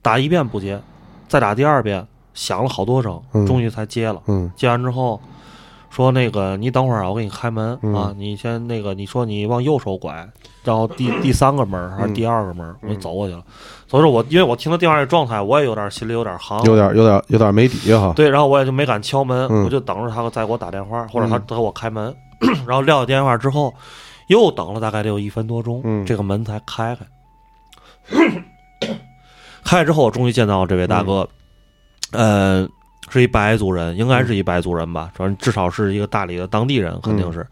[0.00, 0.80] 打一遍不接，
[1.26, 3.44] 再打第二遍，响了好多声，嗯。
[3.46, 4.22] 终于才接了。
[4.26, 4.50] 嗯。
[4.56, 5.20] 接完之后，
[5.90, 7.94] 说那个你等会儿啊，我给你开门、嗯。
[7.94, 10.28] 啊，你先那个你说你往右手拐，
[10.62, 12.14] 然后第 第三个门儿还是嗯。
[12.14, 13.42] 第二个门儿，我就走过去了。
[13.86, 19.64] 所以说我因为我听他电话这状态，我也有点心里有点寒，有点有点有点没底哈，对，然后我也就没敢敲门，嗯。
[19.64, 21.42] 我就等着他再给我打电话，或者他嗯。
[21.48, 22.14] 他给我开门。
[22.66, 23.74] 然后撂下电话之后，
[24.28, 27.06] 又等了大概得有一分多钟，嗯这个门才开开。
[28.10, 28.96] 开
[29.64, 31.28] 开之后，我终于见到这位大哥，
[32.12, 32.68] 嗯呃，
[33.10, 37.46] 是一白族人，应该是一白族人吧，反正至少是一个大理的当地人，肯定是。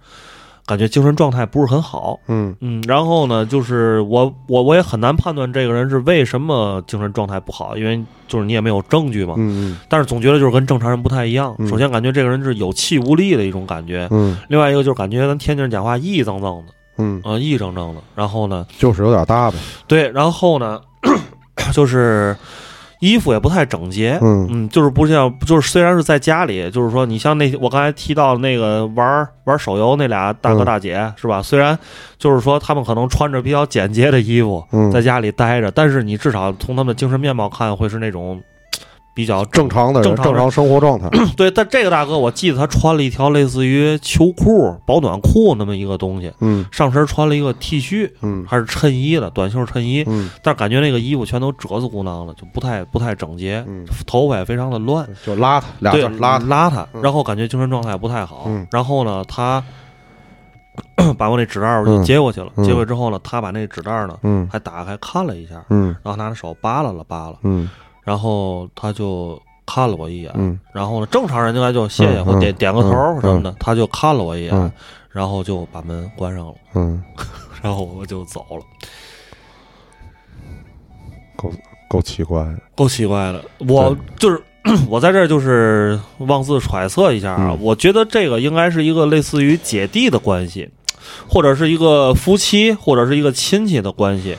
[0.67, 2.55] 感觉精神状态不是很好，嗯。
[2.61, 11.55] 嗯，然后呢，就是我我我也很难判断这个人是为什么精神状态不好，因为就是你也没有证据嘛，嗯但是总觉得就是跟正常人不太一样。
[11.61, 11.69] 嗯。
[11.69, 14.37] 首先感觉这个人是有气无力的一种感觉，嗯。
[14.49, 18.01] 另外一个就是感觉咱天津人讲话意正正的，嗯，啊、意铮铮的。
[18.17, 19.57] 然后呢，就是有点大呗，
[19.87, 20.81] 对，然后呢，
[21.73, 22.37] 就是
[23.11, 24.47] 衣服也不太整洁，嗯。
[24.51, 31.41] 嗯，就是不像，就是虽然是在家里，就是说你像那我刚才提到那个玩玩手游那俩大哥嗯大姐、是吧？
[31.41, 31.79] 虽然
[32.19, 34.91] 就是说他们可能穿着比较简洁的衣服，嗯。
[34.91, 38.41] 在家里待着，但是你至少从他们的精神面貌看，会是那种
[39.17, 57.01] 比较正常的人正常生活状态， 对，但这个大哥我记得他穿了一条类似于秋裤、保暖裤那么一个东西，嗯上身穿了一个 T 恤，嗯还是衬衣的短袖衬衣，嗯，但是感觉那个衣服全都褶子鼓囊的，就不太不太整洁，嗯头发也非常的乱，就邋遢俩字对儿邋遢，邋遢，嗯。
[57.01, 58.43] 然后感觉精神状态不太好。
[58.49, 58.67] 嗯。
[58.71, 59.65] 然后呢，他
[61.17, 62.65] 把我那纸袋儿我就嗯接过去了，嗯。
[62.65, 67.71] 接过去之后呢，他把那纸袋儿呢嗯还打开看了一下，嗯然后拿着手扒拉了扒拉，嗯
[68.07, 70.59] 然后他就看了我一眼，嗯。
[70.73, 74.71] 然后呢，正常人应该就谢谢嗯或点嗯点个头什么的，他就看了我一眼，嗯。
[75.11, 77.03] 然后就把门关上了，嗯，
[77.63, 78.63] 然后我就走了。
[81.35, 81.51] 够
[81.89, 84.41] 够奇怪的，够奇怪的，我就是
[84.89, 87.59] 我在这儿就是妄自揣测一下啊，嗯。
[87.61, 90.71] 我觉得这个应该是一个类似于姐弟的关系，
[91.27, 94.37] 或者是一个夫妻，或者是一个亲戚的关系。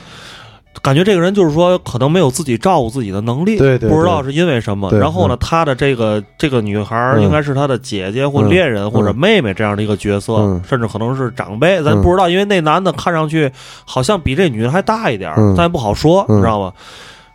[0.80, 4.90] 感觉这个人就是说，可能没有自己照顾自己的能力，对对不知道是因为什么。
[4.92, 8.48] 然后呢，嗯他的这个这个女孩应该是他的姐姐或嗯。
[8.48, 10.62] 恋人或者嗯妹妹这样的一个角色，嗯。
[10.68, 12.02] 甚至可能是长辈，咱嗯。
[12.02, 13.50] 不知道，因为那男的看上去
[13.84, 15.56] 好像比这女的还大一点儿，嗯。
[15.56, 16.36] 咱也不好说，嗯。
[16.36, 16.72] 你知道吗？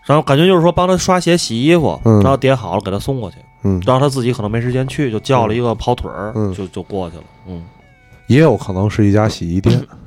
[0.06, 2.22] 然后感觉就是说帮他刷鞋、洗衣服，嗯。
[2.22, 6.54] 然后叠好了给他送过去，嗯，然后他自己可能没时间去，就叫了一个跑腿儿，嗯。
[6.54, 7.24] 就就过去了。
[7.48, 7.64] 嗯，
[8.28, 9.82] 也有可能是一家洗衣店，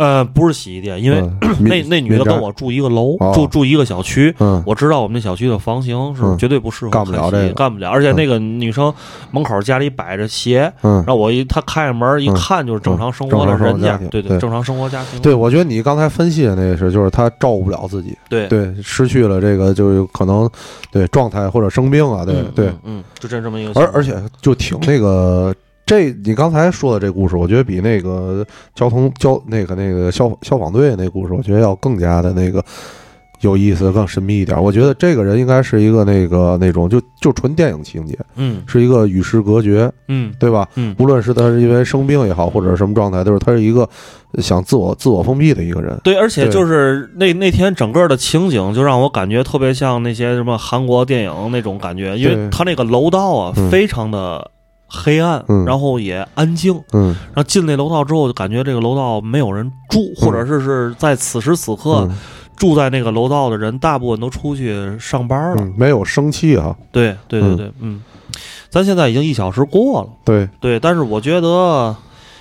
[0.00, 4.34] 呃，不是洗衣店，因为嗯 那那女的跟我住一个楼，哦住住一个小区。
[4.38, 7.90] 嗯我知道我们那小区的房型是嗯绝对不适合干不了这个干不了。
[7.90, 8.92] 而且那个女生
[9.30, 15.20] 门口家里摆着鞋，嗯然，后我一她开着门一嗯看就是正常生活的人家对对正常生活家庭。
[15.20, 20.48] 对，我觉得你刚才分析的那个是，就是她照顾不了自己，对对，失去了这个就是可能
[20.90, 23.78] 对状态或者生病啊，对嗯对，嗯嗯，就这这么一个。
[23.78, 25.54] 而而且就挺那个。
[25.90, 28.46] 这你刚才说的这故事，我觉得比那个
[28.76, 32.64] 交通交那个那个消消防队那故事，我觉得要更加的那个
[33.40, 34.56] 有意思，更神秘一点。
[34.62, 40.64] 我觉得这个人应该是一个那个那种就就纯电影情节，嗯是一个与世隔绝，嗯对吧？
[40.76, 43.88] 嗯无论是他是因为生病也好，或者什么状态，都是他是一个
[44.38, 45.98] 想自我自我封闭的一个人。
[46.04, 54.48] 对，而且就是那那天整个的情景，就让我感觉特别像那些什么韩国电影那种感觉，因为他那个楼道啊，嗯非常的
[54.90, 55.64] 黑暗，嗯。
[55.64, 56.82] 然后也安静。
[56.92, 57.14] 嗯。
[57.26, 62.18] 然后进那楼道之后，就感觉这个楼道没有人住，或者是是在此时此刻、嗯。
[62.56, 65.62] 住在那个楼道的人，大部分都出去上班了。
[65.62, 68.02] 嗯，没有生气啊，对对对对，嗯，
[68.68, 71.96] 咱现在已经一小时过了，对，对，但是我觉得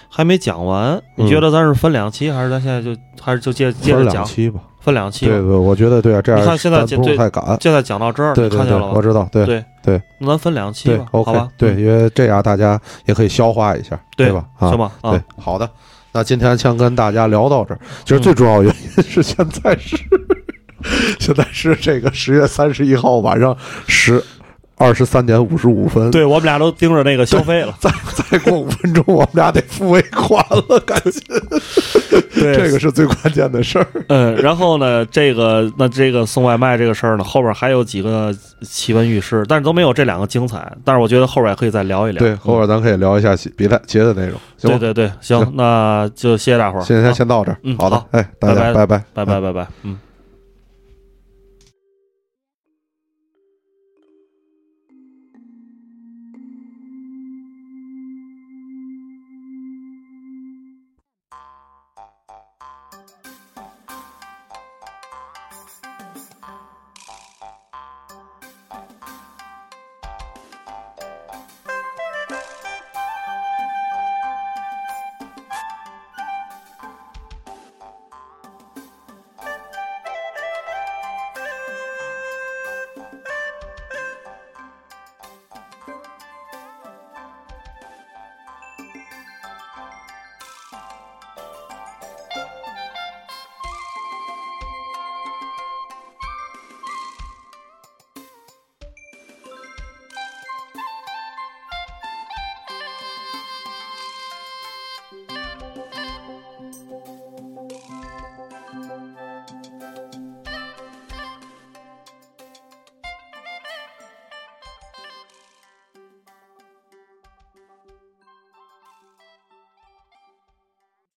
[0.10, 1.02] 还没讲完。
[1.15, 4.14] 你嗯觉得咱是分两期，还是咱现在就还是就接接着讲？
[4.15, 4.60] 两期吧。
[4.81, 5.31] 分两期吧。
[5.34, 7.57] 对对，我觉得对啊，这样你看现在咱不这太赶。
[7.61, 8.94] 现在讲到这儿，对对对你看见了，吧？
[8.95, 11.49] 我知道，对对对，那咱分两期对吧，，OK，好吧？
[11.57, 14.45] 对，嗯因为这样大家也可以消化一下，对吧？
[14.57, 14.91] 啊行，吧？
[15.02, 15.69] 啊对，，好的。
[16.11, 19.98] 那今天先跟大家聊到这儿，其实最主要原因是现在是
[21.19, 23.56] 现在是这个十月三十一号晚上
[23.86, 24.23] 十
[24.80, 27.76] 二十三点五十五分，对我们俩都盯着那个消费了。
[27.80, 33.85] 再 再过五分钟，我们俩得付尾款了，感觉，对这个是最关键的事儿。
[34.07, 40.72] 嗯，然后呢，这个那这个送外卖这个事儿呢，后边还有几个奇闻异事，但是都没有这两个精彩。
[40.85, 42.19] 但是我觉得后边也可以再聊一聊。
[42.19, 44.69] 对，后边咱可以聊一下其别的别的内容，行？
[44.72, 46.84] 对对对，行，那就谢谢大伙儿。
[46.84, 49.99] 今天先到这儿嗯，好的好，哎，大家拜拜拜，拜拜拜拜，嗯。